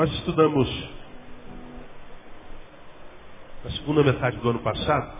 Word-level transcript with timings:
Nós 0.00 0.10
estudamos 0.14 0.66
na 3.62 3.70
segunda 3.72 4.02
metade 4.02 4.38
do 4.38 4.48
ano 4.48 4.60
passado, 4.60 5.12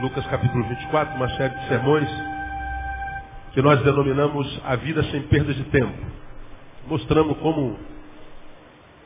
Lucas 0.00 0.26
capítulo 0.28 0.66
24, 0.68 1.16
uma 1.16 1.28
série 1.36 1.54
de 1.54 1.68
sermões 1.68 2.08
que 3.52 3.60
nós 3.60 3.82
denominamos 3.82 4.58
a 4.64 4.74
vida 4.76 5.02
sem 5.10 5.20
perda 5.24 5.52
de 5.52 5.64
tempo. 5.64 5.98
Mostrando 6.86 7.34
como, 7.34 7.78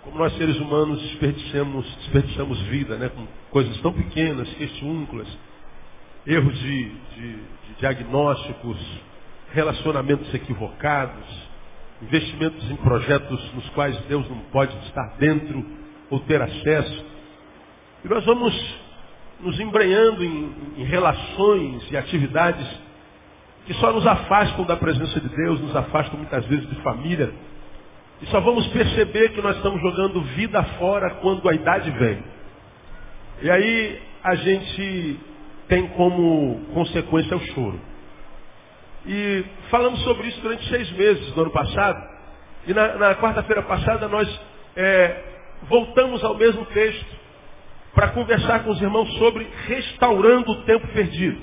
como 0.04 0.18
nós 0.18 0.32
seres 0.36 0.60
humanos 0.60 1.02
desperdiçamos, 1.02 1.84
desperdiçamos 1.96 2.60
vida, 2.68 2.96
né, 2.98 3.08
com 3.08 3.26
coisas 3.50 3.80
tão 3.80 3.92
pequenas, 3.92 4.48
questiúnculas, 4.50 5.26
erros 6.24 6.56
de, 6.56 6.88
de, 6.88 7.32
de 7.32 7.74
diagnósticos, 7.80 8.78
relacionamentos 9.52 10.32
equivocados, 10.32 11.51
investimentos 12.02 12.70
em 12.70 12.76
projetos 12.76 13.54
nos 13.54 13.68
quais 13.70 13.96
Deus 14.06 14.28
não 14.28 14.38
pode 14.52 14.76
estar 14.86 15.16
dentro 15.18 15.64
ou 16.10 16.20
ter 16.20 16.40
acesso. 16.40 17.04
E 18.04 18.08
nós 18.08 18.24
vamos 18.24 18.52
nos 19.40 19.58
embrenhando 19.60 20.22
em, 20.24 20.52
em 20.78 20.84
relações 20.84 21.90
e 21.90 21.96
atividades 21.96 22.66
que 23.66 23.74
só 23.74 23.92
nos 23.92 24.06
afastam 24.06 24.64
da 24.64 24.76
presença 24.76 25.20
de 25.20 25.28
Deus, 25.28 25.60
nos 25.60 25.76
afastam 25.76 26.18
muitas 26.18 26.44
vezes 26.46 26.68
de 26.68 26.74
família. 26.76 27.32
E 28.20 28.26
só 28.26 28.40
vamos 28.40 28.66
perceber 28.68 29.30
que 29.30 29.40
nós 29.40 29.56
estamos 29.56 29.80
jogando 29.80 30.20
vida 30.36 30.62
fora 30.78 31.10
quando 31.20 31.48
a 31.48 31.54
idade 31.54 31.90
vem. 31.92 32.22
E 33.42 33.50
aí 33.50 34.00
a 34.22 34.34
gente 34.34 35.20
tem 35.68 35.88
como 35.88 36.60
consequência 36.74 37.36
o 37.36 37.40
choro. 37.46 37.80
E 39.06 39.44
falamos 39.70 40.00
sobre 40.02 40.28
isso 40.28 40.40
durante 40.40 40.68
seis 40.68 40.90
meses 40.92 41.32
do 41.32 41.42
ano 41.42 41.50
passado. 41.50 42.00
E 42.66 42.72
na, 42.74 42.94
na 42.96 43.14
quarta-feira 43.16 43.62
passada 43.62 44.08
nós 44.08 44.28
é, 44.76 45.24
voltamos 45.68 46.22
ao 46.22 46.36
mesmo 46.36 46.64
texto 46.66 47.22
para 47.94 48.08
conversar 48.08 48.64
com 48.64 48.70
os 48.70 48.80
irmãos 48.80 49.12
sobre 49.18 49.46
restaurando 49.66 50.50
o 50.52 50.62
tempo 50.62 50.86
perdido. 50.88 51.40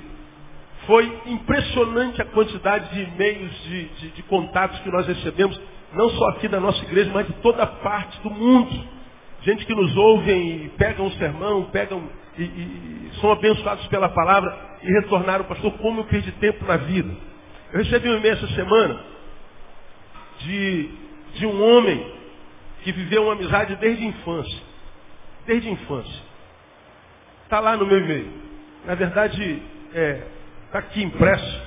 Foi 0.85 1.21
impressionante 1.27 2.21
a 2.21 2.25
quantidade 2.25 2.93
de 2.93 3.03
e-mails, 3.03 3.63
de, 3.63 3.85
de, 3.85 4.09
de, 4.09 4.23
contatos 4.23 4.79
que 4.79 4.89
nós 4.89 5.05
recebemos, 5.05 5.59
não 5.93 6.09
só 6.09 6.29
aqui 6.29 6.47
da 6.47 6.59
nossa 6.59 6.83
igreja, 6.83 7.11
mas 7.13 7.27
de 7.27 7.33
toda 7.33 7.65
parte 7.67 8.19
do 8.21 8.31
mundo. 8.31 8.99
Gente 9.41 9.65
que 9.65 9.75
nos 9.75 9.95
ouvem 9.95 10.65
e 10.65 10.69
pegam 10.69 11.05
o 11.05 11.11
sermão, 11.13 11.65
pegam 11.65 12.09
e, 12.37 12.43
e, 12.43 13.11
são 13.21 13.31
abençoados 13.31 13.85
pela 13.87 14.09
palavra 14.09 14.57
e 14.81 14.91
retornaram, 15.01 15.45
pastor, 15.45 15.71
como 15.73 16.01
eu 16.01 16.05
perdi 16.05 16.31
tempo 16.33 16.65
na 16.65 16.77
vida. 16.77 17.13
Eu 17.73 17.79
recebi 17.79 18.09
um 18.09 18.17
e-mail 18.17 18.33
essa 18.33 18.47
semana 18.47 19.03
de, 20.39 20.89
de 21.35 21.45
um 21.45 21.63
homem 21.63 22.13
que 22.83 22.91
viveu 22.91 23.23
uma 23.23 23.33
amizade 23.33 23.75
desde 23.75 24.03
a 24.03 24.07
infância. 24.07 24.59
Desde 25.45 25.69
a 25.69 25.71
infância. 25.71 26.23
Está 27.43 27.59
lá 27.59 27.75
no 27.77 27.85
meu 27.85 27.99
e-mail. 27.99 28.31
Na 28.85 28.95
verdade, 28.95 29.61
é, 29.93 30.23
Está 30.69 30.77
aqui 30.79 31.01
impresso. 31.01 31.61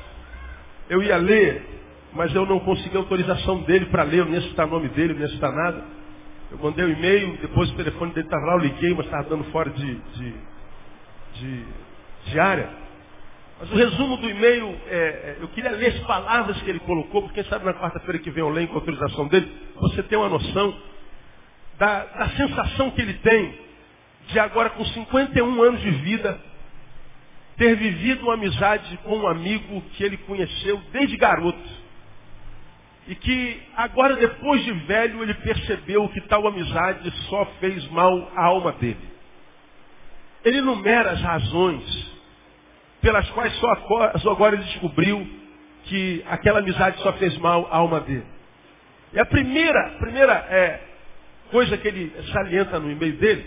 Eu 0.88 1.02
ia 1.02 1.16
ler, 1.16 1.66
mas 2.12 2.32
eu 2.32 2.46
não 2.46 2.60
consegui 2.60 2.96
autorização 2.96 3.62
dele 3.62 3.86
para 3.86 4.04
ler, 4.04 4.24
nem 4.26 4.38
está 4.46 4.64
o 4.64 4.68
nome 4.68 4.88
dele, 4.90 5.14
nem 5.14 5.24
está 5.24 5.50
nada. 5.50 5.82
Eu 6.52 6.58
mandei 6.58 6.84
o 6.84 6.88
um 6.88 6.92
e-mail, 6.92 7.36
depois 7.38 7.68
o 7.70 7.74
telefone 7.74 8.12
dele 8.12 8.26
estava 8.28 8.46
lá, 8.46 8.52
eu 8.54 8.58
liguei, 8.60 8.94
mas 8.94 9.06
estava 9.06 9.28
dando 9.28 9.42
fora 9.50 9.70
de, 9.70 9.94
de, 9.94 10.34
de, 11.34 11.64
de 12.26 12.38
área. 12.38 12.70
Mas 13.62 13.70
o 13.70 13.76
resumo 13.76 14.16
do 14.16 14.28
e-mail, 14.28 14.76
é, 14.88 14.96
é, 14.96 15.36
eu 15.38 15.46
queria 15.46 15.70
ler 15.70 15.94
as 15.94 16.00
palavras 16.00 16.60
que 16.62 16.68
ele 16.68 16.80
colocou, 16.80 17.22
porque 17.22 17.40
quem 17.40 17.48
sabe 17.48 17.64
na 17.64 17.72
quarta-feira 17.72 18.18
que 18.18 18.28
vem 18.28 18.42
eu 18.42 18.48
leio 18.48 18.66
com 18.66 18.74
a 18.74 18.78
autorização 18.78 19.28
dele, 19.28 19.56
você 19.76 20.02
tem 20.02 20.18
uma 20.18 20.28
noção 20.28 20.76
da, 21.78 22.04
da 22.06 22.28
sensação 22.30 22.90
que 22.90 23.00
ele 23.00 23.14
tem 23.14 23.54
de 24.26 24.40
agora 24.40 24.70
com 24.70 24.84
51 24.84 25.62
anos 25.62 25.80
de 25.80 25.92
vida, 25.92 26.40
ter 27.56 27.76
vivido 27.76 28.24
uma 28.24 28.34
amizade 28.34 28.98
com 29.04 29.18
um 29.18 29.28
amigo 29.28 29.80
que 29.92 30.02
ele 30.02 30.16
conheceu 30.16 30.82
desde 30.90 31.16
garoto. 31.16 31.82
E 33.06 33.14
que 33.14 33.62
agora, 33.76 34.16
depois 34.16 34.64
de 34.64 34.72
velho, 34.72 35.22
ele 35.22 35.34
percebeu 35.34 36.08
que 36.08 36.20
tal 36.22 36.48
amizade 36.48 37.08
só 37.28 37.44
fez 37.60 37.86
mal 37.92 38.28
à 38.34 38.44
alma 38.46 38.72
dele. 38.72 39.08
Ele 40.44 40.58
enumera 40.58 41.12
as 41.12 41.22
razões 41.22 42.11
pelas 43.02 43.28
quais 43.30 43.52
só 43.56 44.30
agora 44.30 44.56
ele 44.56 44.64
descobriu 44.64 45.28
que 45.84 46.24
aquela 46.28 46.60
amizade 46.60 46.98
só 47.02 47.12
fez 47.14 47.36
mal 47.38 47.68
à 47.70 47.76
alma 47.76 48.00
dele. 48.00 48.24
E 49.12 49.18
a 49.18 49.26
primeira, 49.26 49.90
primeira 49.98 50.32
é, 50.32 50.80
coisa 51.50 51.76
que 51.76 51.88
ele 51.88 52.12
salienta 52.32 52.78
no 52.78 52.90
e-mail 52.90 53.16
dele 53.16 53.44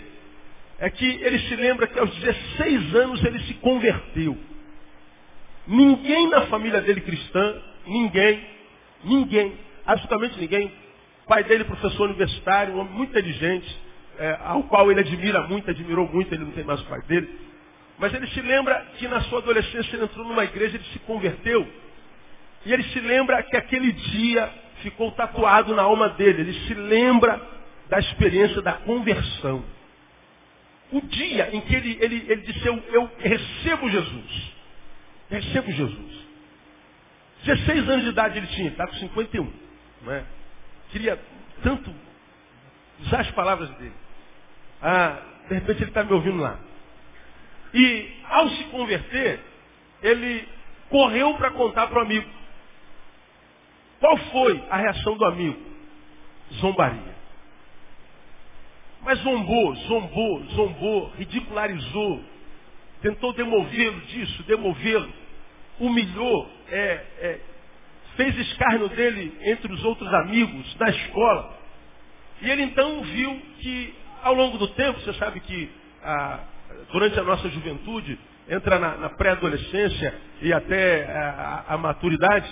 é 0.78 0.90
que 0.90 1.04
ele 1.06 1.38
se 1.40 1.56
lembra 1.56 1.86
que 1.86 1.98
aos 1.98 2.14
16 2.14 2.94
anos 2.94 3.24
ele 3.24 3.40
se 3.40 3.54
converteu. 3.54 4.36
Ninguém 5.66 6.28
na 6.28 6.42
família 6.42 6.80
dele 6.82 7.00
cristã, 7.00 7.60
ninguém, 7.86 8.44
ninguém, 9.02 9.54
absolutamente 9.86 10.38
ninguém. 10.38 10.70
Pai 11.26 11.42
dele, 11.42 11.64
professor 11.64 12.08
universitário, 12.08 12.74
um 12.74 12.80
homem 12.80 12.92
muito 12.92 13.10
inteligente, 13.10 13.76
é, 14.18 14.38
ao 14.44 14.62
qual 14.64 14.90
ele 14.90 15.00
admira 15.00 15.42
muito, 15.48 15.70
admirou 15.70 16.06
muito, 16.06 16.32
ele 16.32 16.44
não 16.44 16.52
tem 16.52 16.62
mais 16.62 16.80
o 16.82 16.84
pai 16.84 17.00
dele. 17.02 17.28
Mas 17.98 18.12
ele 18.12 18.26
se 18.28 18.40
lembra 18.40 18.86
que 18.98 19.08
na 19.08 19.20
sua 19.22 19.38
adolescência 19.38 19.96
ele 19.96 20.04
entrou 20.04 20.26
numa 20.26 20.44
igreja, 20.44 20.76
ele 20.76 20.84
se 20.92 20.98
converteu. 21.00 21.66
E 22.64 22.72
ele 22.72 22.82
se 22.84 23.00
lembra 23.00 23.42
que 23.42 23.56
aquele 23.56 23.92
dia 23.92 24.52
ficou 24.82 25.10
tatuado 25.12 25.74
na 25.74 25.82
alma 25.82 26.10
dele. 26.10 26.42
Ele 26.42 26.66
se 26.66 26.74
lembra 26.74 27.40
da 27.88 27.98
experiência 27.98 28.60
da 28.60 28.74
conversão 28.74 29.64
o 30.92 31.00
dia 31.00 31.54
em 31.54 31.60
que 31.62 31.74
ele, 31.74 31.98
ele, 32.00 32.26
ele 32.28 32.42
disse, 32.42 32.66
eu, 32.66 32.78
eu 32.92 33.10
recebo 33.18 33.90
Jesus. 33.90 34.52
Recebo 35.28 35.72
Jesus. 35.72 36.26
16 37.44 37.88
anos 37.88 38.04
de 38.04 38.10
idade 38.10 38.38
ele 38.38 38.46
tinha, 38.48 38.68
está 38.68 38.86
com 38.86 38.94
51. 38.94 39.52
Não 40.02 40.12
é? 40.12 40.24
Queria 40.90 41.20
tanto 41.62 41.92
usar 43.00 43.20
as 43.20 43.30
palavras 43.32 43.68
dele. 43.76 43.92
Ah, 44.80 45.20
de 45.48 45.54
repente 45.54 45.82
ele 45.82 45.90
está 45.90 46.04
me 46.04 46.12
ouvindo 46.12 46.38
lá. 46.38 46.58
E 47.76 48.10
ao 48.24 48.48
se 48.48 48.64
converter, 48.64 49.38
ele 50.02 50.48
correu 50.88 51.34
para 51.34 51.50
contar 51.50 51.88
para 51.88 51.98
o 51.98 52.02
amigo. 52.02 52.26
Qual 54.00 54.16
foi 54.16 54.64
a 54.70 54.78
reação 54.78 55.14
do 55.18 55.26
amigo? 55.26 55.60
Zombaria. 56.54 57.14
Mas 59.02 59.18
zombou, 59.18 59.74
zombou, 59.74 60.44
zombou, 60.46 61.12
ridicularizou, 61.18 62.24
tentou 63.02 63.34
demovê-lo 63.34 64.00
disso, 64.00 64.42
demovê-lo, 64.44 65.12
humilhou, 65.78 66.50
é, 66.68 66.78
é, 67.18 67.40
fez 68.16 68.38
escárnio 68.38 68.88
dele 68.88 69.36
entre 69.42 69.70
os 69.70 69.84
outros 69.84 70.12
amigos 70.14 70.74
da 70.76 70.88
escola. 70.88 71.58
E 72.40 72.50
ele 72.50 72.62
então 72.62 73.02
viu 73.02 73.38
que 73.60 73.94
ao 74.22 74.32
longo 74.32 74.56
do 74.56 74.68
tempo, 74.68 74.98
você 75.00 75.12
sabe 75.14 75.40
que 75.40 75.70
ah, 76.02 76.40
durante 76.92 77.18
a 77.18 77.22
nossa 77.22 77.48
juventude, 77.48 78.18
entra 78.48 78.78
na, 78.78 78.96
na 78.96 79.08
pré-adolescência 79.10 80.14
e 80.42 80.52
até 80.52 81.04
a, 81.04 81.64
a, 81.68 81.74
a 81.74 81.78
maturidade, 81.78 82.48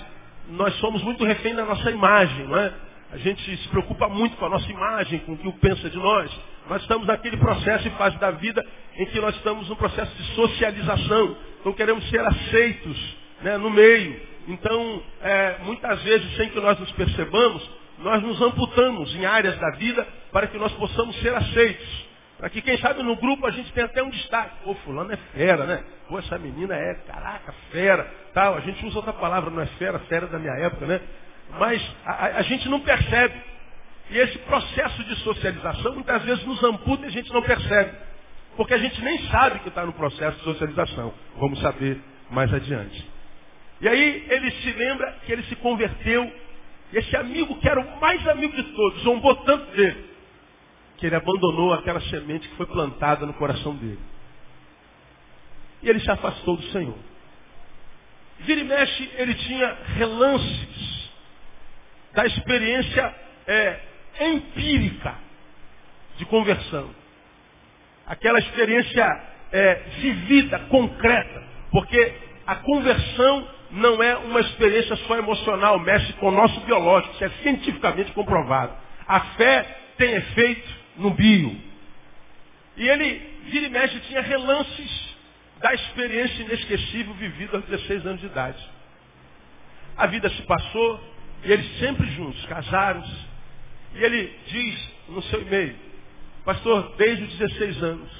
nós 0.48 0.74
somos 0.76 1.02
muito 1.02 1.24
refém 1.24 1.54
da 1.54 1.64
nossa 1.64 1.90
imagem, 1.90 2.46
não 2.46 2.56
é? 2.56 2.72
A 3.12 3.16
gente 3.18 3.56
se 3.58 3.68
preocupa 3.68 4.08
muito 4.08 4.36
com 4.36 4.46
a 4.46 4.48
nossa 4.48 4.68
imagem, 4.68 5.20
com 5.20 5.34
o 5.34 5.38
que 5.38 5.46
o 5.46 5.52
pensa 5.52 5.88
de 5.88 5.96
nós. 5.96 6.30
Nós 6.68 6.82
estamos 6.82 7.06
naquele 7.06 7.36
processo 7.36 7.86
e 7.86 7.90
fase 7.92 8.18
da 8.18 8.32
vida 8.32 8.64
em 8.96 9.06
que 9.06 9.20
nós 9.20 9.36
estamos 9.36 9.68
no 9.68 9.76
processo 9.76 10.12
de 10.16 10.34
socialização. 10.34 11.36
Então 11.60 11.72
queremos 11.74 12.08
ser 12.10 12.20
aceitos 12.20 13.16
né, 13.42 13.56
no 13.56 13.70
meio. 13.70 14.20
Então, 14.48 15.02
é, 15.22 15.58
muitas 15.64 16.02
vezes, 16.02 16.36
sem 16.36 16.48
que 16.50 16.60
nós 16.60 16.78
nos 16.78 16.90
percebamos, 16.92 17.70
nós 17.98 18.22
nos 18.22 18.40
amputamos 18.42 19.14
em 19.14 19.24
áreas 19.24 19.56
da 19.58 19.70
vida 19.76 20.06
para 20.32 20.48
que 20.48 20.58
nós 20.58 20.72
possamos 20.72 21.14
ser 21.20 21.34
aceitos. 21.34 22.06
Que, 22.50 22.60
quem 22.60 22.76
sabe, 22.78 23.02
no 23.02 23.16
grupo 23.16 23.46
a 23.46 23.50
gente 23.50 23.72
tenha 23.72 23.86
até 23.86 24.02
um 24.02 24.10
destaque. 24.10 24.56
Pô, 24.64 24.74
fulano 24.76 25.12
é 25.12 25.16
fera, 25.32 25.64
né? 25.64 25.84
Pô, 26.08 26.18
essa 26.18 26.38
menina 26.38 26.74
é, 26.74 26.94
caraca, 27.06 27.54
fera. 27.70 28.10
Tal. 28.34 28.56
A 28.56 28.60
gente 28.60 28.84
usa 28.84 28.98
outra 28.98 29.12
palavra, 29.12 29.50
não 29.50 29.62
é 29.62 29.66
fera, 29.66 29.98
fera 30.00 30.26
da 30.26 30.38
minha 30.38 30.52
época, 30.54 30.86
né? 30.86 31.00
mas 31.58 31.82
a, 32.04 32.26
a, 32.38 32.42
gente 32.42 32.68
não 32.68 32.80
percebe. 32.80 33.34
E 34.10 34.18
esse 34.18 34.38
processo 34.40 35.02
de 35.04 35.16
socialização 35.16 35.94
muitas 35.94 36.22
vezes 36.22 36.44
nos 36.44 36.62
amputa 36.62 37.04
e 37.04 37.08
a 37.08 37.12
gente 37.12 37.32
não 37.32 37.42
percebe. 37.42 37.92
Porque 38.56 38.74
a 38.74 38.78
gente 38.78 39.00
nem 39.02 39.18
sabe 39.28 39.60
que 39.60 39.68
está 39.68 39.84
no 39.84 39.92
processo 39.92 40.36
de 40.38 40.44
socialização. 40.44 41.12
Vamos 41.36 41.60
saber 41.60 41.98
mais 42.30 42.52
adiante. 42.52 43.10
E 43.80 43.88
aí 43.88 44.26
ele 44.28 44.50
se 44.50 44.70
lembra 44.72 45.16
que 45.24 45.32
ele 45.32 45.42
se 45.44 45.56
converteu. 45.56 46.30
Esse 46.92 47.16
amigo, 47.16 47.58
que 47.58 47.68
era 47.68 47.80
o 47.80 48.00
mais 48.00 48.26
amigo 48.28 48.54
de 48.54 48.62
todos, 48.62 49.02
zombou 49.02 49.34
tanto 49.36 49.64
dele, 49.74 50.04
que 51.04 51.08
ele 51.08 51.16
abandonou 51.16 51.74
aquela 51.74 52.00
semente 52.00 52.48
que 52.48 52.56
foi 52.56 52.64
plantada 52.64 53.26
no 53.26 53.34
coração 53.34 53.76
dele. 53.76 53.98
E 55.82 55.90
ele 55.90 56.00
se 56.00 56.10
afastou 56.10 56.56
do 56.56 56.62
Senhor. 56.68 56.96
Vira 58.38 58.62
e 58.62 58.64
mexe, 58.64 59.10
ele 59.18 59.34
tinha 59.34 59.76
relances 59.96 61.10
da 62.14 62.24
experiência 62.24 63.14
é, 63.46 63.80
empírica 64.18 65.14
de 66.16 66.24
conversão. 66.24 66.88
Aquela 68.06 68.38
experiência 68.38 69.24
é, 69.52 69.74
vivida, 69.98 70.58
concreta. 70.70 71.42
Porque 71.70 72.14
a 72.46 72.54
conversão 72.56 73.46
não 73.72 74.02
é 74.02 74.16
uma 74.16 74.40
experiência 74.40 74.96
só 74.96 75.18
emocional, 75.18 75.78
mexe 75.80 76.14
com 76.14 76.28
o 76.28 76.32
nosso 76.32 76.58
biológico, 76.60 77.12
isso 77.12 77.24
é 77.24 77.30
cientificamente 77.42 78.10
comprovado. 78.12 78.72
A 79.06 79.20
fé 79.36 79.66
tem 79.98 80.14
efeito 80.14 80.83
no 80.96 81.10
bio. 81.10 81.56
E 82.76 82.88
ele, 82.88 83.18
vira 83.44 83.66
e 83.66 83.70
mexe, 83.70 84.00
tinha 84.00 84.20
relances 84.20 85.14
da 85.60 85.72
experiência 85.74 86.42
inesquecível 86.42 87.14
vivida 87.14 87.56
aos 87.56 87.64
16 87.66 88.06
anos 88.06 88.20
de 88.20 88.26
idade. 88.26 88.62
A 89.96 90.06
vida 90.06 90.28
se 90.30 90.42
passou 90.42 91.14
e 91.44 91.52
eles 91.52 91.78
sempre 91.78 92.06
juntos, 92.10 92.44
casaram-se. 92.46 93.34
E 93.94 94.02
ele 94.02 94.38
diz 94.46 94.92
no 95.08 95.22
seu 95.22 95.42
e-mail, 95.42 95.76
pastor, 96.44 96.94
desde 96.96 97.24
os 97.24 97.38
16 97.38 97.82
anos, 97.82 98.10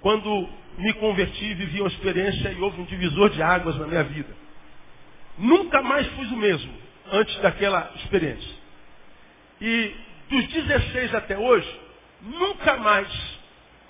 quando 0.00 0.48
me 0.78 0.92
converti, 0.94 1.54
vivi 1.54 1.80
uma 1.80 1.88
experiência 1.88 2.52
e 2.52 2.60
houve 2.60 2.80
um 2.80 2.84
divisor 2.84 3.30
de 3.30 3.42
águas 3.42 3.76
na 3.76 3.86
minha 3.86 4.04
vida. 4.04 4.34
Nunca 5.36 5.82
mais 5.82 6.06
fui 6.08 6.26
o 6.26 6.36
mesmo 6.36 6.72
antes 7.12 7.36
daquela 7.40 7.92
experiência. 7.96 8.54
E 9.60 9.94
dos 10.30 10.46
16 10.46 11.14
até 11.14 11.36
hoje, 11.36 11.80
nunca 12.22 12.76
mais 12.76 13.08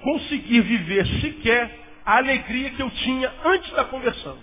consegui 0.02 0.60
viver 0.60 1.06
sequer 1.20 1.78
a 2.04 2.16
alegria 2.16 2.70
que 2.70 2.82
eu 2.82 2.90
tinha 2.90 3.32
antes 3.44 3.70
da 3.72 3.84
conversão. 3.84 4.38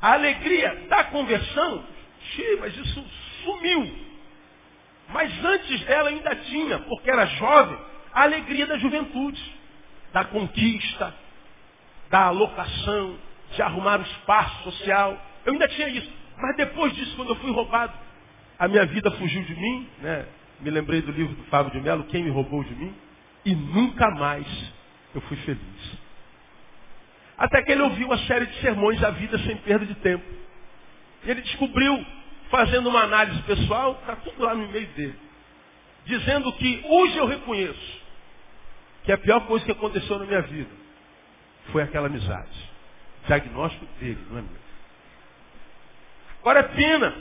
A 0.00 0.12
alegria 0.12 0.86
da 0.88 1.04
conversão, 1.04 1.84
xiii, 2.20 2.56
mas 2.60 2.76
isso 2.76 3.04
sumiu. 3.42 4.04
Mas 5.08 5.44
antes 5.44 5.80
dela 5.84 6.10
ainda 6.10 6.36
tinha, 6.36 6.78
porque 6.80 7.10
era 7.10 7.24
jovem, 7.26 7.78
a 8.12 8.22
alegria 8.22 8.66
da 8.66 8.78
juventude 8.78 9.54
da 10.14 10.24
conquista, 10.24 11.12
da 12.08 12.26
alocação, 12.26 13.18
de 13.50 13.60
arrumar 13.60 13.98
o 13.98 14.04
espaço 14.04 14.62
social. 14.62 15.20
Eu 15.44 15.52
ainda 15.52 15.66
tinha 15.68 15.88
isso. 15.88 16.10
Mas 16.38 16.56
depois 16.56 16.94
disso, 16.94 17.16
quando 17.16 17.30
eu 17.30 17.36
fui 17.36 17.50
roubado, 17.50 17.92
a 18.58 18.68
minha 18.68 18.86
vida 18.86 19.10
fugiu 19.12 19.42
de 19.42 19.54
mim, 19.54 19.88
né? 20.00 20.26
Me 20.60 20.70
lembrei 20.70 21.02
do 21.02 21.12
livro 21.12 21.34
do 21.34 21.44
Fábio 21.44 21.72
de 21.72 21.80
Mello, 21.80 22.04
Quem 22.04 22.22
me 22.22 22.30
roubou 22.30 22.62
de 22.62 22.74
mim, 22.74 22.94
e 23.44 23.54
nunca 23.54 24.10
mais 24.12 24.46
eu 25.14 25.20
fui 25.22 25.36
feliz. 25.38 25.98
Até 27.36 27.62
que 27.62 27.72
ele 27.72 27.82
ouviu 27.82 28.06
uma 28.06 28.18
série 28.18 28.46
de 28.46 28.60
sermões 28.60 29.00
da 29.00 29.10
vida 29.10 29.38
sem 29.40 29.56
perda 29.58 29.84
de 29.84 29.94
tempo. 29.96 30.24
E 31.24 31.30
ele 31.30 31.42
descobriu, 31.42 32.06
fazendo 32.50 32.88
uma 32.88 33.02
análise 33.02 33.42
pessoal, 33.42 33.98
está 34.00 34.16
tudo 34.16 34.42
lá 34.42 34.54
no 34.54 34.68
meio 34.68 34.86
dele, 34.88 35.18
dizendo 36.06 36.52
que 36.52 36.82
hoje 36.84 37.16
eu 37.16 37.26
reconheço 37.26 38.02
que 39.02 39.12
a 39.12 39.18
pior 39.18 39.40
coisa 39.46 39.64
que 39.64 39.72
aconteceu 39.72 40.18
na 40.18 40.26
minha 40.26 40.42
vida 40.42 40.70
foi 41.72 41.82
aquela 41.82 42.06
amizade. 42.06 42.72
Diagnóstico 43.26 43.86
dele, 43.98 44.18
não 44.30 44.38
é 44.38 44.42
meu. 44.42 44.64
Agora 46.40 46.60
é 46.60 46.62
pena 46.62 47.14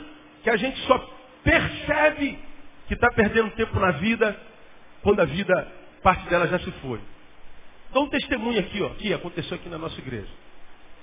que 0.44 0.50
a 0.50 0.58
gente 0.58 0.80
só 0.82 0.98
percebe 1.44 2.40
que 2.88 2.94
está 2.94 3.12
perdendo 3.12 3.52
tempo 3.52 3.80
na 3.80 3.92
vida 3.92 4.40
quando 5.02 5.20
a 5.20 5.26
vida, 5.26 5.72
parte 6.02 6.28
dela 6.30 6.48
já 6.48 6.60
se 6.60 6.72
foi. 6.74 7.00
Dá 7.94 8.00
um 8.00 8.10
testemunho 8.10 8.60
aqui, 8.60 8.82
ó, 8.82 8.90
que 8.90 9.14
aconteceu 9.14 9.56
aqui 9.56 9.70
na 9.70 9.78
nossa 9.78 10.00
igreja. 10.00 10.32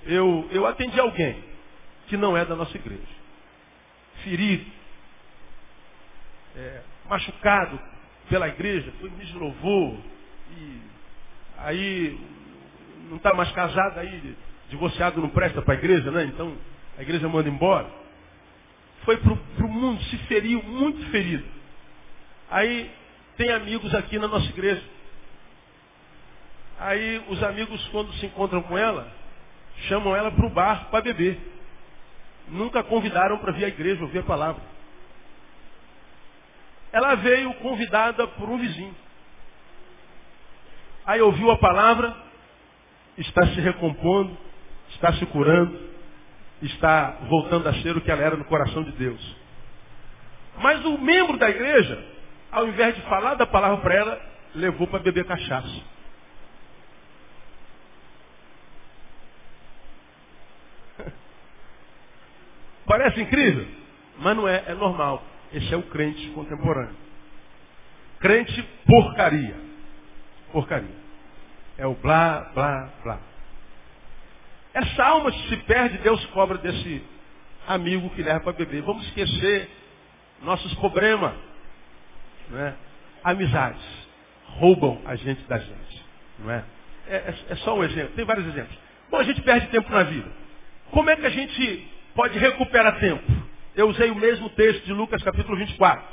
Eu, 0.05 0.47
eu 0.51 0.65
atendi 0.65 0.99
alguém 0.99 1.41
que 2.07 2.17
não 2.17 2.35
é 2.35 2.43
da 2.43 2.55
nossa 2.55 2.75
igreja. 2.75 3.21
Ferido, 4.23 4.65
é, 6.55 6.81
machucado 7.07 7.79
pela 8.29 8.47
igreja, 8.47 8.91
foi 8.99 9.09
me 9.09 9.31
louvor, 9.33 9.97
e 10.57 10.81
aí 11.59 12.19
não 13.09 13.17
está 13.17 13.33
mais 13.33 13.51
casado, 13.51 13.99
aí 13.99 14.35
divorciado 14.69 15.21
não 15.21 15.29
presta 15.29 15.61
para 15.61 15.75
a 15.75 15.77
igreja, 15.77 16.09
né? 16.11 16.25
Então 16.25 16.55
a 16.97 17.01
igreja 17.01 17.27
manda 17.27 17.49
embora. 17.49 17.89
Foi 19.03 19.17
para 19.17 19.65
o 19.65 19.69
mundo, 19.69 20.01
se 20.03 20.17
feriu, 20.19 20.61
muito 20.63 21.03
ferido. 21.09 21.45
Aí 22.49 22.91
tem 23.37 23.49
amigos 23.51 23.93
aqui 23.95 24.19
na 24.19 24.27
nossa 24.27 24.47
igreja. 24.47 24.83
Aí 26.79 27.23
os 27.29 27.41
amigos, 27.43 27.87
quando 27.89 28.11
se 28.13 28.25
encontram 28.25 28.61
com 28.63 28.77
ela, 28.77 29.11
chamam 29.87 30.15
ela 30.15 30.31
para 30.31 30.45
o 30.45 30.49
bar 30.49 30.89
para 30.89 31.01
beber. 31.01 31.39
Nunca 32.47 32.83
convidaram 32.83 33.37
para 33.37 33.51
vir 33.51 33.65
à 33.65 33.67
igreja 33.67 34.01
ouvir 34.01 34.19
a 34.19 34.23
palavra. 34.23 34.61
Ela 36.91 37.15
veio 37.15 37.53
convidada 37.55 38.27
por 38.27 38.49
um 38.49 38.57
vizinho. 38.57 38.95
Aí 41.05 41.21
ouviu 41.21 41.49
a 41.49 41.57
palavra, 41.57 42.15
está 43.17 43.45
se 43.47 43.61
recompondo, 43.61 44.37
está 44.89 45.13
se 45.13 45.25
curando, 45.27 45.90
está 46.61 47.17
voltando 47.27 47.67
a 47.67 47.73
ser 47.81 47.95
o 47.97 48.01
que 48.01 48.11
ela 48.11 48.21
era 48.21 48.35
no 48.35 48.45
coração 48.45 48.83
de 48.83 48.91
Deus. 48.91 49.35
Mas 50.57 50.83
o 50.85 50.97
membro 50.97 51.37
da 51.37 51.49
igreja, 51.49 52.03
ao 52.51 52.67
invés 52.67 52.95
de 52.95 53.01
falar 53.03 53.35
da 53.35 53.45
palavra 53.45 53.77
para 53.77 53.95
ela, 53.95 54.21
levou 54.53 54.87
para 54.87 54.99
beber 54.99 55.25
cachaça. 55.25 55.81
Parece 62.85 63.21
incrível, 63.21 63.67
mas 64.19 64.35
não 64.35 64.47
é, 64.47 64.63
é 64.67 64.73
normal. 64.73 65.23
Esse 65.53 65.73
é 65.73 65.77
o 65.77 65.83
crente 65.83 66.29
contemporâneo. 66.29 66.95
Crente 68.19 68.61
porcaria 68.85 69.71
porcaria. 70.51 71.01
É 71.77 71.87
o 71.87 71.95
blá, 71.95 72.51
blá, 72.53 72.89
blá. 73.03 73.19
Essa 74.73 75.03
alma 75.03 75.31
se 75.31 75.57
perde, 75.57 75.97
Deus 75.99 76.23
cobra 76.27 76.57
desse 76.57 77.03
amigo 77.67 78.09
que 78.11 78.23
leva 78.23 78.39
para 78.39 78.53
beber. 78.53 78.81
Vamos 78.81 79.05
esquecer 79.07 79.69
nossos 80.41 80.73
problemas. 80.75 81.33
Né? 82.49 82.73
Amizades. 83.23 83.81
Roubam 84.45 85.01
a 85.05 85.15
gente 85.15 85.41
da 85.43 85.57
gente. 85.57 86.05
Não 86.39 86.51
é? 86.51 86.63
É, 87.07 87.15
é? 87.15 87.35
é 87.49 87.55
só 87.57 87.77
um 87.77 87.83
exemplo. 87.83 88.13
Tem 88.15 88.25
vários 88.25 88.47
exemplos. 88.47 88.77
Bom, 89.09 89.17
a 89.17 89.23
gente 89.23 89.41
perde 89.41 89.67
tempo 89.67 89.91
na 89.91 90.03
vida. 90.03 90.29
Como 90.91 91.09
é 91.09 91.15
que 91.15 91.25
a 91.25 91.29
gente 91.29 91.87
pode 92.15 92.37
recuperar 92.37 92.99
tempo? 92.99 93.23
Eu 93.75 93.89
usei 93.89 94.11
o 94.11 94.15
mesmo 94.15 94.49
texto 94.51 94.85
de 94.85 94.93
Lucas 94.93 95.21
capítulo 95.23 95.57
24. 95.57 96.03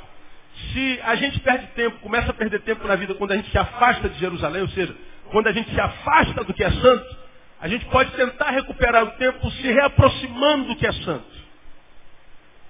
Se 0.73 0.99
a 1.03 1.15
gente 1.15 1.39
perde 1.39 1.67
tempo, 1.67 1.99
começa 1.99 2.31
a 2.31 2.33
perder 2.33 2.61
tempo 2.61 2.85
na 2.87 2.95
vida 2.95 3.13
quando 3.15 3.31
a 3.31 3.35
gente 3.35 3.49
se 3.49 3.57
afasta 3.57 4.09
de 4.09 4.19
Jerusalém, 4.19 4.61
ou 4.61 4.69
seja, 4.69 4.95
quando 5.31 5.47
a 5.47 5.51
gente 5.51 5.69
se 5.73 5.79
afasta 5.79 6.43
do 6.43 6.53
que 6.53 6.63
é 6.63 6.71
santo, 6.71 7.17
a 7.61 7.67
gente 7.67 7.85
pode 7.85 8.11
tentar 8.11 8.51
recuperar 8.51 9.03
o 9.03 9.11
tempo 9.11 9.51
se 9.51 9.71
reaproximando 9.71 10.65
do 10.65 10.75
que 10.75 10.87
é 10.87 10.91
santo. 10.93 11.39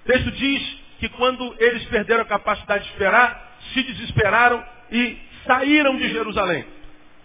O 0.04 0.06
texto 0.06 0.30
diz 0.32 0.78
que 0.98 1.08
quando 1.10 1.54
eles 1.58 1.84
perderam 1.86 2.22
a 2.22 2.26
capacidade 2.26 2.84
de 2.84 2.90
esperar, 2.90 3.58
se 3.72 3.82
desesperaram 3.82 4.64
e 4.90 5.16
saíram 5.46 5.96
de 5.96 6.08
Jerusalém. 6.08 6.64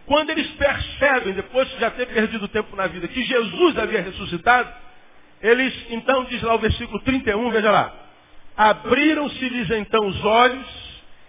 Quando 0.05 0.29
eles 0.29 0.48
percebem, 0.51 1.34
depois 1.34 1.67
de 1.69 1.79
já 1.79 1.89
ter 1.89 2.05
perdido 2.07 2.48
tempo 2.48 2.75
na 2.75 2.86
vida, 2.88 3.07
que 3.07 3.24
Jesus 3.24 3.77
havia 3.77 4.01
ressuscitado, 4.01 4.72
eles, 5.41 5.74
então, 5.89 6.24
diz 6.25 6.41
lá 6.43 6.55
o 6.55 6.60
versículo 6.60 7.00
31, 7.01 7.50
veja 7.50 7.72
lá, 7.72 8.05
Abriram-se-lhes 8.57 9.69
então 9.72 10.07
os 10.07 10.24
olhos 10.24 10.65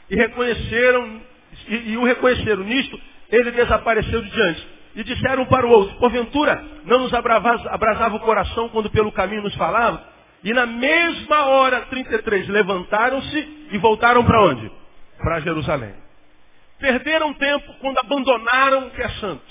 e 0.08 0.14
reconheceram, 0.14 1.20
e, 1.66 1.74
e 1.92 1.96
o 1.96 2.04
reconheceram. 2.04 2.62
Nisto, 2.62 3.00
ele 3.30 3.50
desapareceu 3.50 4.22
de 4.22 4.30
diante. 4.30 4.66
E 4.96 5.04
disseram 5.04 5.44
para 5.44 5.66
o 5.66 5.70
outro, 5.70 5.94
porventura, 5.98 6.64
não 6.86 7.00
nos 7.00 7.12
abrasava 7.12 8.16
o 8.16 8.20
coração 8.20 8.70
quando 8.70 8.90
pelo 8.90 9.12
caminho 9.12 9.42
nos 9.42 9.54
falava? 9.54 10.02
E 10.42 10.54
na 10.54 10.64
mesma 10.64 11.44
hora, 11.46 11.82
33, 11.82 12.48
levantaram-se 12.48 13.68
e 13.72 13.78
voltaram 13.78 14.24
para 14.24 14.42
onde? 14.42 14.72
Para 15.18 15.40
Jerusalém. 15.40 15.94
Perderam 16.78 17.34
tempo 17.34 17.74
quando 17.80 17.98
abandonaram 17.98 18.86
o 18.86 18.90
que 18.90 19.02
é 19.02 19.08
santo. 19.20 19.44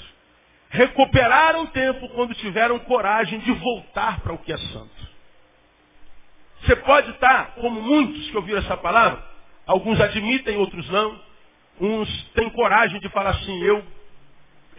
Recuperaram 0.70 1.68
tempo 1.68 2.10
quando 2.10 2.34
tiveram 2.34 2.80
coragem 2.80 3.38
de 3.40 3.52
voltar 3.52 4.22
para 4.22 4.34
o 4.34 4.40
que 4.40 4.52
é 4.52 4.58
santo. 4.58 5.16
Você 6.62 6.76
pode 6.78 7.12
estar, 7.12 7.54
como 7.56 7.82
muitos 7.82 8.32
que 8.32 8.36
ouviram 8.36 8.60
essa 8.60 8.78
palavra, 8.78 9.24
alguns 9.68 10.02
admitem, 10.02 10.58
outros 10.58 10.90
não. 10.90 11.22
Uns 11.80 12.24
têm 12.34 12.50
coragem 12.50 13.00
de 13.00 13.10
falar 13.10 13.32
assim, 13.32 13.64
eu 13.64 13.84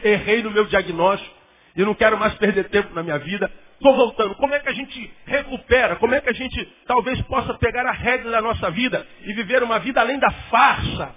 errei 0.02 0.42
no 0.42 0.50
meu 0.50 0.64
diagnóstico, 0.66 1.34
e 1.76 1.84
não 1.84 1.94
quero 1.94 2.18
mais 2.18 2.34
perder 2.34 2.68
tempo 2.68 2.94
na 2.94 3.02
minha 3.02 3.18
vida. 3.18 3.50
estou 3.74 3.94
voltando. 3.94 4.34
Como 4.36 4.54
é 4.54 4.60
que 4.60 4.68
a 4.68 4.72
gente 4.72 5.12
recupera? 5.26 5.96
Como 5.96 6.14
é 6.14 6.20
que 6.20 6.30
a 6.30 6.32
gente 6.32 6.64
talvez 6.86 7.20
possa 7.22 7.54
pegar 7.54 7.86
a 7.86 7.92
rédea 7.92 8.30
da 8.30 8.40
nossa 8.40 8.70
vida 8.70 9.06
e 9.22 9.32
viver 9.34 9.62
uma 9.62 9.78
vida 9.78 10.00
além 10.00 10.18
da 10.18 10.30
farsa? 10.30 11.14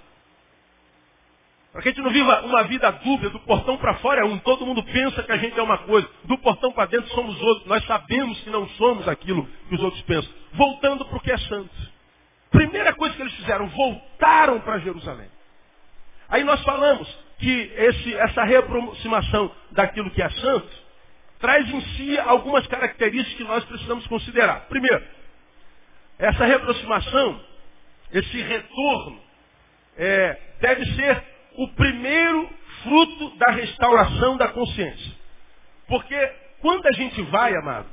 Para 1.72 1.82
que 1.82 1.88
a 1.88 1.92
gente 1.92 2.02
não 2.02 2.10
viva 2.10 2.42
uma 2.42 2.64
vida 2.64 2.90
dúbia, 2.90 3.30
do 3.30 3.38
portão 3.40 3.76
para 3.76 3.94
fora 3.94 4.22
é 4.22 4.24
um, 4.24 4.38
todo 4.38 4.66
mundo 4.66 4.82
pensa 4.82 5.22
que 5.22 5.30
a 5.30 5.36
gente 5.36 5.58
é 5.58 5.62
uma 5.62 5.78
coisa, 5.78 6.08
do 6.24 6.36
portão 6.38 6.72
para 6.72 6.86
dentro 6.86 7.08
somos 7.14 7.40
outros, 7.40 7.66
nós 7.66 7.84
sabemos 7.86 8.40
que 8.40 8.50
não 8.50 8.68
somos 8.70 9.06
aquilo 9.06 9.48
que 9.68 9.76
os 9.76 9.82
outros 9.82 10.02
pensam. 10.02 10.30
Voltando 10.52 11.04
para 11.04 11.16
o 11.16 11.20
que 11.20 11.30
é 11.30 11.38
santo. 11.38 11.70
Primeira 12.50 12.92
coisa 12.92 13.14
que 13.14 13.22
eles 13.22 13.34
fizeram, 13.34 13.68
voltaram 13.68 14.60
para 14.60 14.80
Jerusalém. 14.80 15.28
Aí 16.28 16.42
nós 16.42 16.60
falamos 16.62 17.08
que 17.40 17.72
esse, 17.74 18.14
essa 18.14 18.44
reaproximação 18.44 19.50
daquilo 19.72 20.10
que 20.10 20.22
é 20.22 20.30
santo 20.30 20.70
traz 21.38 21.68
em 21.68 21.80
si 21.80 22.18
algumas 22.18 22.66
características 22.66 23.36
que 23.36 23.44
nós 23.44 23.64
precisamos 23.64 24.06
considerar. 24.06 24.66
Primeiro, 24.68 25.02
essa 26.18 26.44
reaproximação, 26.44 27.40
esse 28.12 28.42
retorno, 28.42 29.20
é, 29.96 30.38
deve 30.60 30.84
ser 30.94 31.24
o 31.56 31.68
primeiro 31.68 32.50
fruto 32.82 33.36
da 33.38 33.52
restauração 33.52 34.36
da 34.36 34.48
consciência. 34.48 35.12
Porque 35.88 36.32
quando 36.60 36.86
a 36.86 36.92
gente 36.92 37.22
vai, 37.22 37.54
amado, 37.56 37.88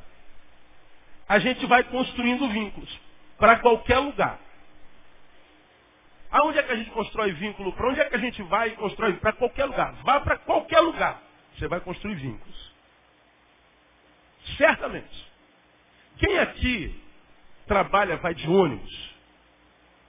a 1.27 1.39
gente 1.39 1.65
vai 1.65 1.83
construindo 1.85 2.49
vínculos 2.49 2.99
para 3.37 3.59
qualquer 3.59 3.99
lugar. 3.99 4.39
Aonde 6.29 6.59
é 6.59 6.63
que 6.63 6.71
a 6.71 6.75
gente 6.75 6.91
constrói 6.91 7.31
vínculo? 7.33 7.73
Para 7.73 7.89
onde 7.89 7.99
é 7.99 8.05
que 8.05 8.15
a 8.15 8.19
gente 8.19 8.41
vai 8.43 8.69
e 8.69 8.75
constrói? 8.75 9.13
Para 9.13 9.33
qualquer 9.33 9.65
lugar. 9.65 9.93
Vá 10.03 10.19
para 10.19 10.37
qualquer 10.37 10.79
lugar. 10.79 11.21
Você 11.55 11.67
vai 11.67 11.79
construir 11.79 12.15
vínculos. 12.15 12.73
Certamente. 14.57 15.27
Quem 16.17 16.37
aqui 16.39 17.03
trabalha, 17.67 18.17
vai 18.17 18.33
de 18.33 18.47
ônibus, 18.49 19.15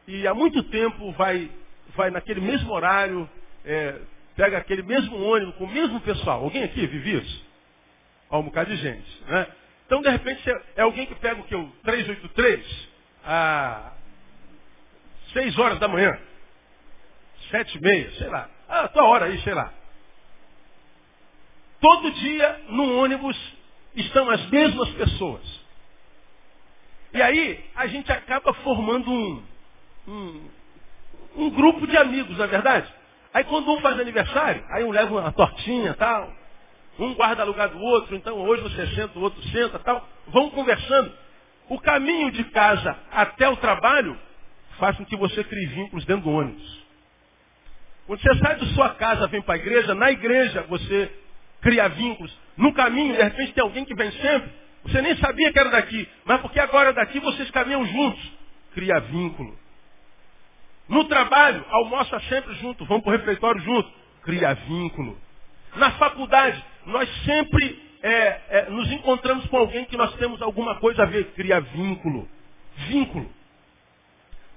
e 0.07 0.27
há 0.27 0.33
muito 0.33 0.63
tempo 0.65 1.13
vai, 1.13 1.51
vai 1.95 2.11
naquele 2.11 2.41
mesmo 2.41 2.73
horário, 2.73 3.29
é, 3.65 4.01
pega 4.37 4.57
aquele 4.57 4.83
mesmo 4.83 5.21
ônibus 5.21 5.55
com 5.57 5.65
o 5.65 5.71
mesmo 5.71 6.01
pessoal. 6.01 6.45
Alguém 6.45 6.63
aqui 6.63 6.87
vive 6.87 7.19
isso? 7.19 7.47
Há 8.31 8.39
um 8.39 8.45
bocado 8.45 8.71
de 8.71 8.77
gente. 8.77 9.23
Né? 9.27 9.47
Então, 9.85 10.01
de 10.01 10.09
repente, 10.09 10.43
é 10.77 10.83
alguém 10.83 11.07
que 11.07 11.15
pega 11.17 11.41
o 11.41 11.45
que? 11.45 11.55
O 11.55 11.71
383 11.83 12.89
a 13.25 13.93
6 15.33 15.59
horas 15.59 15.79
da 15.79 15.89
manhã. 15.89 16.19
7 17.51 17.79
e 17.79 17.81
meia, 17.81 18.11
sei 18.13 18.29
lá. 18.29 18.49
Ah, 18.69 18.89
tua 18.89 19.05
hora 19.05 19.27
aí, 19.27 19.41
sei 19.43 19.55
lá. 19.55 19.73
Todo 21.81 22.11
dia, 22.11 22.61
no 22.69 22.99
ônibus, 22.99 23.37
estão 23.95 24.29
as 24.31 24.45
mesmas 24.51 24.89
pessoas. 24.91 25.43
E 27.13 27.23
aí, 27.23 27.65
a 27.75 27.87
gente 27.87 28.11
acaba 28.13 28.53
formando 28.55 29.11
um, 29.11 29.43
um, 30.07 30.51
um 31.37 31.51
grupo 31.51 31.87
de 31.87 31.97
amigos, 31.97 32.37
na 32.37 32.45
é 32.45 32.49
verdade? 32.49 32.93
Aí 33.33 33.45
quando 33.45 33.71
um 33.73 33.81
faz 33.81 33.99
aniversário, 34.01 34.65
aí 34.71 34.85
um 34.85 34.91
leva 34.91 35.15
uma 35.15 35.33
tortinha 35.33 35.95
tal, 35.95 36.33
um 36.99 37.15
guarda 37.15 37.45
lugar 37.45 37.69
do 37.69 37.81
outro, 37.81 38.17
então 38.17 38.37
hoje 38.41 38.63
você 38.63 38.87
senta, 38.95 39.19
o 39.19 39.23
outro 39.23 39.43
senta 39.51 39.79
tal, 39.79 40.07
vão 40.27 40.51
conversando. 40.51 41.13
O 41.69 41.79
caminho 41.79 42.31
de 42.31 42.45
casa 42.45 42.99
até 43.13 43.49
o 43.49 43.57
trabalho 43.57 44.19
faz 44.79 44.97
com 44.97 45.05
que 45.05 45.17
você 45.17 45.45
crie 45.45 45.67
vínculos 45.67 46.05
dentro 46.05 46.25
do 46.25 46.31
ônibus. 46.31 46.87
Quando 48.07 48.21
você 48.23 48.39
sai 48.39 48.57
da 48.57 48.67
sua 48.69 48.91
casa, 48.95 49.27
vem 49.27 49.43
para 49.43 49.55
a 49.55 49.59
igreja, 49.59 49.95
na 49.95 50.11
igreja 50.11 50.63
você 50.69 51.13
cria 51.61 51.89
vínculos. 51.89 52.35
No 52.57 52.73
caminho, 52.73 53.15
de 53.15 53.23
repente, 53.23 53.53
tem 53.53 53.63
alguém 53.63 53.85
que 53.85 53.95
vem 53.95 54.11
sempre. 54.13 54.51
Você 54.85 55.03
nem 55.03 55.17
sabia 55.17 55.53
que 55.53 55.59
era 55.59 55.71
daqui, 55.71 56.09
mas 56.25 56.41
porque 56.41 56.59
agora 56.59 56.93
daqui 56.93 57.21
vocês 57.21 57.51
caminham 57.51 57.85
juntos. 57.87 58.33
Cria 58.75 58.99
vínculo. 59.01 59.59
No 60.89 61.05
trabalho, 61.05 61.65
almoça 61.69 62.19
sempre 62.21 62.55
junto, 62.55 62.87
vão 62.87 63.01
para 63.01 63.11
o 63.11 63.17
refeitório 63.17 63.61
junto. 63.61 63.91
Cria 64.23 64.55
vínculo. 64.55 65.19
Na 65.77 65.91
faculdade, 65.93 66.65
nós 66.87 67.09
sempre 67.25 67.83
é, 68.03 68.41
é, 68.49 68.71
nos 68.71 68.91
encontramos 68.91 69.47
com 69.47 69.59
alguém 69.59 69.85
que 69.85 69.97
nós 69.97 70.15
temos 70.15 70.41
alguma 70.41 70.77
coisa 70.77 71.03
a 71.03 71.07
ver. 71.07 71.27
Cria 71.35 71.61
vínculo. 71.61 72.27
Vínculo. 72.89 73.31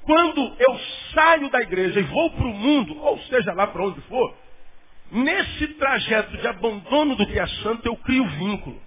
Quando 0.03 0.55
eu 0.60 0.79
saio 1.13 1.50
da 1.50 1.62
igreja 1.62 2.00
e 2.00 2.03
vou 2.03 2.31
para 2.31 2.46
o 2.46 2.53
mundo, 2.53 2.98
ou 3.00 3.20
seja 3.24 3.53
lá 3.53 3.67
para 3.67 3.84
onde 3.84 4.01
for, 4.01 4.36
nesse 5.12 5.67
trajeto 5.75 6.38
de 6.38 6.48
abandono 6.48 7.15
do 7.15 7.27
que 7.27 7.39
é 7.39 7.48
santo, 7.48 7.86
eu 7.86 7.96
crio 7.98 8.25
vínculo. 8.27 8.81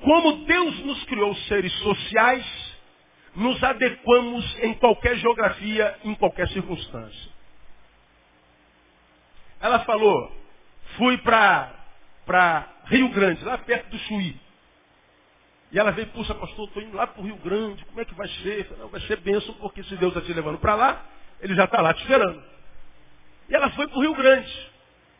Como 0.00 0.44
Deus 0.44 0.78
nos 0.80 1.04
criou 1.04 1.34
seres 1.34 1.72
sociais, 1.78 2.72
nos 3.34 3.62
adequamos 3.62 4.58
em 4.62 4.74
qualquer 4.74 5.16
geografia, 5.16 5.96
em 6.04 6.14
qualquer 6.14 6.48
circunstância. 6.48 7.32
Ela 9.60 9.80
falou, 9.80 10.36
fui 10.96 11.16
para 11.18 12.68
Rio 12.86 13.08
Grande, 13.10 13.44
lá 13.44 13.58
perto 13.58 13.90
do 13.90 13.98
Chuí. 14.00 14.41
E 15.72 15.78
ela 15.78 15.90
veio, 15.90 16.08
puxa, 16.08 16.34
pastor, 16.34 16.68
estou 16.68 16.82
indo 16.82 16.94
lá 16.94 17.06
para 17.06 17.22
o 17.22 17.24
Rio 17.24 17.36
Grande, 17.36 17.82
como 17.86 17.98
é 17.98 18.04
que 18.04 18.14
vai 18.14 18.28
ser? 18.28 18.70
Não, 18.78 18.88
vai 18.88 19.00
ser 19.00 19.16
bênção, 19.16 19.54
porque 19.54 19.82
se 19.84 19.96
Deus 19.96 20.14
está 20.14 20.20
te 20.24 20.32
levando 20.34 20.58
para 20.58 20.74
lá, 20.74 21.02
ele 21.40 21.54
já 21.54 21.64
está 21.64 21.80
lá 21.80 21.94
te 21.94 22.02
esperando. 22.02 22.42
E 23.48 23.54
ela 23.54 23.70
foi 23.70 23.88
para 23.88 23.98
o 23.98 24.02
Rio 24.02 24.14
Grande. 24.14 24.70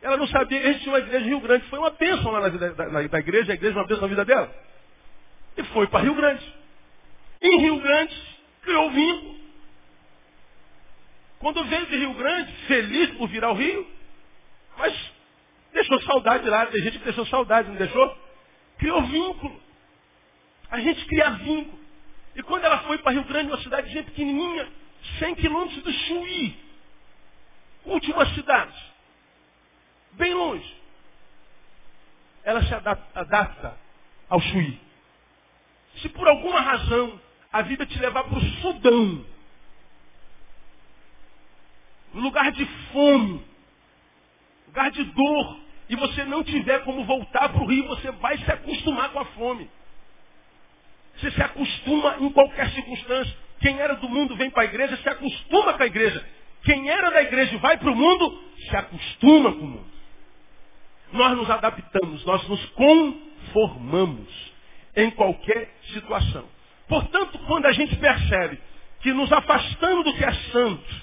Ela 0.03 0.19
não 0.19 0.27
sabia, 0.27 0.79
tinha 0.79 0.93
uma 0.93 0.99
igreja 0.99 1.25
em 1.25 1.29
Rio 1.29 1.41
Grande. 1.41 1.65
Foi 1.69 1.79
uma 1.79 1.91
bênção 1.91 2.31
lá 2.31 2.41
na 2.41 2.49
vida 2.51 2.75
da, 2.75 2.85
da, 2.85 3.03
da 3.03 3.19
igreja, 3.19 3.53
a 3.53 3.55
igreja 3.55 3.79
uma 3.79 3.87
bênção 3.87 4.03
na 4.03 4.09
vida 4.09 4.25
dela. 4.27 4.55
E 5.57 5.63
foi 5.65 5.87
para 5.87 6.01
Rio 6.01 6.15
Grande. 6.15 6.55
Em 7.41 7.61
Rio 7.61 7.81
Grande, 7.81 8.23
criou 8.63 8.91
vínculo. 8.91 9.37
Quando 11.39 11.65
veio 11.65 11.87
de 11.87 11.97
Rio 11.97 12.15
Grande, 12.15 12.53
feliz 12.67 13.11
por 13.13 13.27
vir 13.29 13.43
ao 13.43 13.55
Rio, 13.55 13.87
mas 14.77 15.13
deixou 15.73 16.01
saudade 16.03 16.49
lá, 16.49 16.67
tem 16.67 16.83
gente 16.83 16.99
que 16.99 17.05
deixou 17.05 17.25
saudade, 17.27 17.69
não 17.69 17.77
deixou? 17.77 18.19
Criou 18.79 19.03
vínculo. 19.03 19.62
A 20.73 20.81
gente 20.81 21.05
cria 21.05 21.31
vínculo. 21.33 21.79
E 22.35 22.43
quando 22.43 22.65
ela 22.65 22.79
foi 22.85 22.97
para 22.97 23.13
Rio 23.13 23.25
Grande, 23.25 23.53
uma 23.53 23.63
cidadezinha 23.63 24.05
pequenininha, 24.05 24.67
100 25.19 25.35
quilômetros 25.35 25.83
do 25.83 25.93
Chuí, 25.93 26.57
última 27.85 28.25
cidade, 28.35 28.93
bem 30.13 30.33
longe, 30.33 30.75
ela 32.43 32.63
se 32.63 32.73
adapta 33.15 33.77
ao 34.31 34.41
Chuí. 34.41 34.81
Se 36.01 36.09
por 36.09 36.27
alguma 36.27 36.61
razão 36.61 37.21
a 37.53 37.61
vida 37.61 37.85
te 37.85 37.99
levar 37.99 38.25
para 38.25 38.39
o 38.39 38.51
Sudão. 38.63 39.27
Lugar 42.15 42.51
de 42.51 42.65
fome, 42.93 43.45
lugar 44.69 44.91
de 44.91 45.05
dor, 45.05 45.61
e 45.91 45.97
você 45.97 46.25
não 46.25 46.43
tiver 46.43 46.83
como 46.85 47.05
voltar 47.05 47.51
para 47.51 47.63
o 47.63 47.67
rio, 47.67 47.87
você 47.89 48.11
vai 48.13 48.39
se 48.39 48.51
acostumar 48.51 49.11
com 49.11 49.19
a 49.19 49.25
fome. 49.27 49.71
Você 51.23 51.31
se 51.31 51.43
acostuma 51.43 52.17
em 52.19 52.31
qualquer 52.31 52.69
circunstância. 52.71 53.33
Quem 53.61 53.79
era 53.79 53.95
do 53.95 54.09
mundo 54.09 54.35
vem 54.35 54.51
para 54.51 54.63
a 54.63 54.67
igreja, 54.67 54.97
se 54.97 55.09
acostuma 55.09 55.75
com 55.75 55.83
a 55.85 55.87
igreja. 55.87 56.25
Quem 56.65 56.91
era 56.91 57.11
da 57.11 57.23
igreja 57.23 57.57
vai 57.59 57.77
para 57.77 57.93
o 57.93 57.95
mundo, 57.95 58.43
se 58.69 58.77
acostuma 58.77 59.53
com 59.53 59.61
o 59.61 59.69
mundo. 59.69 59.87
Nós 61.13 61.37
nos 61.37 61.49
adaptamos, 61.49 62.25
nós 62.25 62.49
nos 62.49 62.65
conformamos 62.71 64.53
em 64.97 65.13
qualquer 65.13 65.73
situação. 65.93 66.45
Portanto, 66.89 67.39
quando 67.47 67.67
a 67.67 67.73
gente 67.73 67.95
percebe 67.97 68.59
que 69.01 69.13
nos 69.13 69.33
afastando 69.33 70.03
do 70.03 70.15
que 70.15 70.25
é 70.25 70.33
santo, 70.51 71.03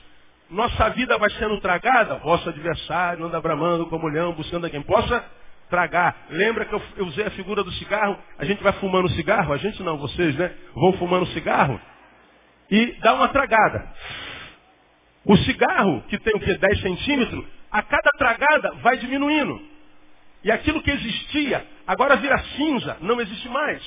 nossa 0.49 0.89
vida 0.89 1.17
vai 1.17 1.29
sendo 1.31 1.61
tragada, 1.61 2.15
vosso 2.15 2.49
adversário 2.49 3.25
anda 3.25 3.39
bramando 3.39 3.85
como 3.85 4.09
leão, 4.09 4.33
buscando 4.33 4.65
a 4.65 4.69
quem 4.69 4.81
possa 4.81 5.23
tragar. 5.69 6.15
Lembra 6.29 6.65
que 6.65 6.73
eu, 6.73 6.81
usei 7.05 7.25
a 7.25 7.31
figura 7.31 7.63
do 7.63 7.71
cigarro? 7.73 8.17
A 8.37 8.45
gente 8.45 8.61
vai 8.63 8.73
fumando 8.73 9.09
cigarro, 9.09 9.53
a 9.53 9.57
gente 9.57 9.81
não, 9.83 9.97
vocês, 9.97 10.35
né? 10.35 10.51
Vão 10.73 10.93
fumando 10.93 11.25
cigarro 11.27 11.79
e 12.69 12.93
dá 13.01 13.13
uma 13.13 13.27
tragada. 13.29 13.91
O 15.25 15.35
cigarro, 15.37 16.03
que 16.07 16.17
tem 16.19 16.33
o 16.35 16.39
que? 16.39 16.57
10 16.57 16.81
centímetros, 16.81 17.45
a 17.71 17.81
cada 17.81 18.09
tragada 18.17 18.75
vai 18.81 18.97
diminuindo. 18.97 19.61
E 20.43 20.51
aquilo 20.51 20.81
que 20.81 20.91
existia, 20.91 21.65
agora 21.85 22.15
vira 22.15 22.37
cinza, 22.55 22.97
não 23.01 23.19
existe 23.19 23.49
mais. 23.49 23.81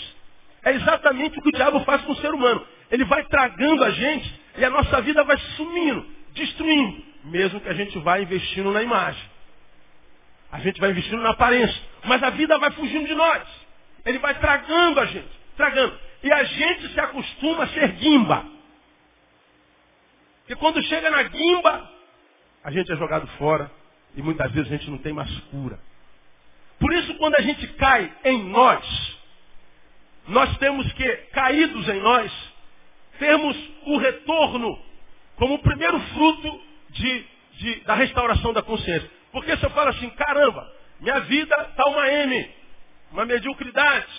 É 0.64 0.72
exatamente 0.72 1.38
o 1.38 1.42
que 1.42 1.48
o 1.48 1.52
diabo 1.52 1.80
faz 1.80 2.02
com 2.02 2.12
o 2.12 2.16
ser 2.16 2.32
humano. 2.32 2.64
Ele 2.90 3.04
vai 3.04 3.24
tragando 3.24 3.84
a 3.84 3.90
gente 3.90 4.40
e 4.58 4.64
a 4.64 4.70
nossa 4.70 5.00
vida 5.00 5.24
vai 5.24 5.36
sumindo, 5.56 6.06
destruindo, 6.34 7.02
mesmo 7.24 7.60
que 7.60 7.68
a 7.68 7.74
gente 7.74 7.98
vá 8.00 8.20
investindo 8.20 8.70
na 8.70 8.82
imagem. 8.82 9.22
A 10.52 10.60
gente 10.60 10.78
vai 10.78 10.90
investindo 10.90 11.22
na 11.22 11.30
aparência, 11.30 11.82
mas 12.04 12.22
a 12.22 12.28
vida 12.30 12.58
vai 12.58 12.70
fugindo 12.72 13.06
de 13.06 13.14
nós. 13.14 13.42
Ele 14.04 14.18
vai 14.18 14.38
tragando 14.38 15.00
a 15.00 15.06
gente, 15.06 15.30
tragando. 15.56 15.98
E 16.22 16.30
a 16.30 16.44
gente 16.44 16.92
se 16.92 17.00
acostuma 17.00 17.64
a 17.64 17.68
ser 17.68 17.88
guimba. 17.92 18.44
Porque 20.40 20.54
quando 20.56 20.82
chega 20.84 21.10
na 21.10 21.22
guimba, 21.22 21.90
a 22.62 22.70
gente 22.70 22.92
é 22.92 22.96
jogado 22.96 23.26
fora 23.38 23.70
e 24.14 24.20
muitas 24.20 24.52
vezes 24.52 24.70
a 24.70 24.76
gente 24.76 24.90
não 24.90 24.98
tem 24.98 25.14
mais 25.14 25.30
cura. 25.50 25.78
Por 26.78 26.92
isso, 26.92 27.14
quando 27.14 27.36
a 27.36 27.40
gente 27.40 27.66
cai 27.74 28.12
em 28.24 28.44
nós, 28.44 29.18
nós 30.28 30.56
temos 30.58 30.92
que, 30.92 31.08
caídos 31.32 31.88
em 31.88 32.00
nós, 32.00 32.30
termos 33.18 33.56
o 33.86 33.96
retorno 33.96 34.78
como 35.36 35.54
o 35.54 35.58
primeiro 35.60 35.98
fruto 35.98 36.60
de, 36.90 37.24
de, 37.54 37.80
da 37.84 37.94
restauração 37.94 38.52
da 38.52 38.62
consciência. 38.62 39.10
Porque 39.32 39.56
se 39.56 39.64
eu 39.64 39.70
falo 39.70 39.88
assim, 39.90 40.10
caramba, 40.10 40.70
minha 41.00 41.18
vida 41.20 41.54
está 41.70 41.88
uma 41.88 42.08
M, 42.08 42.50
uma 43.10 43.24
mediocridade, 43.24 44.12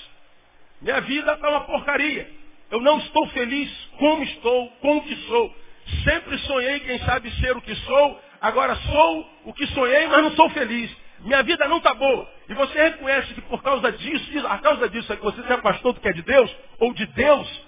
minha 0.82 1.00
vida 1.01 1.34
está 1.34 1.50
uma 1.50 1.62
porcaria. 1.62 2.29
Eu 2.72 2.82
não 2.82 2.98
estou 2.98 3.27
feliz 3.29 3.72
como 4.00 4.24
estou, 4.24 4.70
com 4.82 4.98
o 4.98 5.03
que 5.03 5.15
sou. 5.27 5.55
Sempre 6.03 6.38
sonhei, 6.39 6.79
quem 6.79 7.00
sabe, 7.00 7.32
ser 7.39 7.55
o 7.55 7.62
que 7.62 7.75
sou. 7.75 8.22
Agora 8.41 8.75
sou 8.75 9.29
o 9.46 9.53
que 9.53 9.67
sonhei, 9.67 10.08
mas 10.08 10.24
não 10.24 10.32
sou 10.32 10.50
feliz. 10.50 10.93
Minha 11.20 11.43
vida 11.43 11.67
não 11.67 11.77
está 11.77 11.93
boa. 11.93 12.29
E 12.50 12.53
você 12.53 12.89
reconhece 12.89 13.34
que 13.34 13.41
por 13.41 13.62
causa 13.62 13.91
disso, 13.91 14.48
a 14.48 14.58
causa 14.58 14.89
disso 14.89 15.13
é 15.13 15.15
que 15.15 15.24
você 15.24 15.41
se 15.41 15.53
afastou 15.53 15.93
do 15.93 16.01
que 16.01 16.08
é 16.10 16.13
de 16.13 16.22
Deus, 16.24 16.53
ou 16.79 16.93
de 16.93 17.05
Deus, 17.05 17.65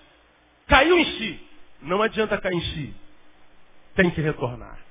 caiu 0.67 0.97
em 0.97 1.05
si. 1.05 1.39
Não 1.81 2.01
adianta 2.01 2.37
cair 2.37 2.55
em 2.55 2.61
si. 2.61 2.95
Tem 3.95 4.09
que 4.09 4.19
retornar. 4.19 4.84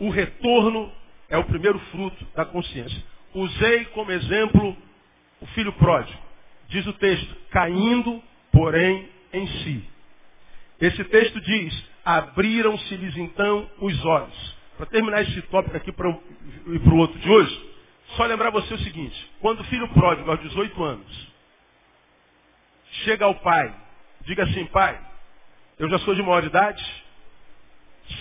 O 0.00 0.10
retorno 0.10 0.92
é 1.28 1.36
o 1.36 1.44
primeiro 1.44 1.78
fruto 1.90 2.26
da 2.34 2.44
consciência. 2.44 3.02
Usei 3.34 3.84
como 3.86 4.10
exemplo 4.10 4.76
o 5.40 5.46
filho 5.48 5.72
pródigo. 5.74 6.18
Diz 6.68 6.86
o 6.86 6.92
texto, 6.94 7.36
caindo, 7.50 8.22
porém, 8.52 9.08
em 9.32 9.46
si. 9.46 9.84
Esse 10.80 11.02
texto 11.04 11.40
diz, 11.40 11.84
abriram-se-lhes 12.04 13.16
então 13.16 13.68
os 13.80 14.04
olhos. 14.04 14.56
Para 14.76 14.86
terminar 14.86 15.22
esse 15.22 15.42
tópico 15.42 15.76
aqui 15.76 15.90
ir 15.90 15.92
para 15.92 16.08
o 16.08 16.96
outro 16.96 17.18
de 17.18 17.28
hoje, 17.28 17.68
só 18.16 18.24
lembrar 18.24 18.50
você 18.50 18.72
o 18.72 18.78
seguinte, 18.78 19.30
quando 19.40 19.60
o 19.60 19.64
filho 19.64 19.88
pródigo, 19.88 20.30
aos 20.30 20.40
18 20.40 20.82
anos, 20.84 21.28
chega 23.04 23.24
ao 23.24 23.34
pai, 23.34 23.74
diga 24.22 24.44
assim, 24.44 24.64
pai, 24.66 24.98
eu 25.78 25.88
já 25.90 25.98
sou 26.00 26.14
de 26.14 26.22
maior 26.22 26.44
idade, 26.44 26.84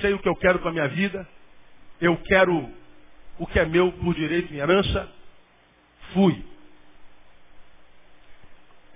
sei 0.01 0.13
o 0.13 0.19
que 0.19 0.27
eu 0.27 0.35
quero 0.35 0.59
com 0.59 0.67
a 0.67 0.71
minha 0.71 0.87
vida, 0.87 1.27
eu 1.99 2.17
quero 2.17 2.71
o 3.39 3.47
que 3.47 3.59
é 3.59 3.65
meu 3.65 3.91
por 3.91 4.13
direito 4.15 4.53
em 4.53 4.57
herança, 4.57 5.09
fui. 6.13 6.43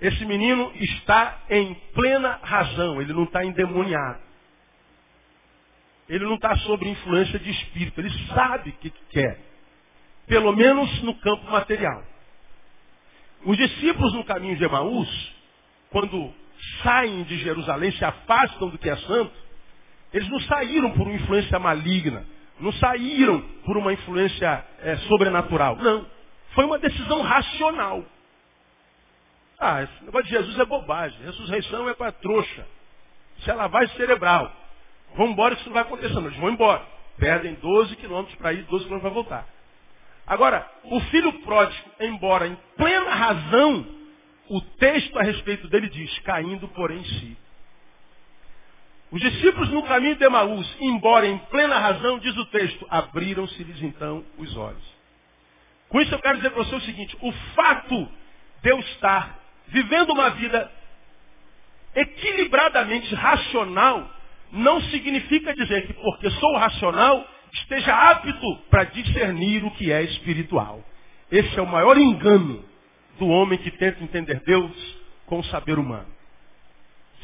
Esse 0.00 0.24
menino 0.24 0.72
está 0.74 1.42
em 1.48 1.74
plena 1.94 2.40
razão, 2.42 3.00
ele 3.00 3.12
não 3.12 3.24
está 3.24 3.44
endemoniado. 3.44 4.20
Ele 6.08 6.24
não 6.24 6.34
está 6.34 6.56
sob 6.56 6.88
influência 6.88 7.38
de 7.38 7.50
espírito, 7.50 8.00
ele 8.00 8.10
sabe 8.26 8.70
o 8.70 8.72
que 8.74 8.90
quer. 9.10 9.40
Pelo 10.26 10.52
menos 10.54 11.02
no 11.02 11.14
campo 11.14 11.50
material. 11.50 12.04
Os 13.44 13.56
discípulos 13.56 14.12
no 14.14 14.24
caminho 14.24 14.56
de 14.56 14.64
Emaús, 14.64 15.34
quando 15.90 16.32
saem 16.82 17.22
de 17.24 17.38
Jerusalém, 17.38 17.92
se 17.92 18.04
afastam 18.04 18.68
do 18.68 18.78
que 18.78 18.88
é 18.88 18.96
santo, 18.96 19.32
eles 20.12 20.28
não 20.28 20.40
saíram 20.40 20.90
por 20.92 21.06
uma 21.06 21.14
influência 21.14 21.58
maligna, 21.58 22.26
não 22.62 22.72
saíram 22.74 23.40
por 23.64 23.76
uma 23.76 23.92
influência 23.92 24.64
é, 24.80 24.96
sobrenatural. 25.08 25.76
Não. 25.76 26.06
Foi 26.54 26.64
uma 26.64 26.78
decisão 26.78 27.20
racional. 27.20 28.04
Ah, 29.58 29.82
esse 29.82 30.04
negócio 30.04 30.26
de 30.26 30.32
Jesus 30.32 30.58
é 30.58 30.64
bobagem. 30.64 31.24
Ressurreição 31.24 31.88
é 31.88 31.94
para 31.94 32.12
trouxa. 32.12 32.66
Isso 33.38 33.50
é 33.50 33.54
lavagem 33.54 33.94
cerebral. 33.96 34.52
Vamos 35.16 35.32
embora, 35.32 35.54
isso 35.54 35.66
não 35.66 35.74
vai 35.74 35.82
acontecer. 35.82 36.16
Eles 36.16 36.36
vão 36.36 36.50
embora. 36.50 36.82
Perdem 37.18 37.54
12 37.54 37.96
quilômetros 37.96 38.36
para 38.36 38.52
ir, 38.52 38.62
12 38.64 38.84
quilômetros 38.84 39.00
para 39.00 39.10
voltar. 39.10 39.48
Agora, 40.26 40.70
o 40.84 41.00
filho 41.00 41.32
pródigo, 41.40 41.90
embora 42.00 42.46
em 42.46 42.56
plena 42.76 43.10
razão, 43.10 43.86
o 44.48 44.60
texto 44.78 45.18
a 45.18 45.22
respeito 45.22 45.68
dele 45.68 45.88
diz, 45.88 46.18
caindo 46.20 46.68
porém 46.68 47.00
em 47.00 47.04
si. 47.04 47.36
Os 49.12 49.20
discípulos 49.20 49.68
no 49.68 49.82
caminho 49.82 50.16
de 50.16 50.24
Emaús, 50.24 50.66
embora 50.80 51.26
em 51.26 51.36
plena 51.36 51.78
razão, 51.78 52.18
diz 52.18 52.34
o 52.34 52.46
texto, 52.46 52.86
abriram-se-lhes 52.88 53.82
então 53.82 54.24
os 54.38 54.56
olhos. 54.56 54.82
Com 55.90 56.00
isso 56.00 56.14
eu 56.14 56.18
quero 56.18 56.38
dizer 56.38 56.50
para 56.50 56.64
você 56.64 56.74
o 56.74 56.80
seguinte, 56.80 57.14
o 57.20 57.30
fato 57.54 58.08
de 58.62 58.70
eu 58.70 58.78
estar 58.80 59.38
vivendo 59.68 60.14
uma 60.14 60.30
vida 60.30 60.72
equilibradamente 61.94 63.14
racional, 63.14 64.10
não 64.50 64.80
significa 64.82 65.54
dizer 65.54 65.86
que 65.86 65.92
porque 65.92 66.30
sou 66.30 66.56
racional, 66.56 67.26
esteja 67.52 67.94
apto 67.94 68.56
para 68.70 68.84
discernir 68.84 69.62
o 69.62 69.70
que 69.72 69.92
é 69.92 70.02
espiritual. 70.04 70.82
Esse 71.30 71.58
é 71.58 71.62
o 71.62 71.66
maior 71.66 71.98
engano 71.98 72.64
do 73.18 73.26
homem 73.28 73.58
que 73.58 73.70
tenta 73.72 74.02
entender 74.02 74.40
Deus 74.46 74.72
com 75.26 75.40
o 75.40 75.44
saber 75.44 75.78
humano. 75.78 76.11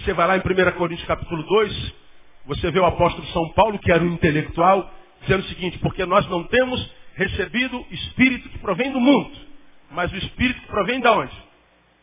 Você 0.00 0.12
vai 0.12 0.26
lá 0.26 0.36
em 0.36 0.40
1 0.40 0.72
Coríntios 0.76 1.06
capítulo 1.06 1.42
2, 1.42 1.94
você 2.46 2.70
vê 2.70 2.78
o 2.78 2.86
apóstolo 2.86 3.26
São 3.28 3.48
Paulo, 3.50 3.78
que 3.78 3.92
era 3.92 4.02
um 4.02 4.12
intelectual, 4.12 4.90
dizendo 5.22 5.40
o 5.40 5.48
seguinte, 5.48 5.78
porque 5.78 6.04
nós 6.06 6.28
não 6.28 6.44
temos 6.44 6.90
recebido 7.14 7.84
espírito 7.90 8.48
que 8.48 8.58
provém 8.58 8.92
do 8.92 9.00
mundo, 9.00 9.30
mas 9.90 10.12
o 10.12 10.16
espírito 10.16 10.60
que 10.60 10.68
provém 10.68 11.00
de 11.00 11.08
onde? 11.08 11.48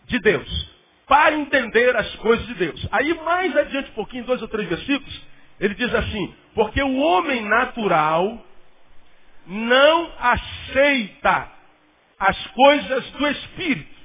de 0.07 0.19
Deus. 0.19 0.75
Para 1.07 1.35
entender 1.35 1.95
as 1.95 2.15
coisas 2.15 2.45
de 2.47 2.55
Deus. 2.55 2.87
Aí 2.91 3.13
mais 3.23 3.55
adiante 3.55 3.91
um 3.91 3.93
pouquinho, 3.93 4.23
dois 4.25 4.41
ou 4.41 4.47
três 4.47 4.67
versículos, 4.67 5.21
ele 5.59 5.75
diz 5.75 5.93
assim, 5.93 6.33
porque 6.53 6.81
o 6.81 6.97
homem 6.97 7.41
natural 7.43 8.43
não 9.45 10.11
aceita 10.19 11.51
as 12.19 12.47
coisas 12.47 13.11
do 13.11 13.27
Espírito. 13.27 13.95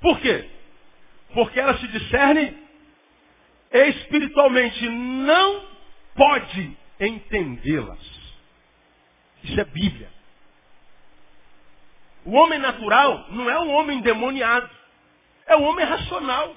Por 0.00 0.20
quê? 0.20 0.48
Porque 1.32 1.58
ela 1.58 1.78
se 1.78 1.88
discerne 1.88 2.61
espiritualmente, 3.72 4.88
não 4.88 5.66
pode 6.14 6.76
entendê-las. 7.00 7.98
Isso 9.42 9.60
é 9.60 9.64
Bíblia. 9.64 10.10
O 12.24 12.32
homem 12.32 12.58
natural 12.58 13.26
não 13.30 13.50
é 13.50 13.58
um 13.58 13.72
homem 13.72 13.98
endemoniado. 13.98 14.70
É 15.46 15.56
o 15.56 15.62
homem 15.62 15.84
racional. 15.84 16.56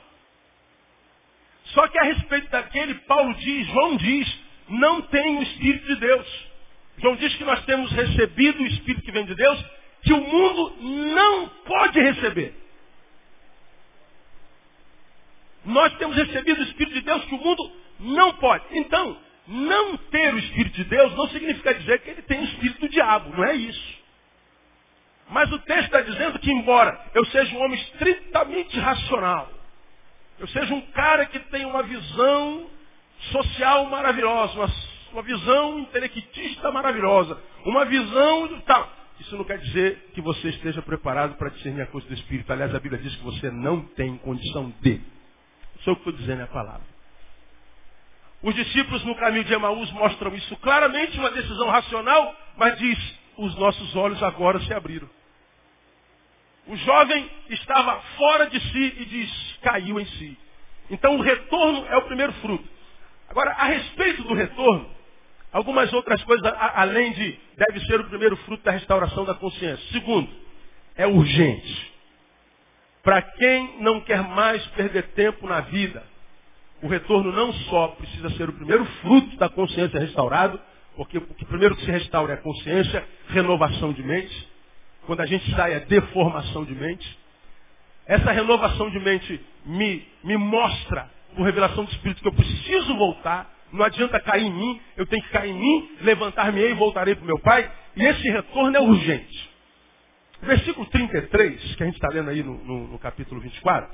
Só 1.66 1.88
que 1.88 1.98
a 1.98 2.04
respeito 2.04 2.50
daquele, 2.50 2.94
Paulo 2.94 3.34
diz, 3.36 3.68
João 3.68 3.98
diz, 3.98 4.40
não 4.70 5.02
tem 5.02 5.38
o 5.38 5.44
Espírito 5.44 5.88
de 5.88 5.96
Deus. 5.96 6.46
João 6.98 7.16
diz 7.16 7.36
que 7.36 7.44
nós 7.44 7.64
temos 7.66 7.92
recebido 7.92 8.62
o 8.62 8.68
Espírito 8.68 9.04
que 9.04 9.12
vem 9.12 9.26
de 9.26 9.36
Deus, 9.36 9.66
que 10.04 10.14
o 10.14 10.22
mundo 10.22 10.78
não 10.82 11.50
pode 11.66 12.00
receber. 12.00 12.65
Nós 15.66 15.94
temos 15.98 16.16
recebido 16.16 16.60
o 16.60 16.64
Espírito 16.64 16.94
de 16.94 17.02
Deus 17.02 17.26
que 17.26 17.36
o 17.36 17.40
mundo 17.40 17.72
não 18.00 18.34
pode. 18.34 18.64
Então, 18.72 19.18
não 19.48 19.98
ter 19.98 20.34
o 20.34 20.40
Espírito 20.40 20.76
de 20.76 20.84
Deus 20.86 21.16
não 21.16 21.28
significa 21.30 21.74
dizer 21.74 22.00
que 22.02 22.10
ele 22.10 22.22
tem 22.24 22.42
o 22.42 22.46
Espírito 22.46 22.82
do 22.82 22.90
diabo, 22.90 23.36
não 23.36 23.44
é 23.44 23.56
isso. 23.56 23.96
Mas 25.30 25.52
o 25.52 25.60
texto 25.60 25.86
está 25.86 26.02
dizendo 26.02 26.40
que, 26.40 26.52
embora 26.52 27.00
eu 27.14 27.26
seja 27.26 27.56
um 27.56 27.64
homem 27.64 27.80
estritamente 27.80 28.80
racional, 28.80 29.52
eu 30.38 30.48
seja 30.48 30.74
um 30.74 30.82
cara 30.92 31.26
que 31.26 31.40
tem 31.40 31.66
uma 31.66 31.82
visão 31.84 32.68
social 33.32 33.86
maravilhosa, 33.86 34.54
uma, 34.54 34.72
uma 35.14 35.22
visão 35.24 35.80
intelectista 35.80 36.72
maravilhosa, 36.72 37.42
uma 37.66 37.86
visão 37.86 38.48
de 38.48 38.62
tal. 38.64 38.92
Isso 39.20 39.36
não 39.38 39.46
quer 39.46 39.58
dizer 39.60 40.10
que 40.14 40.22
você 40.22 40.50
esteja 40.50 40.82
preparado 40.82 41.36
para 41.36 41.50
discernir 41.50 41.82
a 41.82 41.88
coisa 41.88 42.06
do 42.08 42.14
Espírito. 42.14 42.52
Aliás, 42.52 42.76
a 42.76 42.80
Bíblia 42.80 43.02
diz 43.02 43.16
que 43.16 43.24
você 43.24 43.50
não 43.50 43.82
tem 43.82 44.18
condição 44.18 44.74
de. 44.82 45.02
Só 45.86 45.92
o 45.92 45.96
que 45.96 46.10
estou 46.10 46.14
dizendo 46.14 46.42
é 46.42 46.44
a 46.44 46.48
palavra. 46.48 46.96
Os 48.42 48.54
discípulos 48.54 49.04
no 49.06 49.16
caminho 49.16 49.46
de 49.46 49.54
Emaús 49.54 49.90
mostram 49.92 50.36
isso 50.36 50.56
claramente, 50.58 51.18
uma 51.18 51.32
decisão 51.32 51.70
racional, 51.70 52.36
mas 52.58 52.78
diz, 52.78 53.20
os 53.38 53.56
nossos 53.56 53.96
olhos 53.96 54.22
agora 54.22 54.60
se 54.60 54.74
abriram. 54.74 55.10
O 56.68 56.76
jovem 56.76 57.30
estava 57.50 58.02
fora 58.18 58.50
de 58.50 58.60
si 58.60 58.96
e 58.98 59.06
diz, 59.06 59.58
caiu 59.62 60.00
em 60.00 60.06
si. 60.06 60.38
Então 60.90 61.16
o 61.16 61.22
retorno 61.22 61.86
é 61.88 61.98
o 61.98 62.04
primeiro 62.04 62.34
fruto. 62.34 62.68
Agora, 63.30 63.52
a 63.52 63.66
respeito 63.66 64.24
do 64.24 64.34
retorno, 64.34 64.90
algumas 65.52 65.92
outras 65.94 66.24
coisas 66.24 66.46
além 66.76 67.14
de 67.14 67.40
deve 67.56 67.80
ser 67.86 68.00
o 68.00 68.10
primeiro 68.10 68.36
fruto 68.38 68.64
da 68.64 68.72
restauração 68.72 69.26
da 69.26 69.36
consciência. 69.36 69.92
Segundo, 69.92 70.30
é 70.96 71.06
urgente. 71.06 71.95
Para 73.06 73.22
quem 73.22 73.82
não 73.82 74.02
quer 74.02 74.24
mais 74.24 74.66
perder 74.70 75.04
tempo 75.10 75.48
na 75.48 75.62
vida, 75.62 76.04
o 76.82 76.88
retorno 76.88 77.32
não 77.32 77.54
só 77.54 77.90
precisa 77.90 78.32
ser 78.32 78.50
o 78.50 78.54
primeiro 78.54 78.84
fruto 79.04 79.38
da 79.38 79.48
consciência 79.48 80.00
restaurado, 80.00 80.60
porque 80.96 81.20
o 81.20 81.46
primeiro 81.46 81.76
que 81.76 81.86
se 81.86 81.92
restaura 81.92 82.34
é 82.34 82.36
a 82.36 82.42
consciência, 82.42 83.08
renovação 83.30 83.94
de 83.94 84.02
mente. 84.02 84.50
Quando 85.06 85.22
a 85.22 85.26
gente 85.28 85.50
sai 85.52 85.76
é 85.76 85.82
deformação 85.82 86.66
de 86.66 86.74
mente. 86.74 87.20
Essa 88.08 88.32
renovação 88.32 88.90
de 88.90 89.00
mente 89.00 89.40
me, 89.68 90.04
me 90.24 90.36
mostra, 90.36 91.08
por 91.36 91.44
revelação 91.44 91.86
do 91.86 91.92
Espírito, 91.92 92.24
que 92.24 92.28
eu 92.28 92.34
preciso 92.34 92.96
voltar. 92.98 93.54
Não 93.72 93.86
adianta 93.86 94.20
cair 94.20 94.48
em 94.48 94.52
mim, 94.52 94.82
eu 94.98 95.06
tenho 95.06 95.22
que 95.22 95.30
cair 95.30 95.52
em 95.52 95.60
mim, 95.60 95.92
levantar-me 96.02 96.60
e 96.60 96.74
voltarei 96.74 97.14
para 97.14 97.24
o 97.24 97.28
meu 97.28 97.38
Pai. 97.38 97.72
E 97.96 98.04
esse 98.04 98.28
retorno 98.32 98.76
é 98.76 98.82
urgente. 98.82 99.55
Versículo 100.42 100.86
33, 100.88 101.76
que 101.76 101.84
a 101.84 101.86
gente 101.86 101.96
está 101.96 102.10
lendo 102.10 102.30
aí 102.30 102.44
no, 102.44 102.58
no, 102.64 102.88
no 102.90 103.00
capítulo 103.00 103.42
24, 103.42 103.90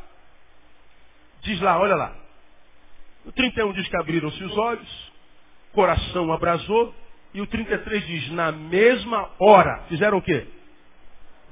diz 1.42 1.60
lá, 1.62 1.80
olha 1.80 1.96
lá. 1.96 2.16
O 3.26 3.32
31 3.32 3.74
diz 3.74 3.88
que 3.88 3.98
abriram-se 3.98 4.44
os 4.44 4.58
olhos, 4.58 5.12
coração 5.74 6.32
abrasou, 6.34 6.94
e 7.34 7.42
o 7.42 7.48
33 7.48 8.06
diz, 8.06 8.32
na 8.32 8.52
mesma 8.52 9.30
hora, 9.40 9.84
fizeram 9.88 10.18
o 10.18 10.22
quê? 10.22 10.48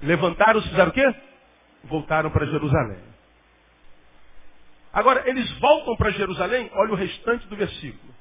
Levantaram-se, 0.01 0.67
fizeram 0.69 0.89
o 0.89 0.93
quê? 0.93 1.15
Voltaram 1.85 2.29
para 2.31 2.45
Jerusalém. 2.45 3.09
Agora, 4.91 5.29
eles 5.29 5.49
voltam 5.59 5.95
para 5.95 6.11
Jerusalém, 6.11 6.69
olha 6.73 6.93
o 6.93 6.95
restante 6.95 7.47
do 7.47 7.55
versículo. 7.55 8.13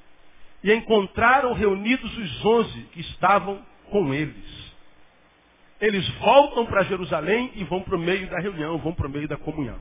E 0.63 0.71
encontraram 0.73 1.53
reunidos 1.53 2.15
os 2.17 2.45
onze 2.45 2.81
que 2.91 3.01
estavam 3.01 3.65
com 3.89 4.13
eles. 4.13 4.68
Eles 5.81 6.07
voltam 6.19 6.65
para 6.65 6.83
Jerusalém 6.83 7.51
e 7.55 7.63
vão 7.63 7.81
para 7.81 7.95
o 7.95 7.99
meio 7.99 8.27
da 8.29 8.39
reunião, 8.39 8.77
vão 8.77 8.93
para 8.93 9.07
o 9.07 9.09
meio 9.09 9.27
da 9.27 9.37
comunhão. 9.37 9.79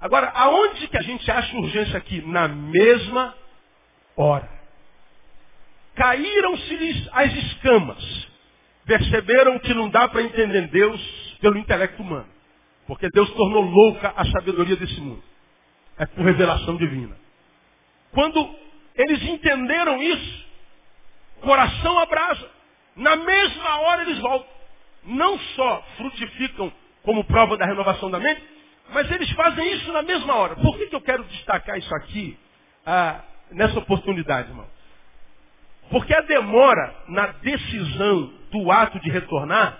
Agora, 0.00 0.30
aonde 0.34 0.86
que 0.86 0.96
a 0.96 1.02
gente 1.02 1.28
acha 1.30 1.56
urgência 1.56 1.96
aqui? 1.96 2.20
Na 2.22 2.46
mesma 2.46 3.34
hora. 4.16 4.48
Caíram-se-lhes 5.94 7.08
as 7.12 7.32
escamas. 7.34 8.28
Perceberam 8.84 9.58
que 9.58 9.74
não 9.74 9.88
dá 9.88 10.08
para 10.08 10.22
entender 10.22 10.68
Deus 10.68 11.00
pelo 11.40 11.58
intelecto 11.58 12.02
humano. 12.02 12.28
Porque 12.86 13.08
Deus 13.10 13.30
tornou 13.32 13.62
louca 13.62 14.12
a 14.16 14.24
sabedoria 14.26 14.76
desse 14.76 15.00
mundo. 15.00 15.22
É 15.98 16.06
por 16.06 16.24
revelação 16.24 16.76
divina. 16.76 17.16
Quando 18.12 18.54
eles 18.94 19.22
entenderam 19.22 20.00
isso, 20.02 20.46
coração 21.40 21.98
abrasa. 21.98 22.50
Na 22.96 23.16
mesma 23.16 23.80
hora 23.80 24.02
eles 24.02 24.18
voltam. 24.18 24.57
Não 25.04 25.38
só 25.38 25.82
frutificam 25.96 26.72
como 27.02 27.24
prova 27.24 27.56
da 27.56 27.64
renovação 27.64 28.10
da 28.10 28.20
mente, 28.20 28.42
mas 28.90 29.10
eles 29.10 29.30
fazem 29.32 29.72
isso 29.74 29.92
na 29.92 30.02
mesma 30.02 30.34
hora. 30.34 30.56
Por 30.56 30.76
que, 30.76 30.86
que 30.86 30.94
eu 30.94 31.00
quero 31.00 31.24
destacar 31.24 31.78
isso 31.78 31.94
aqui 31.94 32.38
ah, 32.84 33.20
nessa 33.50 33.78
oportunidade, 33.78 34.48
irmão? 34.48 34.66
Porque 35.90 36.14
a 36.14 36.20
demora 36.22 36.94
na 37.08 37.28
decisão 37.28 38.32
do 38.50 38.70
ato 38.70 39.00
de 39.00 39.10
retornar 39.10 39.78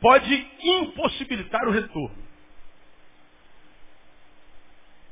pode 0.00 0.46
impossibilitar 0.60 1.66
o 1.66 1.70
retorno. 1.70 2.24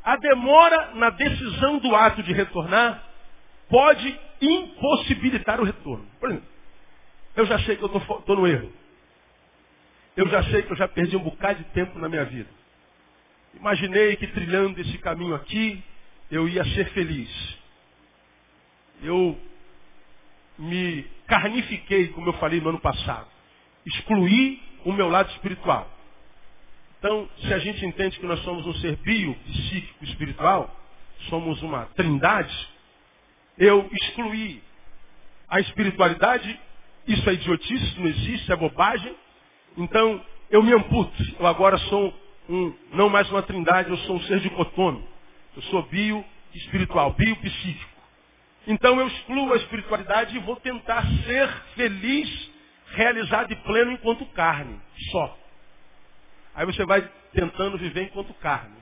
A 0.04 0.16
demora 0.16 0.94
na 0.94 1.11
decisão 1.11 1.78
do 1.78 1.94
ato 1.94 2.22
de 2.22 2.32
retornar 2.32 3.02
pode 3.68 4.20
impossibilitar 4.40 5.61
o 5.61 5.64
retorno. 5.64 6.06
Por 6.18 6.28
exemplo, 6.28 6.48
eu 7.36 7.46
já 7.46 7.58
sei 7.60 7.76
que 7.76 7.82
eu 7.82 7.96
estou 7.96 8.36
no 8.36 8.46
erro. 8.46 8.72
Eu 10.16 10.28
já 10.28 10.42
sei 10.44 10.62
que 10.62 10.72
eu 10.72 10.76
já 10.76 10.86
perdi 10.88 11.16
um 11.16 11.22
bocado 11.22 11.62
de 11.62 11.70
tempo 11.70 11.98
na 11.98 12.08
minha 12.08 12.24
vida. 12.24 12.48
Imaginei 13.54 14.16
que 14.16 14.26
trilhando 14.26 14.80
esse 14.80 14.98
caminho 14.98 15.34
aqui, 15.34 15.82
eu 16.30 16.48
ia 16.48 16.64
ser 16.64 16.90
feliz. 16.90 17.58
Eu 19.02 19.38
me 20.58 21.02
carnifiquei, 21.26 22.08
como 22.08 22.28
eu 22.28 22.32
falei 22.34 22.60
no 22.60 22.70
ano 22.70 22.80
passado. 22.80 23.26
Excluí 23.86 24.62
o 24.84 24.92
meu 24.92 25.08
lado 25.08 25.30
espiritual. 25.30 25.90
Então, 26.98 27.28
se 27.40 27.52
a 27.52 27.58
gente 27.58 27.84
entende 27.84 28.18
que 28.18 28.26
nós 28.26 28.40
somos 28.44 28.66
um 28.66 28.74
ser 28.74 28.96
bio, 28.96 29.34
psíquico, 29.34 30.04
espiritual, 30.04 30.74
somos 31.28 31.60
uma 31.62 31.86
trindade, 31.86 32.68
eu 33.58 33.88
excluí 33.92 34.62
a 35.48 35.60
espiritualidade, 35.60 36.60
isso 37.06 37.28
é 37.28 37.34
idiotice, 37.34 37.84
isso 37.84 38.00
não 38.00 38.08
existe, 38.08 38.52
é 38.52 38.56
bobagem. 38.56 39.14
Então, 39.76 40.24
eu 40.50 40.62
me 40.62 40.72
amputo. 40.72 41.22
Eu 41.38 41.46
agora 41.46 41.78
sou 41.78 42.14
um, 42.48 42.74
não 42.92 43.08
mais 43.08 43.30
uma 43.30 43.42
trindade, 43.42 43.90
eu 43.90 43.96
sou 43.98 44.16
um 44.16 44.22
ser 44.22 44.40
dicotômico. 44.40 45.08
Eu 45.56 45.62
sou 45.62 45.82
bio 45.84 46.24
espiritual, 46.54 47.12
bio 47.12 47.36
psíquico. 47.36 47.92
Então 48.66 49.00
eu 49.00 49.08
excluo 49.08 49.52
a 49.52 49.56
espiritualidade 49.56 50.36
e 50.36 50.40
vou 50.40 50.56
tentar 50.56 51.04
ser 51.24 51.48
feliz, 51.74 52.50
realizado 52.92 53.52
e 53.52 53.56
pleno 53.56 53.92
enquanto 53.92 54.24
carne, 54.26 54.78
só. 55.10 55.38
Aí 56.54 56.66
você 56.66 56.84
vai 56.84 57.08
tentando 57.32 57.78
viver 57.78 58.04
enquanto 58.04 58.32
carne. 58.34 58.76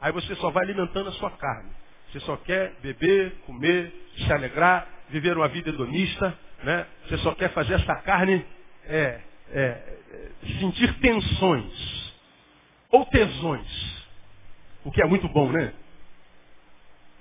Aí 0.00 0.12
você 0.12 0.34
só 0.36 0.50
vai 0.50 0.64
alimentando 0.64 1.08
a 1.08 1.12
sua 1.12 1.30
carne. 1.30 1.70
Você 2.10 2.20
só 2.20 2.36
quer 2.36 2.74
beber, 2.82 3.36
comer, 3.46 3.92
se 4.16 4.32
alegrar, 4.32 4.86
viver 5.08 5.36
uma 5.36 5.48
vida 5.48 5.70
hedonista, 5.70 6.36
né? 6.62 6.86
Você 7.06 7.18
só 7.18 7.34
quer 7.34 7.50
fazer 7.52 7.74
essa 7.74 7.94
carne 7.96 8.44
é, 8.84 9.20
é, 9.50 9.60
é, 9.62 10.30
sentir 10.60 10.92
tensões 11.00 12.14
ou 12.90 13.04
tesões. 13.06 14.02
O 14.84 14.90
que 14.90 15.02
é 15.02 15.06
muito 15.06 15.28
bom, 15.28 15.50
né? 15.50 15.72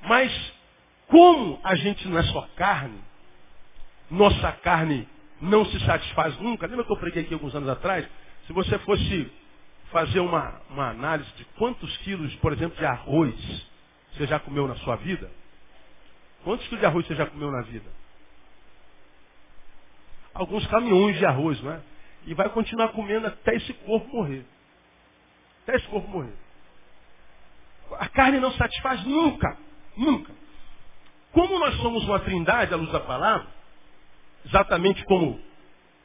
Mas 0.04 0.54
como 1.08 1.60
a 1.64 1.76
gente 1.76 2.08
não 2.08 2.18
é 2.18 2.24
só 2.24 2.48
carne, 2.56 3.00
nossa 4.10 4.52
carne 4.54 5.08
não 5.42 5.66
se 5.66 5.80
satisfaz 5.86 6.38
nunca. 6.40 6.68
Lembra 6.68 6.86
que 6.86 6.92
eu 6.92 6.98
preguei 6.98 7.24
aqui 7.24 7.34
alguns 7.34 7.54
anos 7.56 7.70
atrás? 7.70 8.08
Se 8.48 8.54
você 8.54 8.78
fosse 8.80 9.32
fazer 9.92 10.20
uma, 10.20 10.62
uma 10.70 10.90
análise 10.90 11.30
de 11.36 11.46
quantos 11.58 11.96
quilos, 11.98 12.34
por 12.36 12.54
exemplo, 12.54 12.78
de 12.78 12.86
arroz 12.86 13.72
você 14.14 14.28
já 14.28 14.40
comeu 14.40 14.68
na 14.68 14.76
sua 14.78 14.98
vida? 14.98 15.32
Quantos 16.44 16.66
quilos 16.68 16.82
de 16.82 16.86
arroz 16.86 17.08
você 17.08 17.16
já 17.16 17.26
comeu 17.26 17.52
na 17.52 17.62
vida? 17.62 17.90
Alguns 20.34 20.66
caminhões 20.68 21.18
de 21.18 21.26
arroz, 21.26 21.62
não 21.62 21.74
é? 21.74 21.82
E 22.26 22.34
vai 22.34 22.50
continuar 22.50 22.90
comendo 22.90 23.28
até 23.28 23.56
esse 23.56 23.74
corpo 23.74 24.08
morrer. 24.16 24.46
Até 25.64 25.76
esse 25.76 25.88
corpo 25.88 26.08
morrer. 26.08 26.34
A 28.00 28.08
carne 28.08 28.40
não 28.40 28.52
satisfaz 28.54 29.04
nunca. 29.06 29.58
Nunca. 29.98 30.34
Como 31.32 31.60
nós 31.60 31.76
somos 31.78 32.04
uma 32.06 32.20
trindade 32.20 32.74
à 32.74 32.78
luz 32.78 32.92
da 32.92 33.00
palavra, 33.00 33.48
exatamente 34.46 35.04
como 35.06 35.40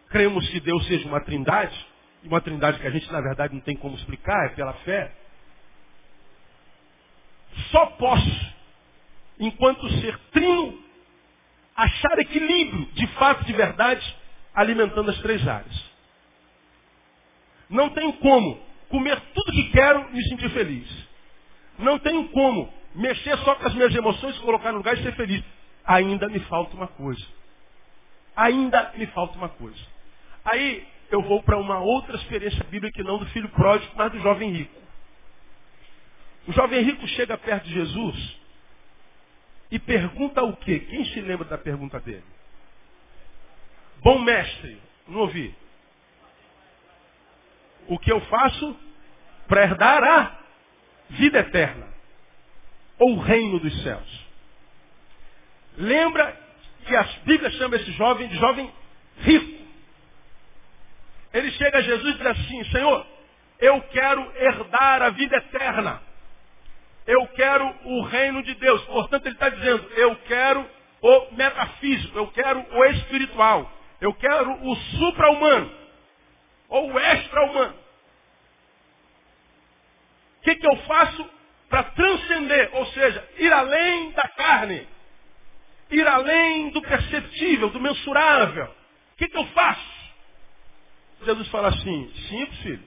cremos 0.09 0.49
que 0.49 0.61
Deus 0.61 0.87
seja 0.87 1.07
uma 1.09 1.21
trindade, 1.21 1.87
e 2.23 2.29
uma 2.29 2.41
trindade 2.41 2.79
que 2.79 2.87
a 2.87 2.91
gente 2.91 3.11
na 3.13 3.21
verdade 3.21 3.55
não 3.55 3.61
tem 3.61 3.77
como 3.77 3.97
explicar, 3.97 4.47
é 4.47 4.49
pela 4.51 4.73
fé, 4.75 5.13
só 7.71 7.87
posso, 7.87 8.55
enquanto 9.39 9.89
ser 10.01 10.19
trino, 10.31 10.79
achar 11.77 12.19
equilíbrio 12.19 12.87
de 12.95 13.07
fato, 13.09 13.45
de 13.45 13.53
verdade, 13.53 14.17
alimentando 14.55 15.11
as 15.11 15.19
três 15.19 15.47
áreas. 15.47 15.85
Não 17.69 17.91
tenho 17.91 18.13
como 18.15 18.61
comer 18.89 19.21
tudo 19.35 19.53
que 19.53 19.71
quero 19.71 20.09
e 20.11 20.15
me 20.15 20.29
sentir 20.29 20.51
feliz. 20.51 20.89
Não 21.79 21.99
tenho 21.99 22.29
como 22.29 22.73
mexer 22.95 23.37
só 23.39 23.55
com 23.57 23.67
as 23.67 23.75
minhas 23.75 23.95
emoções, 23.95 24.39
colocar 24.39 24.73
no 24.73 24.79
lugar 24.79 24.97
e 24.97 25.03
ser 25.03 25.15
feliz. 25.15 25.45
Ainda 25.85 26.29
me 26.29 26.41
falta 26.41 26.75
uma 26.75 26.89
coisa. 26.89 27.25
Ainda 28.35 28.93
me 28.97 29.07
falta 29.09 29.37
uma 29.37 29.49
coisa. 29.49 29.81
Aí 30.45 30.87
eu 31.11 31.23
vou 31.23 31.43
para 31.43 31.59
uma 31.59 31.81
outra 31.81 32.17
experiência 32.17 32.65
bíblica 32.65 32.97
que 32.97 33.07
não 33.07 33.19
do 33.19 33.27
filho 33.27 33.49
pródigo, 33.51 33.93
mas 33.97 34.13
do 34.13 34.21
jovem 34.21 34.51
rico. 34.53 34.83
O 36.49 36.53
jovem 36.53 36.83
rico 36.83 37.07
chega 37.09 37.37
perto 37.37 37.65
de 37.65 37.75
Jesus 37.75 38.37
e 39.71 39.79
pergunta 39.79 40.43
o 40.43 40.57
quê? 40.57 40.81
Quem 40.81 41.05
se 41.07 41.21
lembra 41.21 41.45
da 41.47 41.59
pergunta 41.59 41.99
dele? 42.01 42.25
Bom 44.03 44.19
mestre, 44.21 44.81
não 45.09 45.21
ouvi. 45.21 45.55
O 47.89 47.99
que 47.99 48.13
eu 48.13 48.21
faço 48.23 48.79
para 49.49 49.65
herdar 49.65 50.03
a 50.03 50.39
vida 51.11 51.41
eterna? 51.41 51.89
Ou 52.99 53.17
o 53.17 53.21
reino 53.21 53.59
dos 53.59 53.83
céus? 53.83 54.27
Lembra 55.77 56.37
que 56.87 56.97
as 56.97 57.15
Bíblias 57.19 57.55
chamam 57.55 57.79
esse 57.79 57.93
jovem 57.93 58.29
de 58.29 58.37
jovem 58.37 58.73
rico. 59.19 59.67
Ele 61.33 61.51
chega 61.53 61.79
a 61.79 61.83
Jesus 61.83 62.15
e 62.15 62.19
diz 62.19 62.27
assim, 62.27 62.65
Senhor, 62.71 63.07
eu 63.59 63.81
quero 63.83 64.33
herdar 64.37 65.03
a 65.03 65.11
vida 65.11 65.37
eterna. 65.37 66.01
Eu 67.07 67.27
quero 67.29 67.65
o 67.85 68.03
reino 68.03 68.43
de 68.43 68.55
Deus. 68.55 68.83
Portanto, 68.87 69.27
ele 69.27 69.35
está 69.35 69.49
dizendo, 69.49 69.89
eu 69.93 70.17
quero 70.27 70.69
o 71.01 71.35
metafísico, 71.35 72.19
eu 72.19 72.27
quero 72.29 72.67
o 72.75 72.85
espiritual, 72.87 73.71
eu 74.01 74.13
quero 74.15 74.53
o 74.67 74.77
supra-humano, 74.77 75.73
ou 76.69 76.93
o 76.93 76.99
extra-humano. 76.99 77.75
O 80.39 80.43
que, 80.43 80.57
que 80.57 80.67
eu 80.67 80.77
faço 80.79 81.31
para 81.69 81.85
transcender, 81.85 82.71
ou 82.73 82.87
seja, 82.87 83.29
ir 83.39 83.53
além 83.53 84.11
da 84.13 84.29
carne, 84.29 84.87
ir 85.91 86.07
além 86.07 86.71
do 86.71 86.83
perceptível, 86.83 87.71
do 87.71 87.81
mensurável? 87.81 88.67
O 89.13 89.17
que, 89.17 89.29
que 89.29 89.37
eu 89.37 89.47
faço? 89.49 89.97
Jesus 91.25 91.49
fala 91.49 91.69
assim, 91.69 92.13
simples, 92.29 92.59
filho. 92.61 92.85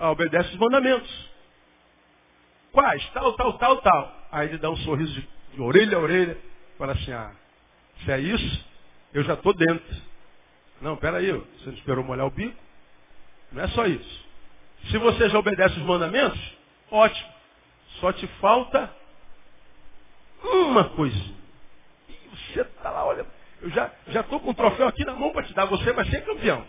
Obedece 0.00 0.50
os 0.50 0.56
mandamentos. 0.56 1.31
Quais? 2.72 3.06
Tal, 3.10 3.32
tal, 3.34 3.58
tal, 3.58 3.76
tal. 3.82 4.16
Aí 4.32 4.48
ele 4.48 4.58
dá 4.58 4.70
um 4.70 4.76
sorriso 4.78 5.12
de, 5.12 5.28
de 5.54 5.60
orelha 5.60 5.96
a 5.96 6.00
orelha. 6.00 6.38
Fala 6.78 6.92
assim, 6.92 7.12
ah, 7.12 7.32
se 8.04 8.10
é 8.10 8.18
isso, 8.18 8.64
eu 9.12 9.22
já 9.22 9.34
estou 9.34 9.54
dentro. 9.54 9.96
Não, 10.80 10.96
peraí, 10.96 11.30
você 11.30 11.66
não 11.66 11.74
esperou 11.74 12.02
molhar 12.02 12.26
o 12.26 12.30
bico? 12.30 12.56
Não 13.52 13.62
é 13.62 13.68
só 13.68 13.86
isso. 13.86 14.24
Se 14.90 14.98
você 14.98 15.28
já 15.28 15.38
obedece 15.38 15.78
os 15.78 15.84
mandamentos, 15.84 16.40
ótimo. 16.90 17.30
Só 18.00 18.12
te 18.12 18.26
falta 18.40 18.90
uma 20.42 20.88
coisa. 20.90 21.24
E 22.08 22.14
você 22.30 22.62
está 22.62 22.90
lá, 22.90 23.04
olha, 23.04 23.26
eu 23.60 23.70
já 23.70 23.92
estou 24.08 24.40
com 24.40 24.50
o 24.50 24.54
troféu 24.54 24.88
aqui 24.88 25.04
na 25.04 25.14
mão 25.14 25.30
para 25.30 25.44
te 25.44 25.54
dar, 25.54 25.66
você 25.66 25.92
vai 25.92 26.04
ser 26.06 26.24
campeão. 26.24 26.66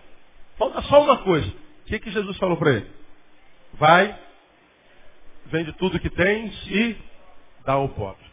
Falta 0.57 0.81
só 0.83 1.01
uma 1.01 1.17
coisa. 1.23 1.47
O 1.47 1.85
que, 1.85 1.99
que 1.99 2.11
Jesus 2.11 2.37
falou 2.37 2.57
para 2.57 2.71
ele? 2.73 2.91
Vai, 3.73 4.17
vende 5.45 5.73
tudo 5.73 5.99
que 5.99 6.09
tens 6.09 6.67
e 6.67 6.97
dá 7.65 7.73
ao 7.73 7.89
pobre. 7.89 8.25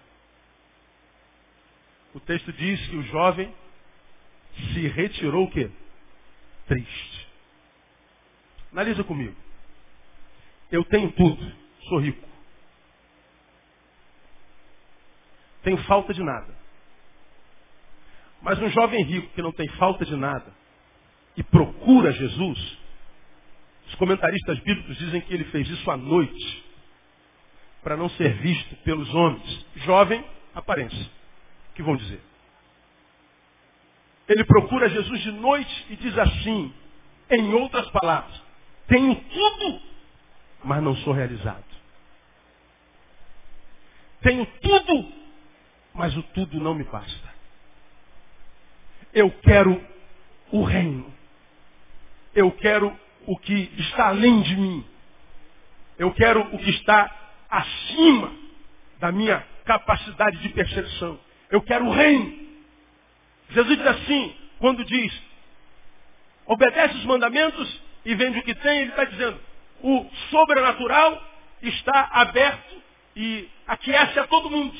O 2.14 2.20
texto 2.20 2.52
diz 2.52 2.88
que 2.88 2.96
o 2.96 3.02
jovem 3.04 3.54
se 4.72 4.88
retirou 4.88 5.44
o 5.44 5.50
quê? 5.50 5.70
Triste. 6.66 7.28
Analisa 8.72 9.04
comigo. 9.04 9.36
Eu 10.70 10.84
tenho 10.84 11.10
tudo, 11.12 11.52
sou 11.88 11.98
rico. 11.98 12.28
Tenho 15.62 15.78
falta 15.84 16.14
de 16.14 16.22
nada. 16.22 16.54
Mas 18.40 18.58
um 18.58 18.68
jovem 18.70 19.04
rico 19.04 19.32
que 19.34 19.42
não 19.42 19.52
tem 19.52 19.68
falta 19.70 20.04
de 20.04 20.16
nada 20.16 20.52
e 21.36 21.42
procura 21.42 22.12
Jesus, 22.12 22.78
os 23.86 23.94
comentaristas 23.96 24.58
bíblicos 24.60 24.96
dizem 24.96 25.20
que 25.20 25.34
ele 25.34 25.44
fez 25.46 25.68
isso 25.68 25.90
à 25.90 25.96
noite, 25.96 26.64
para 27.82 27.96
não 27.96 28.08
ser 28.10 28.34
visto 28.38 28.76
pelos 28.76 29.12
homens. 29.14 29.66
Jovem, 29.76 30.24
aparência. 30.54 31.10
O 31.70 31.74
que 31.74 31.82
vão 31.82 31.96
dizer? 31.96 32.20
Ele 34.28 34.44
procura 34.44 34.88
Jesus 34.88 35.20
de 35.22 35.32
noite 35.32 35.86
e 35.90 35.96
diz 35.96 36.16
assim, 36.16 36.72
em 37.30 37.52
outras 37.54 37.88
palavras, 37.90 38.40
tenho 38.86 39.14
tudo, 39.14 39.80
mas 40.62 40.82
não 40.82 40.94
sou 40.96 41.12
realizado. 41.12 41.64
Tenho 44.20 44.46
tudo, 44.46 45.12
mas 45.94 46.16
o 46.16 46.22
tudo 46.22 46.60
não 46.60 46.74
me 46.74 46.84
basta. 46.84 47.34
Eu 49.12 49.30
quero 49.30 49.82
o 50.52 50.62
reino. 50.62 51.12
Eu 52.34 52.52
quero 52.52 52.96
o 53.26 53.36
que 53.38 53.72
está 53.78 54.08
além 54.08 54.42
de 54.42 54.56
mim. 54.56 54.84
Eu 55.98 56.12
quero 56.12 56.40
o 56.54 56.58
que 56.58 56.70
está 56.70 57.19
acima 57.50 58.32
da 58.98 59.10
minha 59.10 59.44
capacidade 59.64 60.38
de 60.38 60.48
percepção. 60.50 61.18
Eu 61.50 61.60
quero 61.62 61.86
o 61.86 61.92
reino. 61.92 62.48
Jesus 63.50 63.76
diz 63.76 63.86
assim, 63.86 64.36
quando 64.58 64.84
diz, 64.84 65.22
obedece 66.46 66.94
os 66.96 67.04
mandamentos 67.04 67.80
e 68.04 68.14
vende 68.14 68.38
o 68.38 68.42
que 68.42 68.54
tem, 68.54 68.82
ele 68.82 68.90
está 68.90 69.04
dizendo, 69.04 69.40
o 69.82 70.08
sobrenatural 70.30 71.22
está 71.62 72.08
aberto 72.12 72.82
e 73.16 73.48
aquece 73.66 74.18
a 74.18 74.26
todo 74.26 74.50
mundo. 74.50 74.78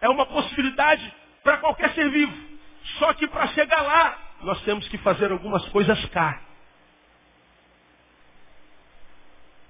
É 0.00 0.08
uma 0.08 0.26
possibilidade 0.26 1.12
para 1.42 1.58
qualquer 1.58 1.92
ser 1.94 2.10
vivo. 2.10 2.50
Só 2.98 3.12
que 3.14 3.26
para 3.26 3.46
chegar 3.48 3.82
lá, 3.82 4.18
nós 4.42 4.60
temos 4.62 4.86
que 4.88 4.98
fazer 4.98 5.30
algumas 5.30 5.66
coisas 5.68 6.04
cá. 6.06 6.42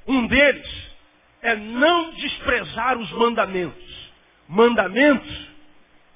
Um 0.07 0.27
deles 0.27 0.90
é 1.43 1.57
não 1.57 2.11
desprezar 2.13 2.99
os 2.99 3.11
mandamentos. 3.13 4.11
Mandamentos 4.49 5.49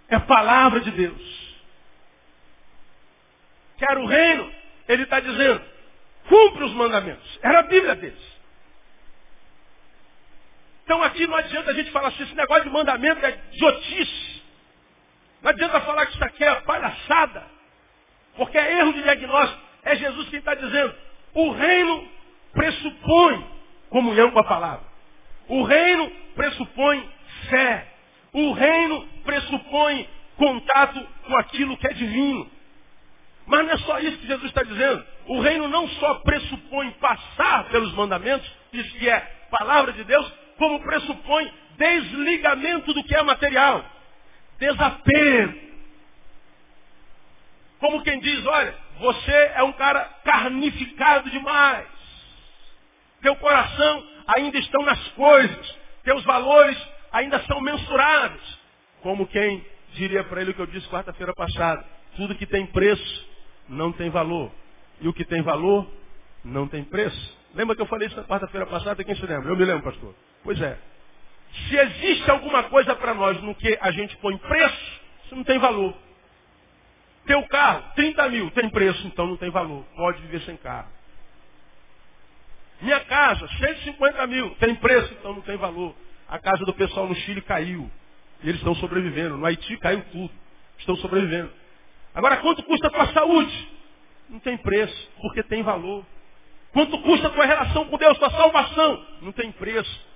é 0.09 0.19
palavra 0.19 0.81
de 0.81 0.91
Deus. 0.91 1.45
Quero 3.79 4.03
o 4.03 4.07
reino, 4.07 4.53
ele 4.89 5.03
está 5.03 5.21
dizendo, 5.21 5.63
cumpre 6.29 6.65
os 6.65 6.73
mandamentos. 6.73 7.39
Era 7.43 7.61
a 7.61 7.63
Bíblia 7.63 7.95
deles. 7.95 8.35
Então 10.85 11.03
aqui 11.03 11.27
não 11.27 11.37
adianta 11.37 11.71
a 11.71 11.75
gente 11.75 11.91
falar 11.91 12.09
assim, 12.09 12.23
esse 12.25 12.35
negócio 12.35 12.65
de 12.65 12.71
mandamento 12.71 13.25
é 13.25 13.39
idiotice. 13.53 14.43
Não 15.43 15.51
adianta 15.51 15.81
falar 15.81 16.07
que 16.07 16.15
isso 16.15 16.25
aqui 16.25 16.45
é 16.45 16.55
palhaçada. 16.61 17.45
Porque 18.37 18.59
é 18.59 18.79
erro 18.79 18.93
de 18.93 19.03
diagnóstico. 19.03 19.61
É 19.83 19.97
Jesus 19.97 20.29
quem 20.29 20.39
está 20.39 20.55
dizendo. 20.55 20.95
O 21.35 21.51
reino 21.51 22.09
pressupõe 22.53 23.47
comunhão 23.91 24.31
com 24.31 24.39
a 24.39 24.45
palavra. 24.45 24.94
O 25.49 25.63
reino 25.63 26.11
pressupõe 26.35 27.09
fé. 27.49 27.87
O 28.33 28.53
reino 28.53 29.07
pressupõe 29.25 30.09
contato 30.37 31.07
com 31.27 31.37
aquilo 31.39 31.77
que 31.77 31.87
é 31.87 31.93
divino. 31.93 32.51
Mas 33.47 33.65
não 33.65 33.73
é 33.73 33.79
só 33.79 33.99
isso 34.01 34.19
que 34.19 34.27
Jesus 34.27 34.47
está 34.47 34.63
dizendo. 34.63 35.05
O 35.27 35.41
reino 35.41 35.69
não 35.69 35.87
só 35.89 36.15
pressupõe 36.17 36.91
passar 36.93 37.65
pelos 37.69 37.93
mandamentos, 37.95 38.51
diz 38.73 38.91
que 38.93 39.09
é 39.09 39.21
palavra 39.51 39.93
de 39.93 40.03
Deus, 40.05 40.33
como 40.57 40.81
pressupõe 40.81 41.53
desligamento 41.77 42.93
do 42.93 43.05
que 43.05 43.15
é 43.15 43.23
material. 43.23 43.85
Desapego. 44.59 45.65
Como 47.79 48.03
quem 48.03 48.19
diz, 48.21 48.47
olha, 48.47 48.75
você 48.99 49.53
é 49.57 49.63
um 49.63 49.73
cara 49.73 50.05
carnificado 50.25 51.29
demais. 51.31 51.87
Teu 53.21 53.37
coração 53.37 54.14
ainda 54.27 54.59
estão 54.59 54.83
nas 54.83 55.09
coisas. 55.11 55.79
Teus 56.03 56.23
valores 56.25 56.79
ainda 57.13 57.41
são 57.45 57.61
mensuráveis. 57.61 58.59
Como 59.03 59.27
quem 59.27 59.65
diria 59.95 60.25
para 60.25 60.41
ele 60.41 60.51
o 60.51 60.55
que 60.55 60.61
eu 60.61 60.67
disse 60.67 60.89
quarta-feira 60.89 61.33
passada. 61.35 61.85
Tudo 62.17 62.35
que 62.35 62.47
tem 62.47 62.67
preço 62.67 63.29
não 63.69 63.93
tem 63.93 64.11
valor. 64.11 64.51
E 65.01 65.09
o 65.09 65.13
que 65.13 65.25
tem 65.25 65.43
valor 65.43 65.87
não 66.45 66.69
tem 66.69 66.85
preço. 66.85 67.39
Lembra 67.55 67.77
que 67.77 67.83
eu 67.83 67.87
falei 67.87 68.09
isso 68.09 68.17
na 68.17 68.25
quarta-feira 68.25 68.67
passada? 68.67 69.03
Quem 69.03 69.15
se 69.15 69.27
lembra? 69.27 69.51
Eu 69.51 69.57
me 69.57 69.65
lembro, 69.65 69.83
pastor. 69.83 70.15
Pois 70.43 70.61
é. 70.61 70.79
Se 71.69 71.77
existe 71.77 72.31
alguma 72.31 72.65
coisa 72.65 72.95
para 72.97 73.15
nós 73.15 73.41
no 73.43 73.55
que 73.55 73.79
a 73.81 73.91
gente 73.93 74.17
põe 74.17 74.37
preço, 74.37 75.01
isso 75.25 75.37
não 75.37 75.45
tem 75.45 75.59
valor. 75.59 75.95
Teu 77.27 77.43
carro, 77.45 77.83
30 77.95 78.29
mil, 78.29 78.51
tem 78.51 78.69
preço, 78.69 79.07
então 79.07 79.27
não 79.27 79.37
tem 79.37 79.51
valor. 79.51 79.85
Pode 79.97 80.21
viver 80.23 80.41
sem 80.43 80.57
carro. 80.57 80.89
Minha 82.81 83.01
casa, 83.01 83.49
150 83.49 84.27
mil, 84.27 84.51
tem 84.57 84.75
preço, 84.75 85.13
então 85.15 85.35
não 85.35 85.43
tem 85.43 85.57
valor. 85.57 85.95
A 86.29 86.39
casa 86.39 86.65
do 86.65 86.75
pessoal 86.75 87.07
no 87.07 87.15
Chile 87.15 87.41
caiu. 87.43 87.91
Eles 88.43 88.57
estão 88.57 88.75
sobrevivendo. 88.75 89.37
No 89.37 89.47
Haiti 89.47 89.77
caiu 89.79 90.03
tudo. 90.13 90.31
Estão 90.79 90.97
sobrevivendo. 90.97 91.51
Agora, 92.15 92.37
quanto 92.39 92.63
custa 92.63 92.89
a 92.89 92.91
tua 92.91 93.07
saúde? 93.13 93.69
Não 94.29 94.39
tem 94.39 94.57
preço, 94.57 95.11
porque 95.21 95.43
tem 95.43 95.63
valor. 95.63 96.05
Quanto 96.73 96.99
custa 97.03 97.29
a 97.29 97.31
tua 97.31 97.47
relação 97.47 97.85
com 97.87 97.97
Deus, 97.97 98.19
tua 98.19 98.31
salvação? 98.31 99.07
Não 99.23 99.33
tem 99.33 99.53
preço, 99.53 100.07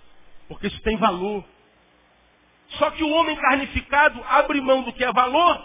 porque 0.48 0.66
isso 0.66 0.80
tem 0.82 0.96
valor. 0.96 1.44
Só 2.70 2.90
que 2.90 3.02
o 3.02 3.10
homem 3.10 3.36
carnificado 3.36 4.22
abre 4.28 4.60
mão 4.60 4.82
do 4.82 4.92
que 4.92 5.04
é 5.04 5.12
valor 5.12 5.64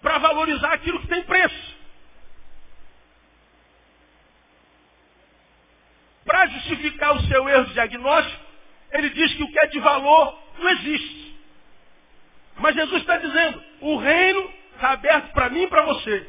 para 0.00 0.18
valorizar 0.18 0.72
aquilo 0.72 1.00
que 1.00 1.08
tem 1.08 1.22
preço. 1.24 1.79
Para 6.30 6.46
justificar 6.46 7.16
o 7.16 7.22
seu 7.24 7.48
erro 7.48 7.64
diagnóstico, 7.72 8.40
ele 8.92 9.10
diz 9.10 9.34
que 9.34 9.42
o 9.42 9.50
que 9.50 9.64
é 9.64 9.66
de 9.66 9.80
valor 9.80 10.38
não 10.60 10.70
existe. 10.70 11.36
Mas 12.56 12.76
Jesus 12.76 13.00
está 13.00 13.16
dizendo, 13.16 13.60
o 13.80 13.96
reino 13.96 14.48
está 14.74 14.92
aberto 14.92 15.32
para 15.32 15.50
mim 15.50 15.62
e 15.62 15.66
para 15.66 15.82
você. 15.82 16.24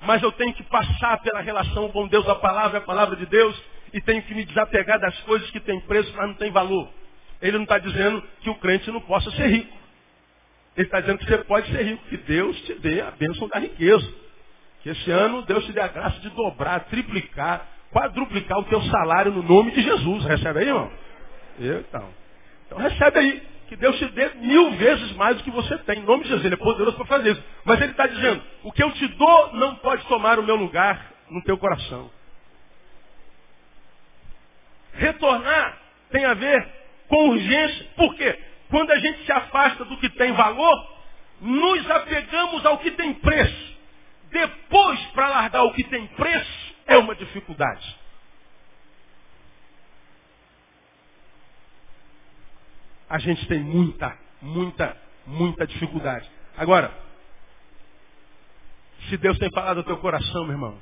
Mas 0.00 0.20
eu 0.24 0.32
tenho 0.32 0.52
que 0.54 0.64
passar 0.64 1.20
pela 1.20 1.40
relação 1.40 1.88
com 1.92 2.08
Deus, 2.08 2.28
a 2.28 2.34
palavra 2.34 2.78
é 2.78 2.82
a 2.82 2.84
palavra 2.84 3.14
de 3.14 3.24
Deus, 3.26 3.56
e 3.92 4.00
tenho 4.00 4.22
que 4.22 4.34
me 4.34 4.44
desapegar 4.44 4.98
das 4.98 5.16
coisas 5.20 5.48
que 5.52 5.60
têm 5.60 5.80
preço, 5.82 6.12
mas 6.16 6.26
não 6.26 6.34
têm 6.34 6.50
valor. 6.50 6.92
Ele 7.40 7.58
não 7.58 7.62
está 7.62 7.78
dizendo 7.78 8.20
que 8.40 8.50
o 8.50 8.56
crente 8.56 8.90
não 8.90 9.02
possa 9.02 9.30
ser 9.30 9.46
rico. 9.46 9.78
Ele 10.76 10.86
está 10.88 10.98
dizendo 10.98 11.18
que 11.18 11.26
você 11.26 11.38
pode 11.44 11.70
ser 11.70 11.84
rico, 11.84 12.04
que 12.08 12.16
Deus 12.16 12.60
te 12.62 12.74
dê 12.74 13.00
a 13.00 13.12
bênção 13.12 13.46
da 13.46 13.60
riqueza. 13.60 14.12
Que 14.82 14.90
esse 14.90 15.12
ano 15.12 15.42
Deus 15.42 15.64
te 15.64 15.72
dê 15.72 15.80
a 15.80 15.86
graça 15.86 16.18
de 16.18 16.30
dobrar, 16.30 16.80
triplicar, 16.86 17.68
quadruplicar 17.92 18.58
o 18.58 18.64
teu 18.64 18.82
salário 18.82 19.30
no 19.30 19.42
nome 19.42 19.70
de 19.70 19.82
Jesus. 19.82 20.24
Recebe 20.24 20.60
aí, 20.60 20.68
irmão? 20.68 20.90
Então. 21.58 22.08
Então 22.66 22.78
recebe 22.78 23.18
aí. 23.18 23.52
Que 23.68 23.76
Deus 23.76 23.96
te 23.98 24.04
dê 24.06 24.28
mil 24.34 24.72
vezes 24.72 25.12
mais 25.12 25.36
do 25.36 25.44
que 25.44 25.50
você 25.50 25.78
tem. 25.78 26.00
Em 26.00 26.04
nome 26.04 26.24
de 26.24 26.28
Jesus. 26.28 26.44
Ele 26.44 26.54
é 26.54 26.58
poderoso 26.58 26.96
para 26.96 27.06
fazer 27.06 27.32
isso. 27.32 27.44
Mas 27.64 27.80
ele 27.80 27.92
está 27.92 28.06
dizendo, 28.06 28.42
o 28.64 28.72
que 28.72 28.82
eu 28.82 28.90
te 28.92 29.06
dou 29.08 29.52
não 29.54 29.76
pode 29.76 30.04
tomar 30.06 30.38
o 30.38 30.42
meu 30.42 30.56
lugar 30.56 31.12
no 31.30 31.42
teu 31.42 31.56
coração. 31.56 32.10
Retornar 34.94 35.78
tem 36.10 36.24
a 36.24 36.34
ver 36.34 36.68
com 37.08 37.28
urgência. 37.30 37.86
Por 37.96 38.14
quê? 38.14 38.38
Quando 38.68 38.90
a 38.90 38.98
gente 38.98 39.24
se 39.24 39.32
afasta 39.32 39.84
do 39.84 39.96
que 39.98 40.08
tem 40.10 40.32
valor, 40.32 40.92
nos 41.40 41.90
apegamos 41.90 42.64
ao 42.64 42.78
que 42.78 42.90
tem 42.92 43.14
preço. 43.14 43.72
Depois, 44.30 45.00
para 45.14 45.28
largar 45.28 45.62
o 45.64 45.72
que 45.72 45.84
tem 45.84 46.06
preço, 46.08 46.71
é 46.86 46.96
uma 46.96 47.14
dificuldade. 47.14 47.98
A 53.08 53.18
gente 53.18 53.46
tem 53.46 53.60
muita, 53.60 54.16
muita, 54.40 54.96
muita 55.26 55.66
dificuldade. 55.66 56.30
Agora, 56.56 56.92
se 59.08 59.16
Deus 59.16 59.38
tem 59.38 59.50
falado 59.50 59.78
ao 59.78 59.84
teu 59.84 59.98
coração, 59.98 60.44
meu 60.44 60.54
irmão, 60.54 60.78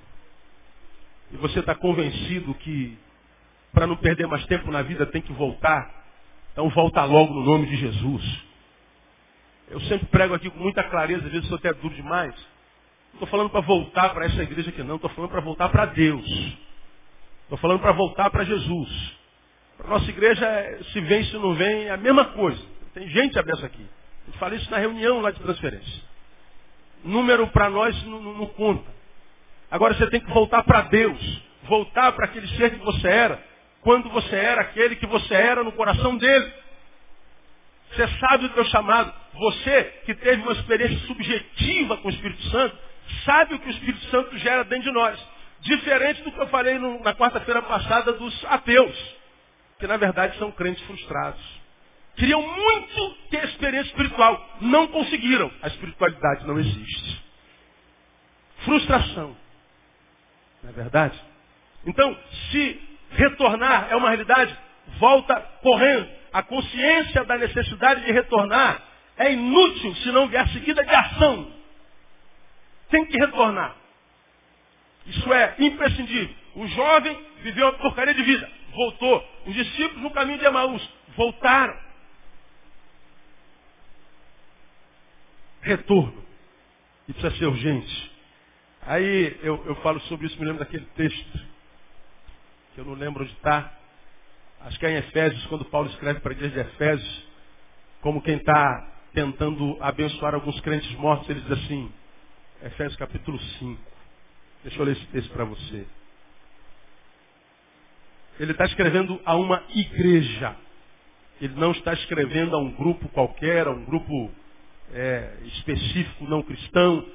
e 1.33 1.37
você 1.37 1.61
está 1.61 1.75
convencido 1.75 2.55
que 2.55 2.99
para 3.73 3.87
não 3.87 3.97
perder 3.97 4.27
mais 4.27 4.45
tempo 4.47 4.71
na 4.71 4.83
vida 4.83 5.07
tem 5.07 5.23
que 5.23 5.33
voltar, 5.33 6.05
então 6.53 6.69
volta 6.71 7.05
logo 7.05 7.33
no 7.33 7.45
nome 7.45 7.67
de 7.67 7.77
Jesus. 7.77 8.45
Eu 9.69 9.81
sempre 9.83 10.07
prego 10.07 10.35
aqui 10.35 10.51
com 10.51 10.59
muita 10.59 10.83
clareza, 10.85 11.27
às 11.27 11.33
vezes 11.33 11.49
sou 11.49 11.57
até 11.57 11.73
duro 11.73 11.95
demais. 11.95 12.35
Estou 13.13 13.29
falando 13.29 13.51
para 13.51 13.61
voltar 13.61 14.11
para 14.11 14.27
essa 14.27 14.43
igreja 14.43 14.71
aqui 14.71 14.83
não, 14.83 14.97
estou 14.97 15.11
falando 15.11 15.31
para 15.31 15.41
voltar 15.41 15.69
para 15.69 15.87
Deus. 15.87 16.27
Estou 17.43 17.59
falando 17.59 17.81
para 17.81 17.93
voltar 17.93 18.31
para 18.31 18.45
Jesus. 18.45 19.13
Para 19.77 19.89
nossa 19.89 20.09
igreja, 20.09 20.79
se 20.93 21.01
vem, 21.01 21.25
se 21.25 21.35
não 21.35 21.55
vem, 21.55 21.87
é 21.87 21.91
a 21.91 21.97
mesma 21.97 22.27
coisa. 22.27 22.63
Tem 22.95 23.09
gente 23.09 23.39
aberta 23.39 23.67
aqui. 23.67 23.87
Eu 24.27 24.33
falei 24.35 24.59
isso 24.59 24.71
na 24.71 24.79
reunião 24.79 25.21
lá 25.21 25.31
de 25.31 25.41
transferência. 25.41 26.03
Número 27.03 27.47
para 27.49 27.71
nós 27.71 28.01
não, 28.05 28.21
não, 28.21 28.35
não 28.35 28.47
conta. 28.47 28.91
Agora 29.71 29.95
você 29.95 30.09
tem 30.11 30.21
que 30.21 30.31
voltar 30.31 30.63
para 30.65 30.83
Deus. 30.83 31.43
Voltar 31.65 32.13
para 32.13 32.27
aquele 32.27 32.47
ser 32.57 32.71
que 32.71 32.85
você 32.85 33.09
era. 33.09 33.43
Quando 33.81 34.11
você 34.11 34.37
era 34.37 34.61
aquele 34.61 34.97
que 34.97 35.07
você 35.07 35.35
era 35.35 35.65
no 35.65 35.73
coração 35.73 36.17
dele. 36.17 36.53
Você 37.91 38.07
sabe 38.19 38.49
do 38.49 38.55
teu 38.55 38.65
chamado. 38.67 39.13
Você 39.35 39.85
que 40.05 40.15
teve 40.15 40.43
uma 40.43 40.53
experiência 40.53 40.99
subjetiva 41.07 41.97
com 41.99 42.09
o 42.09 42.11
Espírito 42.11 42.43
Santo, 42.51 42.77
sabe 43.25 43.55
o 43.55 43.59
que 43.59 43.69
o 43.69 43.71
Espírito 43.71 44.05
Santo 44.07 44.37
gera 44.39 44.65
dentro 44.65 44.85
de 44.85 44.93
nós. 44.93 45.19
Diferente 45.61 46.23
do 46.23 46.33
que 46.33 46.41
eu 46.41 46.49
falei 46.49 46.79
no, 46.79 47.03
na 47.03 47.15
quarta-feira 47.15 47.61
passada 47.63 48.13
dos 48.15 48.45
ateus, 48.47 48.97
que 49.79 49.87
na 49.87 49.97
verdade 49.97 50.39
são 50.39 50.51
crentes 50.53 50.83
frustrados. 50.85 51.41
Queriam 52.17 52.43
muito 52.43 53.15
ter 53.31 53.45
experiência 53.45 53.91
espiritual, 53.91 54.57
não 54.61 54.89
conseguiram. 54.89 55.51
A 55.63 55.69
espiritualidade 55.69 56.47
não 56.47 56.59
existe. 56.59 57.25
Frustração. 58.65 59.37
Não 60.63 60.71
é 60.71 60.73
verdade? 60.73 61.19
Então, 61.87 62.17
se 62.51 62.81
retornar 63.13 63.89
é 63.91 63.97
uma 63.97 64.09
realidade, 64.09 64.57
volta 64.99 65.41
correndo 65.63 66.21
a 66.33 66.43
consciência 66.43 67.25
da 67.25 67.37
necessidade 67.37 68.05
de 68.05 68.13
retornar 68.13 68.83
é 69.17 69.33
inútil 69.33 69.95
se 69.97 70.11
não 70.13 70.29
vier 70.29 70.49
seguida 70.49 70.83
de 70.85 70.95
ação. 70.95 71.53
Tem 72.91 73.05
que 73.07 73.17
retornar. 73.19 73.77
Isso 75.07 75.33
é 75.33 75.55
imprescindível. 75.59 76.35
O 76.57 76.67
jovem 76.67 77.27
viveu 77.43 77.67
uma 77.69 77.79
porcaria 77.79 78.15
de 78.15 78.23
vida, 78.23 78.51
voltou. 78.75 79.27
Os 79.47 79.55
discípulos 79.55 80.03
no 80.03 80.11
caminho 80.11 80.39
de 80.39 80.45
Emaús 80.45 80.89
voltaram. 81.17 81.79
Retorno. 85.63 86.25
E 87.09 87.13
precisa 87.13 87.37
ser 87.37 87.47
urgente. 87.47 88.11
Aí 88.83 89.39
eu, 89.43 89.65
eu 89.67 89.75
falo 89.77 90.01
sobre 90.03 90.27
isso, 90.27 90.39
me 90.39 90.47
lembro 90.47 90.61
daquele 90.61 90.87
texto, 90.97 91.39
que 92.75 92.81
eu 92.81 92.85
não 92.85 92.95
lembro 92.95 93.23
onde 93.23 93.33
está, 93.33 93.73
Acho 94.63 94.79
que 94.79 94.85
é 94.85 94.91
em 94.91 94.97
Efésios, 94.97 95.47
quando 95.47 95.65
Paulo 95.65 95.89
escreve 95.89 96.21
para 96.21 96.33
a 96.33 96.37
igreja 96.37 96.55
de 96.55 96.61
Efésios, 96.61 97.25
como 98.03 98.21
quem 98.21 98.37
está 98.37 98.89
tentando 99.15 99.77
abençoar 99.81 100.35
alguns 100.35 100.61
crentes 100.61 100.91
mortos, 100.97 101.29
ele 101.31 101.41
diz 101.41 101.53
assim, 101.53 101.91
Efésios 102.63 102.97
capítulo 102.97 103.39
5. 103.39 103.81
Deixa 104.65 104.79
eu 104.79 104.85
ler 104.85 104.93
esse 104.93 105.07
texto 105.07 105.31
para 105.33 105.45
você. 105.45 105.87
Ele 108.39 108.53
está 108.53 108.67
escrevendo 108.67 109.19
a 109.25 109.35
uma 109.35 109.63
igreja. 109.75 110.55
Ele 111.41 111.55
não 111.55 111.71
está 111.73 111.95
escrevendo 111.95 112.55
a 112.55 112.59
um 112.59 112.71
grupo 112.71 113.09
qualquer, 113.09 113.67
a 113.67 113.71
um 113.71 113.83
grupo 113.87 114.31
é, 114.93 115.39
específico 115.45 116.25
não 116.25 116.43
cristão. 116.43 117.07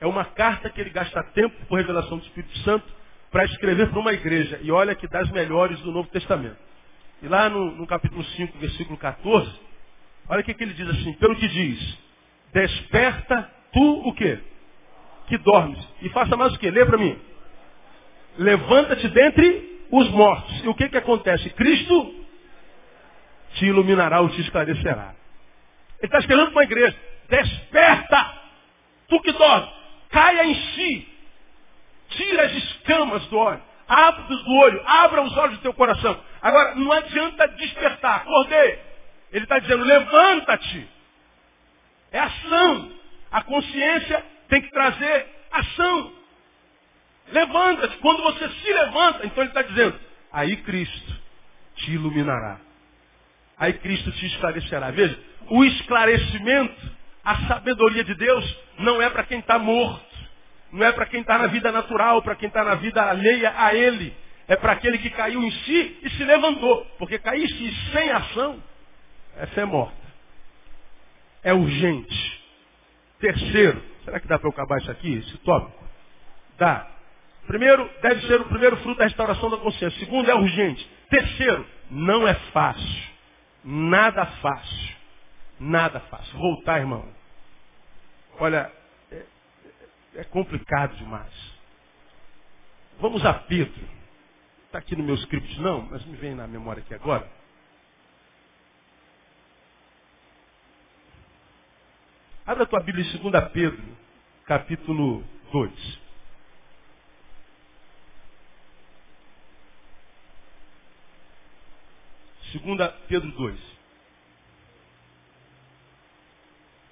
É 0.00 0.06
uma 0.06 0.24
carta 0.24 0.70
que 0.70 0.80
ele 0.80 0.90
gasta 0.90 1.20
tempo 1.34 1.66
por 1.66 1.78
revelação 1.78 2.18
do 2.18 2.24
Espírito 2.24 2.56
Santo 2.58 2.86
para 3.32 3.44
escrever 3.46 3.90
para 3.90 3.98
uma 3.98 4.12
igreja. 4.12 4.60
E 4.62 4.70
olha 4.70 4.94
que 4.94 5.08
das 5.08 5.28
melhores 5.32 5.80
do 5.80 5.90
Novo 5.90 6.08
Testamento. 6.10 6.58
E 7.20 7.26
lá 7.26 7.48
no, 7.48 7.72
no 7.72 7.88
capítulo 7.88 8.22
5, 8.22 8.56
versículo 8.58 8.96
14, 8.98 9.52
olha 10.28 10.42
o 10.42 10.44
que, 10.44 10.54
que 10.54 10.62
ele 10.62 10.74
diz 10.74 10.88
assim, 10.88 11.12
pelo 11.14 11.34
que 11.34 11.48
diz, 11.48 11.98
desperta 12.52 13.50
tu 13.72 14.08
o 14.08 14.14
quê? 14.14 14.51
Que 15.26 15.38
dormes. 15.38 15.78
E 16.00 16.08
faça 16.10 16.36
mais 16.36 16.54
o 16.54 16.58
quê? 16.58 16.70
Lê 16.70 16.84
para 16.84 16.98
mim. 16.98 17.18
Levanta-te 18.38 19.08
dentre 19.08 19.86
os 19.90 20.10
mortos. 20.10 20.64
E 20.64 20.68
o 20.68 20.74
que, 20.74 20.88
que 20.88 20.96
acontece? 20.96 21.50
Cristo 21.50 22.14
te 23.54 23.66
iluminará 23.66 24.20
ou 24.20 24.28
te 24.30 24.40
esclarecerá. 24.40 25.14
Ele 25.98 26.06
está 26.06 26.18
escrevendo 26.18 26.52
para 26.52 26.62
a 26.62 26.64
igreja. 26.64 26.96
Desperta! 27.28 28.42
Tu 29.08 29.20
que 29.20 29.32
dorme. 29.32 29.68
Caia 30.10 30.44
em 30.44 30.54
si. 30.54 31.08
Tira 32.08 32.46
as 32.46 32.52
escamas 32.52 33.26
do 33.26 33.38
olho. 33.38 33.62
Abra 33.86 34.22
do 34.22 34.54
olho. 34.54 34.82
Abra 34.86 35.22
os 35.22 35.36
olhos 35.36 35.56
do 35.58 35.62
teu 35.62 35.74
coração. 35.74 36.18
Agora, 36.40 36.74
não 36.74 36.90
adianta 36.92 37.48
despertar. 37.48 38.16
Acordei. 38.16 38.78
Ele 39.32 39.44
está 39.44 39.58
dizendo, 39.58 39.84
levanta-te. 39.84 40.88
É 42.10 42.18
ação. 42.18 42.92
A 43.30 43.42
consciência 43.42 44.24
tem 44.52 44.60
que 44.60 44.70
trazer 44.70 45.26
ação. 45.50 46.12
Levanta-te. 47.28 47.96
Quando 47.96 48.22
você 48.22 48.46
se 48.50 48.70
levanta, 48.70 49.24
então 49.26 49.42
ele 49.42 49.50
está 49.50 49.62
dizendo, 49.62 49.98
aí 50.30 50.58
Cristo 50.58 51.20
te 51.76 51.92
iluminará. 51.92 52.60
Aí 53.56 53.72
Cristo 53.72 54.12
te 54.12 54.26
esclarecerá. 54.26 54.90
Veja, 54.90 55.18
o 55.48 55.64
esclarecimento, 55.64 56.92
a 57.24 57.46
sabedoria 57.46 58.04
de 58.04 58.14
Deus, 58.14 58.58
não 58.78 59.00
é 59.00 59.08
para 59.08 59.22
quem 59.22 59.38
está 59.38 59.58
morto. 59.58 60.12
Não 60.70 60.86
é 60.86 60.92
para 60.92 61.06
quem 61.06 61.22
está 61.22 61.38
na 61.38 61.46
vida 61.46 61.72
natural, 61.72 62.20
para 62.20 62.36
quem 62.36 62.48
está 62.48 62.62
na 62.62 62.74
vida 62.74 63.02
alheia 63.02 63.54
a 63.56 63.74
Ele 63.74 64.14
é 64.48 64.56
para 64.56 64.72
aquele 64.72 64.98
que 64.98 65.08
caiu 65.10 65.42
em 65.42 65.50
si 65.50 65.98
e 66.02 66.10
se 66.10 66.24
levantou. 66.24 66.84
Porque 66.98 67.18
cair 67.18 67.48
se 67.48 67.92
sem 67.92 68.10
ação 68.10 68.62
é 69.38 69.46
fé 69.46 69.64
morta. 69.64 69.96
É 71.42 71.54
urgente. 71.54 72.42
Terceiro, 73.18 73.91
será 74.04 74.20
que 74.20 74.28
dá 74.28 74.38
para 74.38 74.48
eu 74.48 74.52
acabar 74.52 74.78
isso 74.78 74.90
aqui, 74.90 75.14
esse 75.14 75.38
tópico? 75.38 75.84
Dá. 76.58 76.88
Primeiro, 77.46 77.88
deve 78.00 78.26
ser 78.26 78.40
o 78.40 78.44
primeiro 78.46 78.76
fruto 78.78 78.98
da 78.98 79.04
restauração 79.04 79.50
da 79.50 79.56
consciência. 79.56 79.98
Segundo, 79.98 80.30
é 80.30 80.34
urgente. 80.34 80.88
Terceiro, 81.10 81.66
não 81.90 82.26
é 82.26 82.34
fácil. 82.52 83.12
Nada 83.64 84.26
fácil. 84.26 84.96
Nada 85.58 86.00
fácil. 86.00 86.38
Voltar, 86.38 86.78
irmão. 86.78 87.06
Olha, 88.38 88.70
é, 89.10 89.24
é 90.16 90.24
complicado 90.24 90.96
demais. 90.96 91.32
Vamos 93.00 93.24
a 93.24 93.34
Pedro. 93.34 93.88
Está 94.66 94.78
aqui 94.78 94.96
no 94.96 95.04
meu 95.04 95.16
script 95.16 95.60
não, 95.60 95.82
mas 95.90 96.04
me 96.06 96.16
vem 96.16 96.34
na 96.34 96.46
memória 96.46 96.82
aqui 96.82 96.94
agora. 96.94 97.28
Abra 102.44 102.64
a 102.64 102.66
tua 102.66 102.80
Bíblia 102.80 103.04
em 103.04 103.18
2 103.18 103.48
Pedro, 103.52 103.80
capítulo 104.46 105.24
2. 105.52 105.98
Segunda 112.50 112.88
Pedro 113.06 113.30
2. 113.30 113.60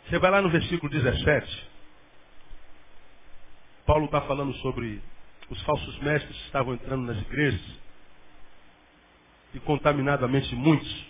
Você 0.08 0.18
vai 0.20 0.30
lá 0.30 0.40
no 0.40 0.50
versículo 0.50 0.88
17. 0.88 1.68
Paulo 3.84 4.04
está 4.04 4.20
falando 4.20 4.54
sobre 4.58 5.02
os 5.50 5.60
falsos 5.62 5.98
mestres 5.98 6.36
estavam 6.46 6.74
entrando 6.74 7.06
nas 7.06 7.20
igrejas 7.22 7.60
e 9.52 9.58
contaminado 9.58 10.24
a 10.24 10.28
mente 10.28 10.48
de 10.48 10.54
muitos. 10.54 11.06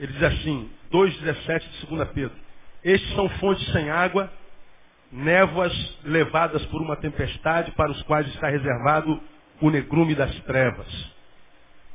Ele 0.00 0.12
diz 0.12 0.22
assim, 0.24 0.68
2,17 0.90 1.70
de 1.70 1.86
2 1.86 2.08
Pedro. 2.10 2.51
Estes 2.84 3.14
são 3.14 3.28
fontes 3.28 3.64
sem 3.72 3.90
água, 3.90 4.30
névoas 5.10 5.72
levadas 6.04 6.64
por 6.66 6.80
uma 6.80 6.96
tempestade, 6.96 7.70
para 7.72 7.90
os 7.90 8.02
quais 8.02 8.26
está 8.28 8.48
reservado 8.48 9.20
o 9.60 9.70
negrume 9.70 10.14
das 10.14 10.34
trevas. 10.40 11.12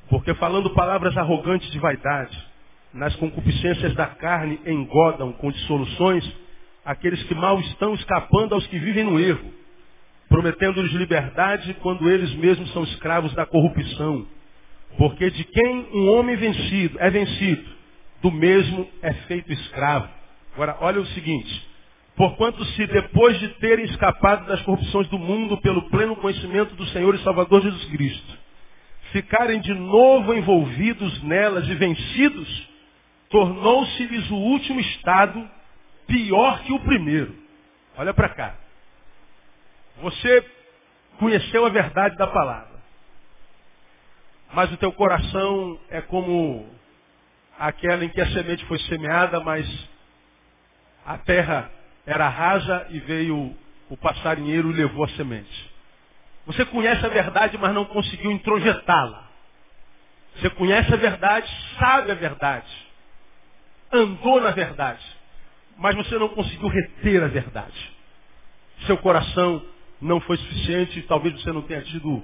Porque 0.10 0.34
falando 0.36 0.70
palavras 0.74 1.18
arrogantes 1.18 1.70
de 1.72 1.80
vaidade, 1.80 2.38
nas 2.94 3.16
concupiscências 3.18 3.94
da 3.96 4.08
carne 4.08 4.60
engodam 4.66 5.34
com 5.34 5.52
dissoluções 5.52 6.26
aqueles 6.86 7.22
que 7.24 7.36
mal 7.36 7.60
estão 7.60 7.94
escapando 7.96 8.56
aos 8.56 8.66
que 8.68 8.80
vivem 8.80 9.04
no 9.04 9.20
erro 9.20 9.54
prometendo-lhes 10.30 10.92
liberdade 10.92 11.74
quando 11.82 12.10
eles 12.10 12.34
mesmos 12.36 12.72
são 12.74 12.84
escravos 12.84 13.34
da 13.34 13.46
corrupção. 13.46 14.28
Porque 14.98 15.30
de 15.30 15.44
quem 15.44 15.90
um 15.94 16.10
homem 16.10 16.36
vencido 16.36 16.98
é 17.00 17.10
vencido, 17.10 17.70
do 18.22 18.32
mesmo 18.32 18.88
é 19.02 19.14
feito 19.14 19.52
escravo. 19.52 20.10
Agora, 20.58 20.76
olha 20.80 21.00
o 21.00 21.06
seguinte. 21.10 21.70
Porquanto 22.16 22.66
se 22.66 22.88
depois 22.88 23.40
de 23.40 23.48
terem 23.60 23.86
escapado 23.86 24.48
das 24.48 24.60
corrupções 24.64 25.08
do 25.08 25.20
mundo 25.20 25.56
pelo 25.62 25.88
pleno 25.92 26.16
conhecimento 26.16 26.74
do 26.74 26.84
Senhor 26.88 27.14
e 27.14 27.20
Salvador 27.20 27.62
Jesus 27.62 27.86
Cristo, 27.86 28.38
ficarem 29.12 29.62
de 29.62 29.72
novo 29.76 30.34
envolvidos 30.34 31.22
nelas 31.22 31.68
e 31.68 31.76
vencidos, 31.76 32.70
tornou-se-lhes 33.30 34.32
o 34.32 34.36
último 34.36 34.80
estado 34.80 35.48
pior 36.08 36.64
que 36.64 36.74
o 36.74 36.80
primeiro. 36.80 37.36
Olha 37.96 38.12
para 38.12 38.30
cá. 38.30 38.56
Você 40.02 40.44
conheceu 41.20 41.68
a 41.68 41.70
verdade 41.70 42.18
da 42.18 42.26
palavra. 42.26 42.82
Mas 44.56 44.72
o 44.72 44.78
teu 44.78 44.92
coração 44.92 45.80
é 45.92 46.02
como 46.02 46.68
aquela 47.60 48.04
em 48.04 48.10
que 48.10 48.22
a 48.22 48.32
semente 48.32 48.66
foi 48.66 48.80
semeada, 48.80 49.40
mas 49.40 49.68
a 51.08 51.18
terra 51.20 51.72
era 52.06 52.28
rasa 52.28 52.88
e 52.90 53.00
veio 53.00 53.56
o 53.90 53.96
passarinheiro 53.96 54.70
e 54.70 54.74
levou 54.74 55.06
a 55.06 55.10
semente. 55.10 55.72
Você 56.46 56.66
conhece 56.66 57.06
a 57.06 57.10
verdade, 57.10 57.58
mas 57.58 57.74
não 57.74 57.86
conseguiu 57.86 58.30
introjetá-la. 58.30 59.26
Você 60.36 60.50
conhece 60.50 60.94
a 60.94 60.98
verdade, 60.98 61.50
sabe 61.80 62.12
a 62.12 62.16
verdade. 62.16 62.68
Andou 63.92 64.42
na 64.42 64.52
verdade. 64.52 65.02
Mas 65.78 65.96
você 65.96 66.20
não 66.20 66.28
conseguiu 66.28 66.68
reter 66.68 67.24
a 67.24 67.28
verdade. 67.28 67.92
Seu 68.86 68.98
coração 68.98 69.64
não 70.02 70.20
foi 70.20 70.36
suficiente, 70.38 71.02
talvez 71.04 71.42
você 71.42 71.54
não 71.54 71.62
tenha 71.62 71.82
tido 71.84 72.22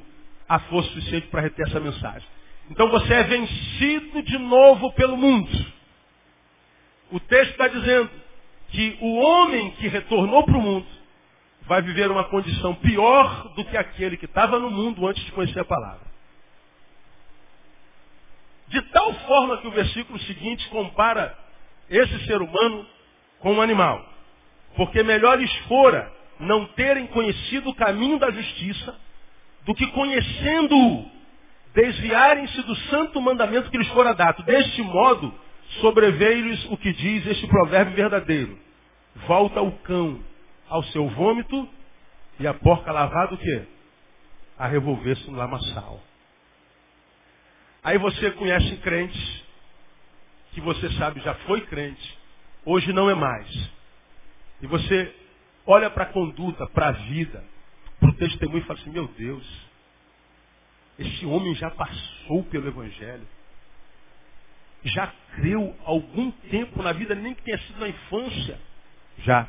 a 0.47 0.59
força 0.59 0.89
suficiente 0.89 1.27
para 1.27 1.41
reter 1.41 1.67
essa 1.67 1.79
mensagem. 1.79 2.27
Então 2.69 2.89
você 2.89 3.13
é 3.13 3.23
vencido 3.23 4.21
de 4.23 4.37
novo 4.39 4.91
pelo 4.91 5.15
mundo. 5.15 5.73
O 7.11 7.19
texto 7.21 7.51
está 7.51 7.69
dizendo 7.69 8.22
que 8.73 8.97
o 9.01 9.15
homem 9.19 9.69
que 9.71 9.87
retornou 9.87 10.43
para 10.43 10.57
o 10.57 10.61
mundo 10.61 10.87
vai 11.61 11.81
viver 11.81 12.09
uma 12.09 12.23
condição 12.25 12.73
pior 12.75 13.53
do 13.55 13.63
que 13.63 13.77
aquele 13.77 14.17
que 14.17 14.25
estava 14.25 14.57
no 14.59 14.69
mundo 14.69 15.07
antes 15.07 15.23
de 15.23 15.31
conhecer 15.31 15.59
a 15.59 15.65
palavra. 15.65 16.01
De 18.67 18.81
tal 18.81 19.13
forma 19.13 19.59
que 19.59 19.67
o 19.67 19.71
versículo 19.71 20.19
seguinte 20.21 20.67
compara 20.69 21.37
esse 21.87 22.25
ser 22.25 22.41
humano 22.41 22.85
com 23.39 23.53
um 23.53 23.61
animal. 23.61 24.03
Porque 24.75 25.03
melhor 25.03 25.37
lhes 25.37 25.55
fora 25.67 26.11
não 26.39 26.65
terem 26.65 27.05
conhecido 27.07 27.69
o 27.69 27.75
caminho 27.75 28.17
da 28.17 28.31
justiça 28.31 28.99
do 29.65 29.75
que 29.75 29.85
conhecendo-o, 29.87 31.05
desviarem-se 31.75 32.63
do 32.63 32.75
santo 32.75 33.21
mandamento 33.21 33.69
que 33.69 33.77
lhes 33.77 33.87
fora 33.89 34.13
dado. 34.13 34.41
Deste 34.41 34.81
modo, 34.81 35.31
sobreveio-lhes 35.81 36.65
o 36.65 36.77
que 36.77 36.93
diz 36.93 37.25
este 37.25 37.47
provérbio 37.47 37.95
verdadeiro. 37.95 38.57
Volta 39.27 39.61
o 39.61 39.71
cão 39.79 40.23
ao 40.67 40.83
seu 40.85 41.07
vômito 41.09 41.69
e 42.39 42.47
a 42.47 42.53
porca 42.53 42.91
lavada 42.91 43.35
o 43.35 43.37
quê? 43.37 43.63
A 44.57 44.67
revolver-se 44.67 45.29
no 45.29 45.37
lamaçal. 45.37 46.01
Aí 47.83 47.97
você 47.97 48.31
conhece 48.31 48.77
crentes 48.77 49.43
que 50.53 50.61
você 50.61 50.89
sabe 50.91 51.19
já 51.21 51.33
foi 51.45 51.61
crente, 51.61 52.19
hoje 52.63 52.93
não 52.93 53.09
é 53.09 53.15
mais. 53.15 53.71
E 54.61 54.67
você 54.67 55.13
olha 55.65 55.89
para 55.89 56.03
a 56.03 56.13
conduta, 56.13 56.67
para 56.67 56.89
a 56.89 56.91
vida, 56.91 57.43
para 57.99 58.09
o 58.09 58.13
testemunho 58.13 58.59
e 58.59 58.65
fala 58.65 58.79
assim, 58.79 58.91
meu 58.91 59.07
Deus, 59.07 59.43
esse 60.99 61.25
homem 61.25 61.55
já 61.55 61.71
passou 61.71 62.43
pelo 62.45 62.67
Evangelho. 62.67 63.27
Já 64.85 65.11
creu 65.35 65.75
algum 65.85 66.31
tempo 66.49 66.81
na 66.81 66.91
vida, 66.91 67.15
nem 67.15 67.33
que 67.33 67.41
tenha 67.41 67.57
sido 67.59 67.79
na 67.79 67.87
infância. 67.87 68.59
Já. 69.19 69.47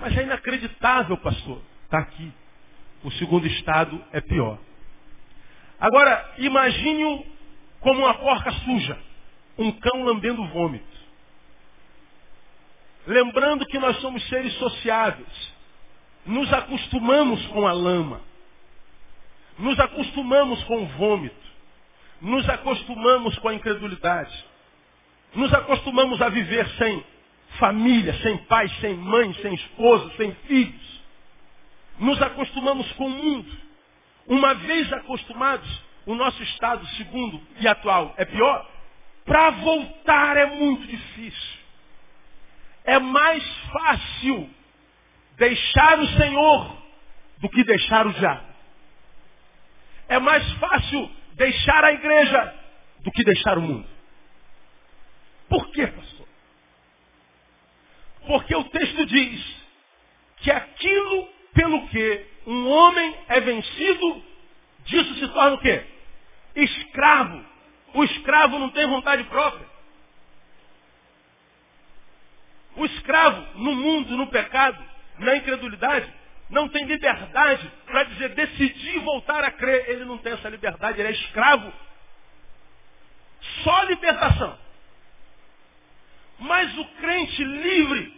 Mas 0.00 0.16
é 0.16 0.22
inacreditável, 0.22 1.16
pastor. 1.18 1.60
Está 1.84 1.98
aqui. 1.98 2.32
O 3.02 3.10
segundo 3.12 3.46
estado 3.46 4.04
é 4.12 4.20
pior. 4.20 4.58
Agora, 5.80 6.34
imagine-o 6.38 7.24
como 7.80 8.00
uma 8.00 8.14
porca 8.14 8.50
suja. 8.50 8.98
Um 9.56 9.72
cão 9.72 10.04
lambendo 10.04 10.44
vômito. 10.48 10.98
Lembrando 13.06 13.66
que 13.66 13.78
nós 13.78 13.96
somos 14.00 14.22
seres 14.28 14.52
sociáveis. 14.54 15.54
Nos 16.26 16.52
acostumamos 16.52 17.44
com 17.46 17.66
a 17.66 17.72
lama. 17.72 18.20
Nos 19.58 19.78
acostumamos 19.80 20.62
com 20.64 20.82
o 20.82 20.86
vômito. 20.86 21.47
Nos 22.20 22.48
acostumamos 22.48 23.38
com 23.38 23.48
a 23.48 23.54
incredulidade. 23.54 24.44
Nos 25.34 25.52
acostumamos 25.52 26.20
a 26.20 26.28
viver 26.28 26.68
sem 26.76 27.04
família, 27.58 28.14
sem 28.22 28.36
pai, 28.38 28.68
sem 28.80 28.94
mãe, 28.94 29.32
sem 29.34 29.54
esposa, 29.54 30.10
sem 30.16 30.32
filhos. 30.46 31.00
Nos 31.98 32.20
acostumamos 32.20 32.90
com 32.92 33.06
o 33.06 33.10
mundo. 33.10 33.50
Uma 34.26 34.54
vez 34.54 34.92
acostumados, 34.92 35.82
o 36.06 36.14
nosso 36.14 36.42
estado 36.42 36.86
segundo 36.96 37.40
e 37.60 37.68
atual 37.68 38.14
é 38.16 38.24
pior. 38.24 38.68
Para 39.24 39.50
voltar 39.50 40.36
é 40.36 40.46
muito 40.46 40.86
difícil. 40.86 41.58
É 42.84 42.98
mais 42.98 43.44
fácil 43.72 44.50
deixar 45.36 45.98
o 46.00 46.06
Senhor 46.08 46.76
do 47.38 47.48
que 47.48 47.62
deixar 47.64 48.06
o 48.06 48.12
diabo. 48.12 48.46
É 50.08 50.18
mais 50.18 50.50
fácil 50.54 51.10
deixar 51.38 51.84
a 51.84 51.92
igreja 51.92 52.54
do 53.00 53.12
que 53.12 53.24
deixar 53.24 53.56
o 53.56 53.62
mundo. 53.62 53.88
Por 55.48 55.70
quê, 55.70 55.86
pastor? 55.86 56.28
Porque 58.26 58.54
o 58.54 58.64
texto 58.64 59.06
diz 59.06 59.56
que 60.38 60.50
aquilo 60.50 61.28
pelo 61.54 61.88
que 61.88 62.26
um 62.46 62.68
homem 62.68 63.16
é 63.28 63.40
vencido, 63.40 64.22
disso 64.84 65.14
se 65.14 65.28
torna 65.28 65.54
o 65.54 65.60
quê? 65.60 65.86
Escravo. 66.54 67.44
O 67.94 68.04
escravo 68.04 68.58
não 68.58 68.70
tem 68.70 68.86
vontade 68.86 69.24
própria. 69.24 69.66
O 72.76 72.84
escravo 72.84 73.58
no 73.58 73.74
mundo, 73.74 74.16
no 74.16 74.26
pecado, 74.26 74.82
na 75.18 75.36
incredulidade, 75.36 76.12
não 76.50 76.68
tem 76.68 76.84
liberdade 76.84 77.70
para 77.86 78.04
dizer 78.04 78.30
decidir 78.30 78.98
voltar 79.00 79.44
a 79.44 79.50
crer. 79.50 79.90
Ele 79.90 80.04
não 80.04 80.18
tem 80.18 80.32
essa 80.32 80.48
liberdade, 80.48 81.00
ele 81.00 81.08
é 81.08 81.12
escravo. 81.12 81.72
Só 83.62 83.82
libertação. 83.84 84.58
Mas 86.38 86.76
o 86.78 86.84
crente 87.00 87.44
livre 87.44 88.12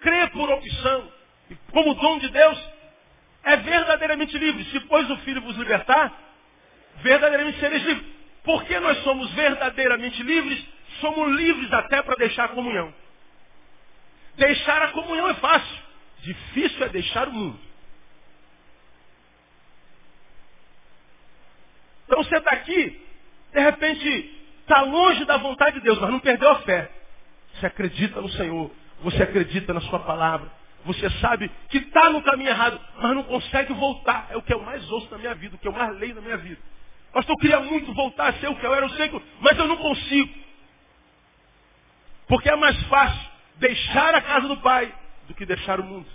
crê 0.00 0.26
por 0.28 0.50
opção, 0.50 1.12
e 1.50 1.54
como 1.70 1.94
dom 1.94 2.18
de 2.18 2.28
Deus, 2.30 2.70
é 3.44 3.56
verdadeiramente 3.56 4.36
livre. 4.36 4.64
Se 4.64 4.80
pois 4.80 5.08
o 5.10 5.16
Filho 5.18 5.42
vos 5.42 5.56
libertar, 5.56 6.12
verdadeiramente 6.96 7.60
sereis 7.60 7.82
livres. 7.82 8.06
Porque 8.42 8.78
nós 8.80 8.98
somos 9.04 9.30
verdadeiramente 9.32 10.22
livres, 10.22 10.64
somos 11.00 11.36
livres 11.36 11.72
até 11.72 12.02
para 12.02 12.16
deixar 12.16 12.46
a 12.46 12.48
comunhão. 12.48 12.92
Deixar 14.36 14.82
a 14.82 14.88
comunhão 14.88 15.28
é 15.28 15.34
fácil. 15.34 15.91
Difícil 16.22 16.84
é 16.84 16.88
deixar 16.88 17.28
o 17.28 17.32
mundo. 17.32 17.58
Então 22.06 22.22
você 22.22 22.36
está 22.36 22.50
aqui, 22.54 23.00
de 23.52 23.60
repente, 23.60 24.38
está 24.60 24.82
longe 24.82 25.24
da 25.24 25.36
vontade 25.36 25.76
de 25.76 25.80
Deus, 25.80 25.98
mas 25.98 26.10
não 26.10 26.20
perdeu 26.20 26.48
a 26.50 26.60
fé. 26.60 26.90
Você 27.54 27.66
acredita 27.66 28.20
no 28.20 28.28
Senhor, 28.30 28.70
você 29.00 29.22
acredita 29.22 29.74
na 29.74 29.80
sua 29.80 29.98
palavra. 29.98 30.50
Você 30.84 31.08
sabe 31.20 31.50
que 31.68 31.78
está 31.78 32.10
no 32.10 32.22
caminho 32.22 32.50
errado, 32.50 32.80
mas 32.98 33.14
não 33.14 33.22
consegue 33.24 33.72
voltar. 33.72 34.28
É 34.30 34.36
o 34.36 34.42
que 34.42 34.52
eu 34.52 34.60
mais 34.62 34.88
ouço 34.90 35.08
na 35.10 35.18
minha 35.18 35.34
vida, 35.34 35.56
o 35.56 35.58
que 35.58 35.66
eu 35.66 35.72
mais 35.72 35.96
leio 35.98 36.14
na 36.14 36.20
minha 36.20 36.36
vida. 36.36 36.60
Pastor, 37.12 37.34
eu 37.34 37.38
queria 37.38 37.60
muito 37.60 37.92
voltar 37.94 38.28
a 38.28 38.32
ser 38.34 38.48
o 38.48 38.56
que 38.56 38.64
eu 38.64 38.74
era, 38.74 38.86
eu 38.86 38.90
sei 38.90 39.08
que, 39.08 39.22
mas 39.40 39.58
eu 39.58 39.66
não 39.66 39.76
consigo. 39.76 40.32
Porque 42.26 42.48
é 42.48 42.56
mais 42.56 42.80
fácil 42.84 43.30
deixar 43.56 44.14
a 44.14 44.20
casa 44.20 44.48
do 44.48 44.56
Pai 44.58 44.92
do 45.26 45.34
que 45.34 45.46
deixar 45.46 45.80
o 45.80 45.84
mundo. 45.84 46.08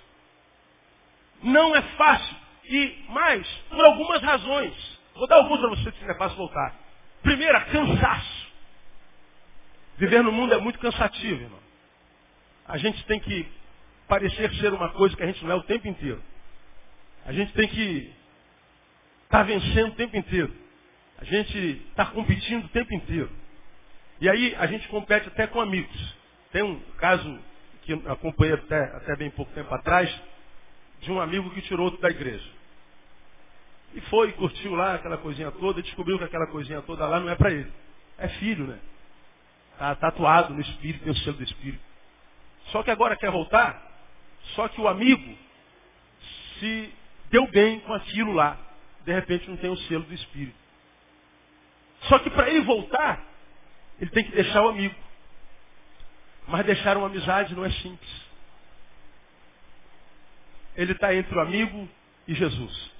Não 1.43 1.75
é 1.75 1.81
fácil. 1.81 2.35
E 2.65 3.05
mais, 3.09 3.47
por 3.69 3.85
algumas 3.85 4.21
razões. 4.21 4.99
Vou 5.15 5.27
dar 5.27 5.37
alguns 5.37 5.59
para 5.59 5.69
você 5.69 5.91
que 5.91 6.03
não 6.03 6.11
é 6.11 6.17
fácil 6.17 6.37
voltar. 6.37 6.75
Primeira, 7.23 7.61
cansaço. 7.61 8.47
Viver 9.97 10.23
no 10.23 10.31
mundo 10.31 10.53
é 10.53 10.57
muito 10.57 10.79
cansativo, 10.79 11.41
irmão 11.41 11.67
a 12.67 12.77
gente 12.77 13.03
tem 13.05 13.19
que 13.19 13.47
parecer 14.07 14.53
ser 14.55 14.73
uma 14.73 14.89
coisa 14.89 15.15
que 15.15 15.23
a 15.23 15.27
gente 15.27 15.43
não 15.43 15.51
é 15.51 15.55
o 15.55 15.63
tempo 15.63 15.87
inteiro. 15.87 16.21
A 17.25 17.31
gente 17.31 17.53
tem 17.53 17.67
que 17.67 18.13
estar 19.23 19.39
tá 19.39 19.43
vencendo 19.43 19.89
o 19.89 19.95
tempo 19.95 20.17
inteiro. 20.17 20.53
A 21.17 21.23
gente 21.23 21.57
está 21.89 22.05
competindo 22.07 22.65
o 22.65 22.69
tempo 22.69 22.93
inteiro. 22.93 23.31
E 24.19 24.29
aí 24.29 24.53
a 24.55 24.67
gente 24.67 24.87
compete 24.89 25.27
até 25.29 25.47
com 25.47 25.61
amigos. 25.61 26.15
Tem 26.51 26.61
um 26.61 26.79
caso 26.97 27.39
que 27.87 27.93
acompanhei 28.09 28.53
até, 28.55 28.83
até 28.97 29.15
bem 29.15 29.29
pouco 29.31 29.51
tempo 29.53 29.73
atrás, 29.73 30.13
de 30.99 31.09
um 31.09 31.21
amigo 31.21 31.49
que 31.51 31.61
tirou 31.61 31.85
outro 31.85 32.01
da 32.01 32.09
igreja. 32.09 32.47
E 33.93 34.01
foi, 34.01 34.33
curtiu 34.33 34.75
lá 34.75 34.95
aquela 34.95 35.17
coisinha 35.17 35.49
toda, 35.51 35.79
e 35.79 35.83
descobriu 35.83 36.17
que 36.17 36.25
aquela 36.25 36.47
coisinha 36.47 36.81
toda 36.81 37.07
lá 37.07 37.21
não 37.21 37.29
é 37.29 37.35
para 37.35 37.49
ele. 37.49 37.71
É 38.17 38.27
filho, 38.27 38.67
né? 38.67 38.77
Está 39.71 39.95
tatuado 39.95 40.53
no 40.53 40.59
espírito, 40.59 41.03
tem 41.05 41.13
o 41.13 41.17
selo 41.17 41.37
do 41.37 41.43
espírito. 41.43 41.81
Só 42.65 42.83
que 42.83 42.91
agora 42.91 43.15
quer 43.15 43.31
voltar, 43.31 43.81
só 44.55 44.67
que 44.67 44.81
o 44.81 44.87
amigo 44.89 45.37
se 46.59 46.93
deu 47.29 47.47
bem 47.47 47.79
com 47.79 47.93
aquilo 47.93 48.33
lá. 48.33 48.57
De 49.05 49.13
repente 49.13 49.49
não 49.49 49.55
tem 49.55 49.69
o 49.69 49.77
selo 49.77 50.03
do 50.03 50.13
Espírito. 50.13 50.57
Só 52.01 52.19
que 52.19 52.29
para 52.29 52.49
ele 52.49 52.61
voltar, 52.61 53.23
ele 54.01 54.11
tem 54.11 54.25
que 54.25 54.31
deixar 54.31 54.63
o 54.63 54.69
amigo. 54.69 54.95
Mas 56.47 56.65
deixar 56.65 56.97
uma 56.97 57.07
amizade 57.07 57.53
não 57.53 57.65
é 57.65 57.71
simples. 57.71 58.27
Ele 60.75 60.93
está 60.93 61.13
entre 61.13 61.35
o 61.35 61.41
amigo 61.41 61.89
e 62.27 62.33
Jesus. 62.33 62.91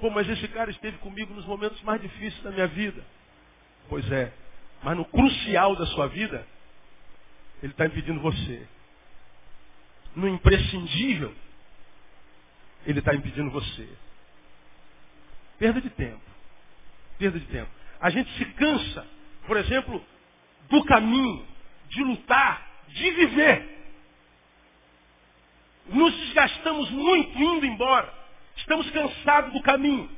Pô, 0.00 0.10
mas 0.10 0.28
esse 0.28 0.48
cara 0.48 0.70
esteve 0.70 0.98
comigo 0.98 1.32
nos 1.32 1.46
momentos 1.46 1.80
mais 1.82 2.00
difíceis 2.00 2.42
da 2.42 2.50
minha 2.50 2.66
vida. 2.66 3.04
Pois 3.88 4.10
é, 4.10 4.32
mas 4.82 4.96
no 4.96 5.04
crucial 5.04 5.76
da 5.76 5.86
sua 5.86 6.08
vida, 6.08 6.44
ele 7.62 7.72
está 7.72 7.86
impedindo 7.86 8.20
você. 8.20 8.66
No 10.16 10.28
imprescindível, 10.28 11.32
ele 12.84 12.98
está 12.98 13.14
impedindo 13.14 13.50
você. 13.50 13.88
Perda 15.58 15.80
de 15.80 15.90
tempo. 15.90 16.20
Perda 17.18 17.38
de 17.38 17.46
tempo. 17.46 17.70
A 18.00 18.10
gente 18.10 18.30
se 18.36 18.44
cansa, 18.54 19.06
por 19.46 19.56
exemplo, 19.56 20.04
do 20.68 20.84
caminho, 20.84 21.46
de 21.92 22.02
lutar, 22.02 22.66
de 22.88 23.10
viver. 23.10 23.72
Nos 25.86 26.14
desgastamos 26.16 26.90
muito 26.90 27.38
indo 27.38 27.66
embora. 27.66 28.12
Estamos 28.56 28.90
cansados 28.90 29.52
do 29.52 29.62
caminho. 29.62 30.10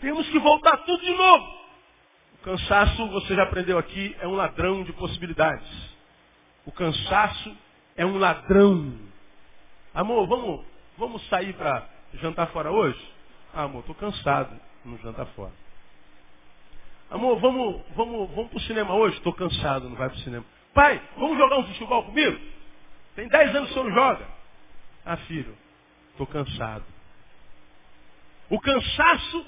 Temos 0.00 0.28
que 0.28 0.38
voltar 0.38 0.78
tudo 0.78 1.02
de 1.02 1.14
novo. 1.14 1.62
O 2.34 2.38
cansaço, 2.44 3.08
você 3.08 3.34
já 3.34 3.44
aprendeu 3.44 3.78
aqui, 3.78 4.16
é 4.20 4.26
um 4.26 4.34
ladrão 4.34 4.82
de 4.84 4.92
possibilidades. 4.94 5.68
O 6.64 6.72
cansaço 6.72 7.56
é 7.96 8.04
um 8.04 8.18
ladrão. 8.18 8.98
Amor, 9.94 10.26
vamos, 10.26 10.64
vamos 10.96 11.28
sair 11.28 11.52
para 11.54 11.88
jantar 12.14 12.48
fora 12.48 12.70
hoje? 12.70 13.00
Ah, 13.54 13.64
amor, 13.64 13.80
estou 13.80 13.94
cansado 13.94 14.58
no 14.84 14.98
jantar 14.98 15.26
fora. 15.26 15.52
Amor, 17.10 17.38
vamos, 17.40 17.82
vamos, 17.94 18.30
vamos 18.30 18.50
para 18.50 18.56
o 18.56 18.62
cinema 18.62 18.94
hoje? 18.94 19.18
Estou 19.18 19.34
cansado, 19.34 19.88
não 19.88 19.96
vai 19.96 20.08
para 20.08 20.16
o 20.16 20.20
cinema. 20.22 20.44
Pai, 20.74 21.00
vamos 21.16 21.36
jogar 21.36 21.58
um 21.58 21.66
futebol 21.66 22.04
comigo? 22.04 22.40
Tem 23.14 23.28
dez 23.28 23.54
anos 23.54 23.68
que 23.68 23.72
o 23.72 23.74
senhor 23.74 23.88
não 23.88 23.94
joga. 23.94 24.26
Ah, 25.04 25.16
filho, 25.18 25.56
estou 26.10 26.26
cansado. 26.26 26.84
O 28.48 28.58
cansaço 28.60 29.46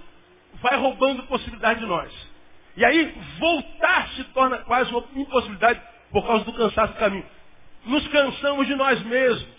vai 0.54 0.76
roubando 0.76 1.22
possibilidade 1.24 1.80
de 1.80 1.86
nós. 1.86 2.12
E 2.76 2.84
aí, 2.84 3.14
voltar 3.38 4.08
se 4.10 4.24
torna 4.24 4.58
quase 4.58 4.90
uma 4.90 5.04
impossibilidade 5.14 5.80
por 6.10 6.26
causa 6.26 6.44
do 6.44 6.52
cansaço 6.52 6.92
do 6.92 6.98
caminho. 6.98 7.26
Nos 7.84 8.06
cansamos 8.08 8.66
de 8.66 8.74
nós 8.74 9.00
mesmos. 9.02 9.54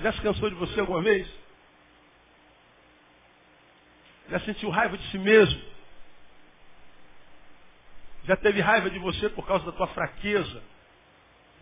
Já 0.00 0.12
se 0.12 0.20
cansou 0.20 0.48
de 0.48 0.56
você 0.56 0.80
alguma 0.80 1.02
vez? 1.02 1.28
Já 4.30 4.40
sentiu 4.40 4.70
raiva 4.70 4.96
de 4.96 5.10
si 5.10 5.18
mesmo? 5.18 5.60
Já 8.24 8.36
teve 8.36 8.60
raiva 8.60 8.90
de 8.90 8.98
você 8.98 9.28
por 9.30 9.46
causa 9.46 9.64
da 9.64 9.72
tua 9.72 9.86
fraqueza? 9.88 10.62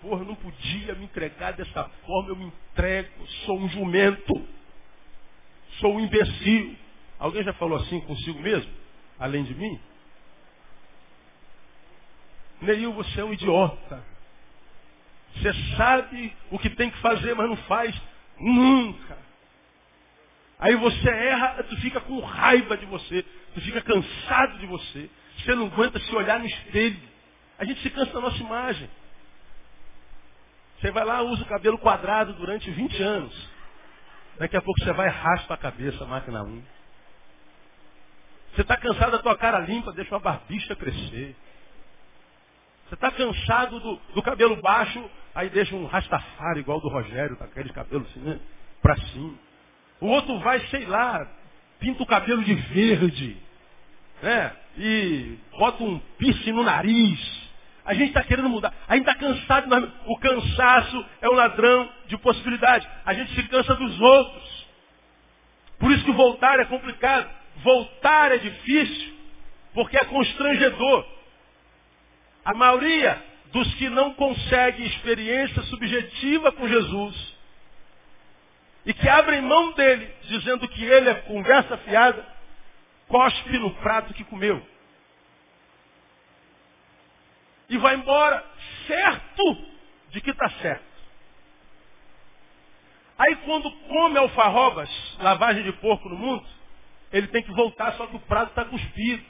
Porra, 0.01 0.25
não 0.25 0.35
podia 0.35 0.95
me 0.95 1.05
entregar 1.05 1.53
dessa 1.53 1.85
forma, 2.07 2.31
eu 2.31 2.37
me 2.37 2.45
entrego, 2.47 3.27
sou 3.45 3.59
um 3.59 3.69
jumento, 3.69 4.49
sou 5.81 5.97
um 5.97 6.01
imbecil. 6.01 6.77
Alguém 7.19 7.43
já 7.43 7.53
falou 7.55 7.79
assim 7.79 8.01
consigo 8.01 8.41
mesmo? 8.41 8.73
Além 9.19 9.43
de 9.45 9.55
mim? 9.55 9.81
Neil, 12.61 12.93
você 12.93 13.21
é 13.21 13.25
um 13.25 13.33
idiota. 13.33 14.05
Você 15.35 15.53
sabe 15.77 16.37
o 16.51 16.59
que 16.59 16.71
tem 16.71 16.91
que 16.91 16.99
fazer, 16.99 17.35
mas 17.35 17.49
não 17.49 17.57
faz 17.57 17.95
nunca. 18.39 19.19
Aí 20.59 20.75
você 20.75 21.09
erra, 21.09 21.63
tu 21.63 21.77
fica 21.77 22.01
com 22.01 22.19
raiva 22.21 22.77
de 22.77 22.87
você, 22.87 23.25
tu 23.55 23.61
fica 23.61 23.81
cansado 23.81 24.59
de 24.59 24.67
você. 24.67 25.09
Você 25.39 25.55
não 25.55 25.67
aguenta 25.67 25.99
se 26.01 26.15
olhar 26.15 26.39
no 26.39 26.47
espelho. 26.47 27.01
A 27.59 27.65
gente 27.65 27.81
se 27.83 27.91
cansa 27.91 28.13
da 28.13 28.21
nossa 28.21 28.39
imagem. 28.39 28.89
Você 30.81 30.91
vai 30.91 31.05
lá, 31.05 31.23
usa 31.23 31.43
o 31.43 31.49
cabelo 31.49 31.79
quadrado 31.79 32.33
durante 32.35 32.71
20 32.71 33.03
anos. 33.03 33.51
Daqui 34.39 34.57
a 34.57 34.63
pouco 34.63 34.81
você 34.81 34.93
vai 34.93 35.09
e 35.09 35.11
raspa 35.11 35.55
a 35.55 35.59
cabeça, 35.59 36.05
máquina 36.05 36.43
1. 36.43 36.63
Você 38.55 38.63
está 38.63 38.77
cansado 38.77 39.13
da 39.13 39.19
tua 39.19 39.37
cara 39.37 39.59
limpa, 39.59 39.93
deixa 39.93 40.15
uma 40.15 40.21
barbicha 40.21 40.77
crescer. 40.77 41.35
Você 42.89 42.95
está 42.95 43.11
cansado 43.11 43.81
do, 43.81 43.97
do, 44.15 44.23
cabelo 44.23 44.57
baixo, 44.63 45.11
aí 45.35 45.51
deixa 45.51 45.75
um 45.75 45.87
rastafari 45.87 46.61
igual 46.61 46.81
do 46.81 46.89
Rogério, 46.89 47.37
tá 47.37 47.45
aquele 47.45 47.73
cabelo 47.73 48.07
assim, 48.09 48.21
né? 48.21 48.41
Pra 48.81 48.97
cima. 48.97 49.35
O 50.01 50.07
outro 50.07 50.39
vai, 50.39 50.61
sei 50.69 50.87
lá, 50.87 51.29
pinta 51.81 52.03
o 52.03 52.07
cabelo 52.07 52.43
de 52.43 52.55
verde, 52.55 53.37
né? 54.23 54.53
E 54.77 55.39
bota 55.59 55.83
um 55.83 55.99
piercing 56.19 56.53
no 56.53 56.63
nariz. 56.63 57.49
A 57.85 57.95
gente 57.95 58.09
está 58.09 58.23
querendo 58.23 58.49
mudar. 58.49 58.73
A 58.87 58.97
gente 58.97 59.09
está 59.09 59.19
cansado. 59.19 59.93
O 60.07 60.19
cansaço 60.19 61.07
é 61.21 61.29
o 61.29 61.33
ladrão 61.33 61.91
de 62.07 62.19
possibilidade. 62.19 62.89
A 63.05 63.15
gente 63.15 63.35
se 63.35 63.43
cansa 63.49 63.75
dos 63.75 64.01
outros. 64.01 64.67
Por 65.79 65.91
isso 65.93 66.05
que 66.05 66.13
voltar 66.13 66.61
é 66.61 66.65
complicado. 66.67 67.29
Voltar 67.63 68.33
é 68.33 68.39
difícil, 68.39 69.15
porque 69.75 69.97
é 69.97 70.05
constrangedor. 70.05 71.07
A 72.45 72.55
maioria 72.55 73.23
dos 73.53 73.75
que 73.75 73.89
não 73.89 74.15
consegue 74.15 74.85
experiência 74.85 75.63
subjetiva 75.63 76.53
com 76.53 76.69
Jesus 76.69 77.39
e 78.85 78.95
que 78.95 79.09
abrem 79.09 79.43
mão 79.43 79.73
dele, 79.73 80.11
dizendo 80.29 80.69
que 80.69 80.85
ele 80.85 81.11
é 81.11 81.15
conversa 81.15 81.77
fiada, 81.79 82.25
cospe 83.09 83.59
no 83.59 83.75
prato 83.77 84.15
que 84.15 84.25
comeu 84.25 84.65
e 87.69 87.77
vai 87.77 87.97
embora 87.97 88.45
certo 88.87 89.43
de 90.11 90.21
que 90.21 90.31
está 90.31 90.49
certo. 90.63 90.89
Aí 93.19 93.37
quando 93.37 93.71
come 93.89 94.19
alfarrobas, 94.19 94.89
lavagem 95.19 95.65
de 95.65 95.73
porco 95.73 96.09
no 96.09 96.17
mundo, 96.17 96.47
ele 97.13 97.27
tem 97.29 97.43
que 97.43 97.53
voltar, 97.53 97.93
só 97.95 98.07
que 98.07 98.17
o 98.17 98.21
prato 98.21 98.51
está 98.51 98.65
cuspido. 98.65 99.25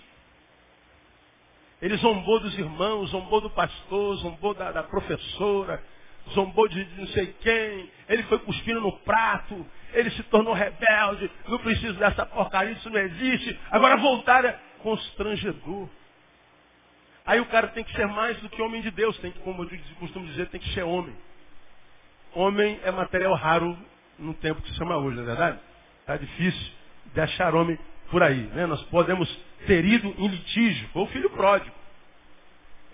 Ele 1.81 1.97
zombou 1.97 2.41
dos 2.41 2.57
irmãos, 2.59 3.11
zombou 3.11 3.41
do 3.41 3.51
pastor, 3.51 4.17
zombou 4.17 4.53
da, 4.53 4.73
da 4.73 4.83
professora, 4.83 5.83
zombou 6.29 6.69
de, 6.69 6.85
não 6.97 7.07
sei 7.09 7.35
quem, 7.41 7.91
ele 8.09 8.23
foi 8.25 8.39
cuspindo 8.41 8.81
no 8.81 8.93
prato, 9.01 9.67
ele 9.93 10.11
se 10.11 10.23
tornou 10.25 10.53
rebelde, 10.53 11.31
não 11.47 11.59
preciso 11.59 11.95
dessa 11.95 12.27
porcaria, 12.27 12.73
isso 12.73 12.91
não 12.91 13.01
existe. 13.01 13.59
Agora 13.71 13.97
voltar 13.97 14.45
é 14.45 14.59
constrangedor. 14.79 15.89
Aí 17.25 17.41
o 17.41 17.47
cara 17.47 17.69
tem 17.69 17.85
que 17.85 17.93
ser 17.93 18.07
mais 18.07 18.39
do 18.41 18.49
que 18.49 18.63
homem 18.63 18.81
de 18.81 18.91
Deus, 18.91 19.19
tem 19.19 19.31
que, 19.31 19.39
como 19.41 19.63
eu 19.63 19.71
costumo 19.99 20.27
dizer, 20.27 20.49
tem 20.49 20.61
que 20.61 20.73
ser 20.73 20.83
homem. 20.83 21.15
Homem 22.35 22.81
é 22.85 22.91
material 22.91 23.35
raro 23.35 23.79
no 24.19 24.35
tempo 24.35 24.63
que 24.63 24.71
se 24.71 24.77
chama 24.77 24.97
hoje, 24.97 25.17
não 25.17 25.25
é 25.25 25.27
verdade? 25.27 25.59
Está 26.01 26.17
difícil 26.17 26.73
de 27.13 27.21
achar 27.21 27.55
homem 27.55 27.79
por 28.11 28.23
aí. 28.23 28.43
Né? 28.55 28.67
Nós 28.67 28.83
podemos 28.85 29.29
ter 29.67 29.85
ido 29.85 30.15
em 30.19 30.29
litígio. 30.29 30.89
Foi 30.93 31.03
o 31.03 31.07
filho 31.07 31.31
pródigo. 31.31 31.75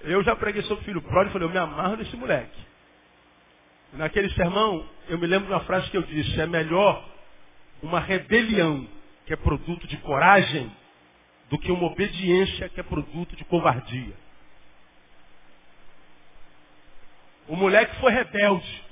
Eu 0.02 0.22
já 0.22 0.36
preguei 0.36 0.62
sobre 0.62 0.82
o 0.82 0.84
filho 0.84 1.02
pródigo 1.02 1.30
e 1.30 1.32
falei, 1.32 1.48
eu 1.48 1.52
me 1.52 1.58
amarro 1.58 1.96
nesse 1.96 2.16
moleque. 2.16 2.73
Naquele 3.94 4.28
sermão, 4.30 4.88
eu 5.08 5.18
me 5.18 5.26
lembro 5.26 5.46
de 5.46 5.52
uma 5.52 5.64
frase 5.64 5.88
que 5.90 5.96
eu 5.96 6.02
disse, 6.02 6.40
é 6.40 6.46
melhor 6.46 7.04
uma 7.82 8.00
rebelião 8.00 8.88
que 9.26 9.32
é 9.32 9.36
produto 9.36 9.86
de 9.86 9.96
coragem 9.98 10.70
do 11.48 11.58
que 11.58 11.70
uma 11.70 11.86
obediência 11.86 12.68
que 12.68 12.80
é 12.80 12.82
produto 12.82 13.36
de 13.36 13.44
covardia. 13.44 14.14
O 17.46 17.56
moleque 17.56 17.94
foi 18.00 18.10
rebelde. 18.10 18.84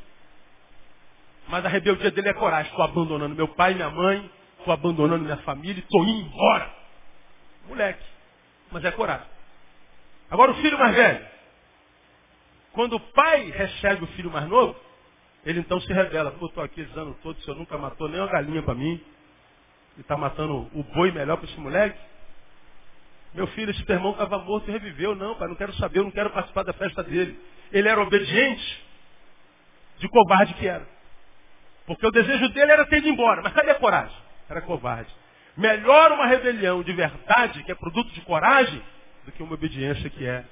Mas 1.48 1.64
a 1.64 1.68
rebeldia 1.68 2.10
dele 2.10 2.28
é 2.28 2.34
coragem. 2.34 2.70
Estou 2.70 2.84
abandonando 2.84 3.34
meu 3.34 3.48
pai 3.48 3.72
e 3.72 3.74
minha 3.74 3.90
mãe, 3.90 4.30
estou 4.58 4.72
abandonando 4.72 5.24
minha 5.24 5.38
família 5.38 5.82
estou 5.82 6.04
indo 6.04 6.28
embora. 6.28 6.72
Moleque. 7.66 8.04
Mas 8.70 8.84
é 8.84 8.92
coragem. 8.92 9.26
Agora 10.30 10.52
o 10.52 10.56
filho 10.56 10.78
mais 10.78 10.94
velho. 10.94 11.26
Quando 12.72 12.94
o 12.96 13.00
pai 13.00 13.50
recebe 13.50 14.04
o 14.04 14.08
filho 14.08 14.30
mais 14.30 14.48
novo, 14.48 14.78
ele 15.44 15.60
então 15.60 15.80
se 15.80 15.92
revela. 15.92 16.30
Pô, 16.32 16.46
estou 16.46 16.62
aqui 16.62 16.80
esse 16.82 16.98
ano 16.98 17.16
todo, 17.22 17.36
o 17.36 17.42
senhor 17.42 17.56
nunca 17.56 17.76
matou 17.76 18.08
nem 18.08 18.20
uma 18.20 18.28
galinha 18.28 18.62
para 18.62 18.74
mim. 18.74 19.00
E 19.96 20.00
está 20.00 20.16
matando 20.16 20.70
o 20.72 20.82
boi 20.94 21.10
melhor 21.10 21.36
para 21.36 21.46
esse 21.46 21.58
moleque. 21.60 21.98
Meu 23.34 23.46
filho, 23.48 23.70
esse 23.70 23.90
irmão 23.90 24.12
estava 24.12 24.38
morto 24.38 24.68
e 24.68 24.72
reviveu. 24.72 25.14
Não, 25.14 25.34
pai, 25.36 25.48
não 25.48 25.56
quero 25.56 25.72
saber, 25.74 25.98
eu 25.98 26.04
não 26.04 26.10
quero 26.10 26.30
participar 26.30 26.64
da 26.64 26.72
festa 26.72 27.02
dele. 27.02 27.38
Ele 27.72 27.88
era 27.88 28.00
obediente, 28.00 28.84
de 29.98 30.08
covarde 30.08 30.54
que 30.54 30.66
era. 30.66 30.86
Porque 31.86 32.06
o 32.06 32.10
desejo 32.10 32.48
dele 32.50 32.70
era 32.72 32.86
ter 32.86 32.98
ido 32.98 33.08
embora. 33.08 33.42
Mas 33.42 33.52
cadê 33.52 33.70
a 33.70 33.74
coragem? 33.76 34.16
Era 34.48 34.60
covarde. 34.60 35.10
Melhor 35.56 36.12
uma 36.12 36.26
rebelião 36.26 36.82
de 36.82 36.92
verdade, 36.92 37.62
que 37.64 37.72
é 37.72 37.74
produto 37.74 38.10
de 38.12 38.20
coragem, 38.22 38.82
do 39.24 39.32
que 39.32 39.42
uma 39.42 39.54
obediência 39.54 40.08
que 40.10 40.26
é 40.26 40.44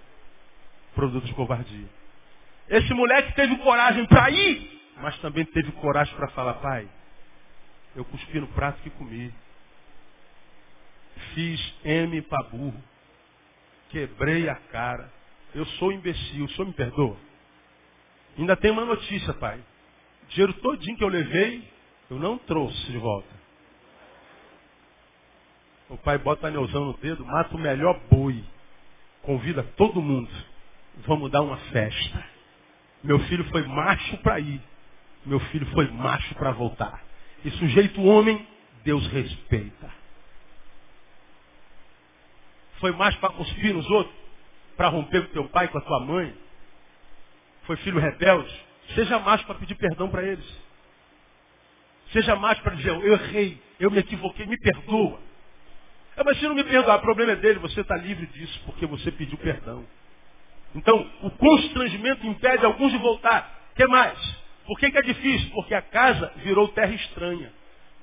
produto 0.94 1.24
de 1.24 1.34
covardia. 1.34 1.86
Esse 2.68 2.92
moleque 2.94 3.34
teve 3.34 3.56
coragem 3.58 4.06
para 4.06 4.30
ir, 4.30 4.79
mas 5.00 5.18
também 5.20 5.44
teve 5.44 5.72
coragem 5.72 6.14
para 6.14 6.28
falar, 6.28 6.54
pai, 6.54 6.88
eu 7.96 8.04
cuspi 8.04 8.40
no 8.40 8.46
prato 8.48 8.80
que 8.82 8.90
comi. 8.90 9.32
Fiz 11.34 11.74
M 11.84 12.22
para 12.22 12.42
burro. 12.44 12.82
Quebrei 13.90 14.48
a 14.48 14.54
cara. 14.54 15.10
Eu 15.54 15.66
sou 15.66 15.92
imbecil, 15.92 16.44
o 16.44 16.50
senhor 16.50 16.66
me 16.66 16.72
perdoa? 16.72 17.16
Ainda 18.38 18.56
tem 18.56 18.70
uma 18.70 18.84
notícia, 18.84 19.34
pai. 19.34 19.60
O 20.22 20.26
dinheiro 20.28 20.52
todinho 20.54 20.96
que 20.96 21.04
eu 21.04 21.08
levei, 21.08 21.68
eu 22.08 22.18
não 22.18 22.38
trouxe 22.38 22.86
de 22.86 22.98
volta. 22.98 23.40
O 25.88 25.96
pai 25.96 26.18
bota 26.18 26.46
anelzão 26.46 26.84
no 26.84 26.96
dedo, 26.98 27.24
mata 27.26 27.56
o 27.56 27.58
melhor 27.58 27.98
boi. 28.08 28.44
Convida 29.22 29.64
todo 29.76 30.00
mundo. 30.00 30.30
Vamos 31.06 31.30
dar 31.30 31.42
uma 31.42 31.56
festa. 31.56 32.24
Meu 33.02 33.18
filho 33.20 33.44
foi 33.50 33.66
macho 33.66 34.16
para 34.18 34.38
ir. 34.38 34.62
Meu 35.24 35.40
filho 35.40 35.66
foi 35.72 35.86
macho 35.88 36.34
para 36.34 36.50
voltar. 36.52 37.02
E 37.44 37.50
sujeito 37.52 38.02
homem, 38.02 38.46
Deus 38.84 39.06
respeita. 39.08 39.90
Foi 42.78 42.92
macho 42.92 43.18
para 43.18 43.34
cuspir 43.34 43.74
nos 43.74 43.88
outros? 43.90 44.16
Para 44.76 44.88
romper 44.88 45.26
com 45.26 45.32
teu 45.32 45.48
pai, 45.48 45.68
com 45.68 45.78
a 45.78 45.82
tua 45.82 46.00
mãe? 46.00 46.34
Foi 47.64 47.76
filho 47.76 48.00
rebelde? 48.00 48.50
Seja 48.94 49.18
macho 49.18 49.44
para 49.46 49.56
pedir 49.56 49.74
perdão 49.74 50.08
para 50.08 50.22
eles. 50.22 50.46
Seja 52.12 52.34
macho 52.34 52.62
para 52.62 52.74
dizer, 52.74 52.90
eu 52.90 53.12
errei, 53.12 53.62
eu 53.78 53.90
me 53.90 53.98
equivoquei, 53.98 54.46
me 54.46 54.58
perdoa. 54.58 55.20
É, 56.16 56.24
mas 56.24 56.38
se 56.38 56.48
não 56.48 56.54
me 56.54 56.64
perdoar, 56.64 56.98
o 56.98 57.02
problema 57.02 57.32
é 57.32 57.36
dele, 57.36 57.60
você 57.60 57.82
está 57.82 57.96
livre 57.96 58.26
disso, 58.26 58.60
porque 58.66 58.84
você 58.86 59.12
pediu 59.12 59.38
perdão. 59.38 59.86
Então, 60.74 61.10
o 61.22 61.30
constrangimento 61.30 62.26
impede 62.26 62.64
alguns 62.64 62.90
de 62.90 62.98
voltar. 62.98 63.68
O 63.72 63.76
que 63.76 63.86
mais? 63.86 64.39
Por 64.66 64.78
que, 64.78 64.90
que 64.90 64.98
é 64.98 65.02
difícil? 65.02 65.50
Porque 65.50 65.74
a 65.74 65.82
casa 65.82 66.32
virou 66.36 66.68
terra 66.68 66.94
estranha. 66.94 67.52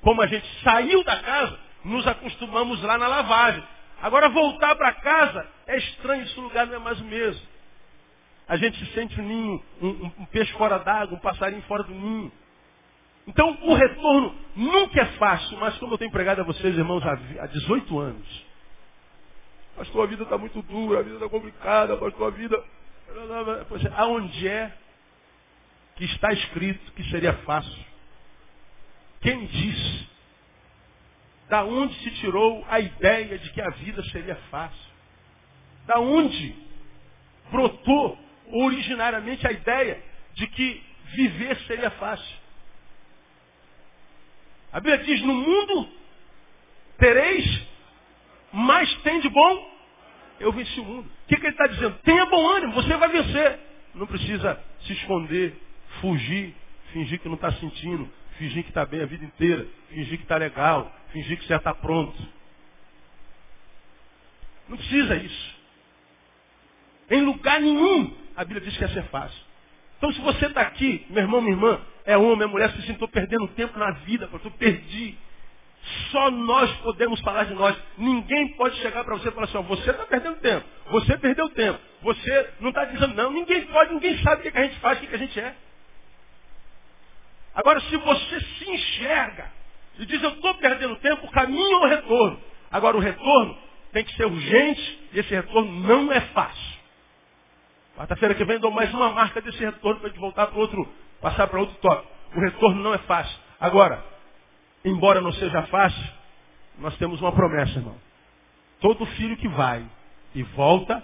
Como 0.02 0.22
a 0.22 0.28
gente 0.28 0.46
saiu 0.64 1.04
da 1.04 1.18
casa, 1.20 1.60
nos 1.84 2.06
acostumamos 2.08 2.82
lá 2.84 2.98
na 2.98 3.08
lavagem. 3.08 3.64
Agora 4.02 4.30
voltar 4.30 4.76
para 4.76 4.94
casa 4.94 5.48
é 5.66 5.78
estranho, 5.78 6.24
esse 6.24 6.40
lugar 6.40 6.68
não 6.68 6.76
é 6.76 6.80
mais 6.80 7.00
o 7.00 7.06
mesmo. 7.06 7.46
A 8.48 8.56
gente 8.56 8.78
se 8.78 8.94
sente 8.94 9.20
um 9.20 9.24
ninho, 9.24 9.64
um, 9.82 9.88
um, 9.88 10.12
um 10.20 10.26
peixe 10.26 10.54
fora 10.54 10.78
d'água, 10.80 11.18
um 11.18 11.20
passarinho 11.20 11.62
fora 11.64 11.84
do 11.84 11.94
ninho. 11.94 12.32
Então 13.28 13.58
o 13.62 13.74
retorno 13.74 14.34
nunca 14.56 15.02
é 15.02 15.06
fácil, 15.18 15.58
mas 15.58 15.78
como 15.78 15.94
eu 15.94 15.98
tenho 15.98 16.12
pregado 16.12 16.42
a 16.42 16.46
vocês, 16.46 16.78
irmãos, 16.78 17.04
há 17.06 17.46
18 17.48 18.00
anos. 18.00 18.46
Pastor, 19.76 20.04
a 20.04 20.08
vida 20.08 20.24
está 20.24 20.38
muito 20.38 20.62
dura, 20.62 21.00
a 21.00 21.04
vida 21.04 21.16
está 21.16 21.30
complicada, 21.30 21.98
pastor, 21.98 22.28
a 22.28 22.36
vida. 22.36 22.64
Poxa, 23.68 23.94
aonde 23.98 24.48
é 24.48 24.74
que 25.98 26.06
está 26.06 26.32
escrito 26.32 26.92
que 26.94 27.04
seria 27.10 27.34
fácil? 27.40 27.86
Quem 29.22 29.46
disse? 29.48 30.08
Da 31.50 31.64
onde 31.64 31.96
se 32.04 32.12
tirou 32.20 32.66
a 32.70 32.80
ideia 32.80 33.38
de 33.40 33.50
que 33.52 33.62
a 33.62 33.70
vida 33.72 34.04
seria 34.12 34.36
fácil? 34.52 34.92
Da 35.86 36.00
onde 36.00 36.56
brotou 37.50 38.18
originariamente 38.52 39.48
a 39.48 39.52
ideia 39.52 40.04
de 40.34 40.48
que 40.48 40.84
viver 41.16 41.58
seria 41.62 41.90
fácil? 41.92 42.38
A 44.72 44.80
Bíblia 44.80 45.04
diz, 45.04 45.22
no 45.22 45.34
mundo 45.34 45.90
tereis, 46.98 47.68
mas 48.52 48.94
tem 49.02 49.20
de 49.22 49.30
bom, 49.30 49.78
eu 50.40 50.52
venci 50.52 50.80
o 50.80 50.84
mundo. 50.84 51.08
O 51.08 51.28
que, 51.28 51.38
que 51.38 51.42
ele 51.42 51.54
está 51.54 51.66
dizendo? 51.68 51.98
Tenha 52.04 52.26
bom 52.28 52.48
ânimo, 52.50 52.74
você 52.74 52.96
vai 52.98 53.10
vencer. 53.10 53.60
Não 53.96 54.06
precisa 54.06 54.62
se 54.82 54.94
esconder, 54.94 55.60
fugir, 56.02 56.56
fingir 56.94 57.20
que 57.20 57.28
não 57.28 57.36
está 57.36 57.52
sentindo, 57.54 58.10
fingir 58.38 58.64
que 58.64 58.70
está 58.70 58.86
bem 58.86 59.02
a 59.02 59.06
vida 59.06 59.26
inteira, 59.26 59.68
fingir 59.90 60.18
que 60.18 60.24
está 60.24 60.38
legal, 60.38 60.92
fingir 61.12 61.38
que 61.38 61.48
já 61.48 61.58
está 61.58 61.74
pronto. 61.74 62.18
Não 64.68 64.78
precisa 64.78 65.16
isso. 65.16 65.56
Em 67.10 67.22
lugar 67.22 67.62
nenhum 67.62 68.16
a 68.36 68.44
Bíblia 68.44 68.62
diz 68.62 68.78
que 68.78 68.84
ia 68.84 68.90
ser 68.90 69.04
fácil. 69.06 69.42
Então 69.98 70.12
se 70.12 70.22
você 70.22 70.46
está 70.46 70.62
aqui, 70.62 71.06
meu 71.10 71.24
irmão, 71.24 71.42
minha 71.42 71.56
irmã, 71.56 71.82
é 72.06 72.18
homem, 72.18 72.48
é 72.48 72.52
mulher, 72.52 72.72
se 72.72 72.92
estou 72.92 73.08
perdendo 73.08 73.48
tempo 73.50 73.78
na 73.80 73.92
vida, 73.92 74.30
eu 74.32 74.52
perdi. 74.52 75.18
Só 76.12 76.30
nós 76.30 76.72
podemos 76.78 77.20
falar 77.22 77.46
de 77.46 77.54
nós. 77.54 77.76
Ninguém 77.98 78.50
pode 78.56 78.76
chegar 78.78 79.04
para 79.04 79.16
você 79.16 79.30
e 79.30 79.32
falar 79.32 79.46
assim, 79.46 79.58
ó, 79.58 79.62
você 79.62 79.90
está 79.90 80.06
perdendo 80.06 80.36
tempo, 80.38 80.66
você 80.92 81.18
perdeu 81.18 81.50
tempo, 81.50 81.80
você 82.02 82.50
não 82.60 82.70
está 82.70 82.86
dizendo 82.86 83.16
não, 83.16 83.32
ninguém 83.32 83.66
pode, 83.68 83.94
ninguém 83.94 84.18
sabe 84.20 84.42
o 84.42 84.44
que, 84.44 84.52
que 84.52 84.58
a 84.58 84.64
gente 84.64 84.80
faz, 84.80 84.98
o 84.98 85.02
que, 85.02 85.08
que 85.08 85.16
a 85.16 85.20
gente 85.20 85.40
é. 85.40 85.56
Agora, 87.58 87.82
se 87.82 87.98
você 87.98 88.40
se 88.40 88.70
enxerga 88.70 89.52
e 89.98 90.06
diz, 90.06 90.22
eu 90.22 90.30
estou 90.30 90.54
perdendo 90.56 90.96
tempo, 90.98 91.28
caminho 91.32 91.78
é 91.78 91.86
o 91.88 91.90
retorno. 91.90 92.40
Agora, 92.70 92.96
o 92.96 93.00
retorno 93.00 93.58
tem 93.92 94.04
que 94.04 94.16
ser 94.16 94.26
urgente 94.26 95.10
e 95.12 95.20
esse 95.20 95.34
retorno 95.34 95.72
não 95.72 96.12
é 96.12 96.22
fácil. 96.22 96.78
Quarta-feira 97.96 98.36
que 98.36 98.46
vem 98.46 98.60
dou 98.60 98.70
mais 98.70 98.94
uma 98.94 99.10
marca 99.10 99.42
desse 99.42 99.58
retorno 99.58 100.00
para 100.00 100.08
a 100.08 100.12
gente 100.12 100.22
voltar 100.22 100.46
para 100.46 100.60
outro, 100.60 100.88
passar 101.20 101.48
para 101.48 101.60
outro 101.60 101.76
tópico. 101.78 102.14
O 102.36 102.40
retorno 102.40 102.84
não 102.84 102.94
é 102.94 103.00
fácil. 103.00 103.36
Agora, 103.60 104.06
embora 104.86 105.20
não 105.20 105.32
seja 105.32 105.64
fácil, 105.64 106.14
nós 106.78 106.96
temos 106.98 107.20
uma 107.22 107.32
promessa, 107.32 107.80
irmão. 107.80 107.98
Todo 108.80 109.04
filho 109.04 109.36
que 109.36 109.48
vai 109.48 109.84
e 110.36 110.44
volta, 110.44 111.04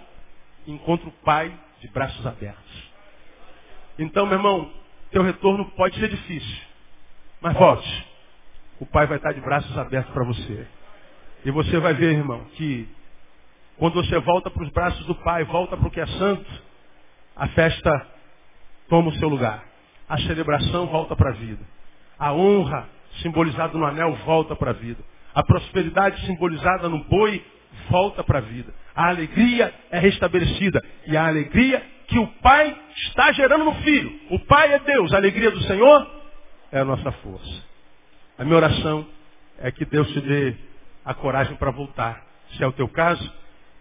encontra 0.68 1.10
o 1.10 1.12
pai 1.24 1.51
de 1.82 1.88
braços 1.88 2.24
abertos. 2.28 2.91
Então, 3.97 4.28
meu 4.28 4.38
irmão, 4.38 4.83
teu 5.14 5.24
retorno 5.24 5.66
pode 5.72 5.97
ser 5.99 6.09
difícil. 6.09 6.57
Mas 7.39 7.53
volte. 7.53 8.07
O 8.80 8.86
pai 8.86 9.05
vai 9.05 9.18
estar 9.18 9.32
de 9.32 9.39
braços 9.39 9.78
abertos 9.78 10.11
para 10.11 10.26
você. 10.26 10.68
E 11.45 11.51
você 11.51 11.78
vai 11.80 11.93
ver, 11.93 12.14
irmão, 12.14 12.43
que 12.55 12.89
quando 13.78 13.93
você 13.93 14.20
volta 14.20 14.49
para 14.49 14.64
os 14.64 14.70
braços 14.72 15.05
do 15.05 15.16
pai, 15.16 15.43
volta 15.45 15.78
para 15.78 15.88
o 15.88 15.91
que 15.91 15.99
é 15.99 16.07
santo, 16.07 16.49
a 17.36 17.47
festa 17.49 18.07
toma 18.89 19.09
o 19.09 19.14
seu 19.16 19.30
lugar. 19.30 19.64
A 20.09 20.18
celebração 20.20 20.88
volta 20.88 21.16
para 21.16 21.30
a 21.30 21.34
vida. 21.34 21.64
A 22.18 22.34
honra 22.34 22.89
simbolizada 23.22 23.78
no 23.78 23.86
anel 23.86 24.16
volta 24.26 24.55
para 24.55 24.72
a 24.72 24.74
vida. 24.74 25.03
A 25.34 25.43
prosperidade 25.43 26.26
simbolizada 26.26 26.89
no 26.89 27.03
boi 27.05 27.43
volta 27.89 28.24
para 28.24 28.39
a 28.39 28.41
vida. 28.41 28.74
A 28.95 29.09
alegria 29.09 29.74
é 29.91 29.99
restabelecida. 29.99 30.84
E 31.07 31.16
a 31.16 31.28
alegria 31.28 31.84
que 32.08 32.20
o 32.20 32.28
Pai 32.41 32.76
está 33.08 33.32
gerando 33.32 33.66
no 33.66 33.76
Filho. 33.76 34.20
O 34.30 34.39
Pai 34.39 34.74
é 34.74 34.80
Deus. 34.80 35.14
A 35.14 35.18
alegria 35.18 35.51
do 35.51 35.62
Senhor 35.64 36.08
é 36.72 36.80
a 36.80 36.86
nossa 36.86 37.12
força. 37.12 37.64
A 38.38 38.43
minha 38.43 38.58
oração 38.58 39.06
é 39.60 39.72
que 39.72 39.86
Deus 39.86 40.08
te 40.12 40.22
dê 40.22 40.56
a 41.06 41.14
coragem 41.14 41.56
para 41.56 41.72
voltar. 41.72 42.24
Se 42.56 42.64
é 42.64 42.68
o 42.68 42.72
teu 42.72 42.88
caso, 42.88 43.32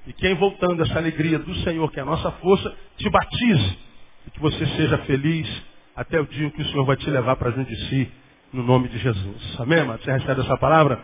e 0.07 0.13
quem 0.13 0.35
voltando 0.35 0.83
essa 0.83 0.99
alegria 0.99 1.39
do 1.39 1.55
Senhor, 1.57 1.91
que 1.91 1.99
é 1.99 2.03
a 2.03 2.07
nossa 2.07 2.31
força, 2.33 2.75
te 2.97 3.09
batize. 3.09 3.79
E 4.27 4.31
que 4.31 4.41
você 4.41 4.67
seja 4.67 4.99
feliz 4.99 5.49
até 5.97 6.21
o 6.21 6.27
dia 6.27 6.47
em 6.47 6.51
que 6.51 6.63
o 6.63 6.67
Senhor 6.67 6.85
vai 6.85 6.97
te 6.97 7.09
levar 7.11 7.37
para 7.37 7.51
dentro 7.51 7.75
de 7.75 7.89
si, 7.89 8.11
no 8.53 8.63
nome 8.63 8.89
de 8.89 8.99
Jesus. 8.99 9.61
Amém? 9.61 9.85
Você 9.85 10.11
recebe 10.11 10.41
essa 10.41 10.57
palavra? 10.57 11.01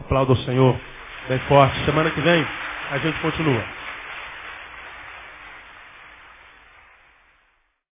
Aplauda 0.00 0.32
o 0.32 0.36
Senhor 0.44 0.78
bem 1.28 1.38
forte. 1.40 1.84
Semana 1.84 2.10
que 2.10 2.20
vem 2.20 2.46
a 2.90 2.98
gente 2.98 3.18
continua. 3.20 3.77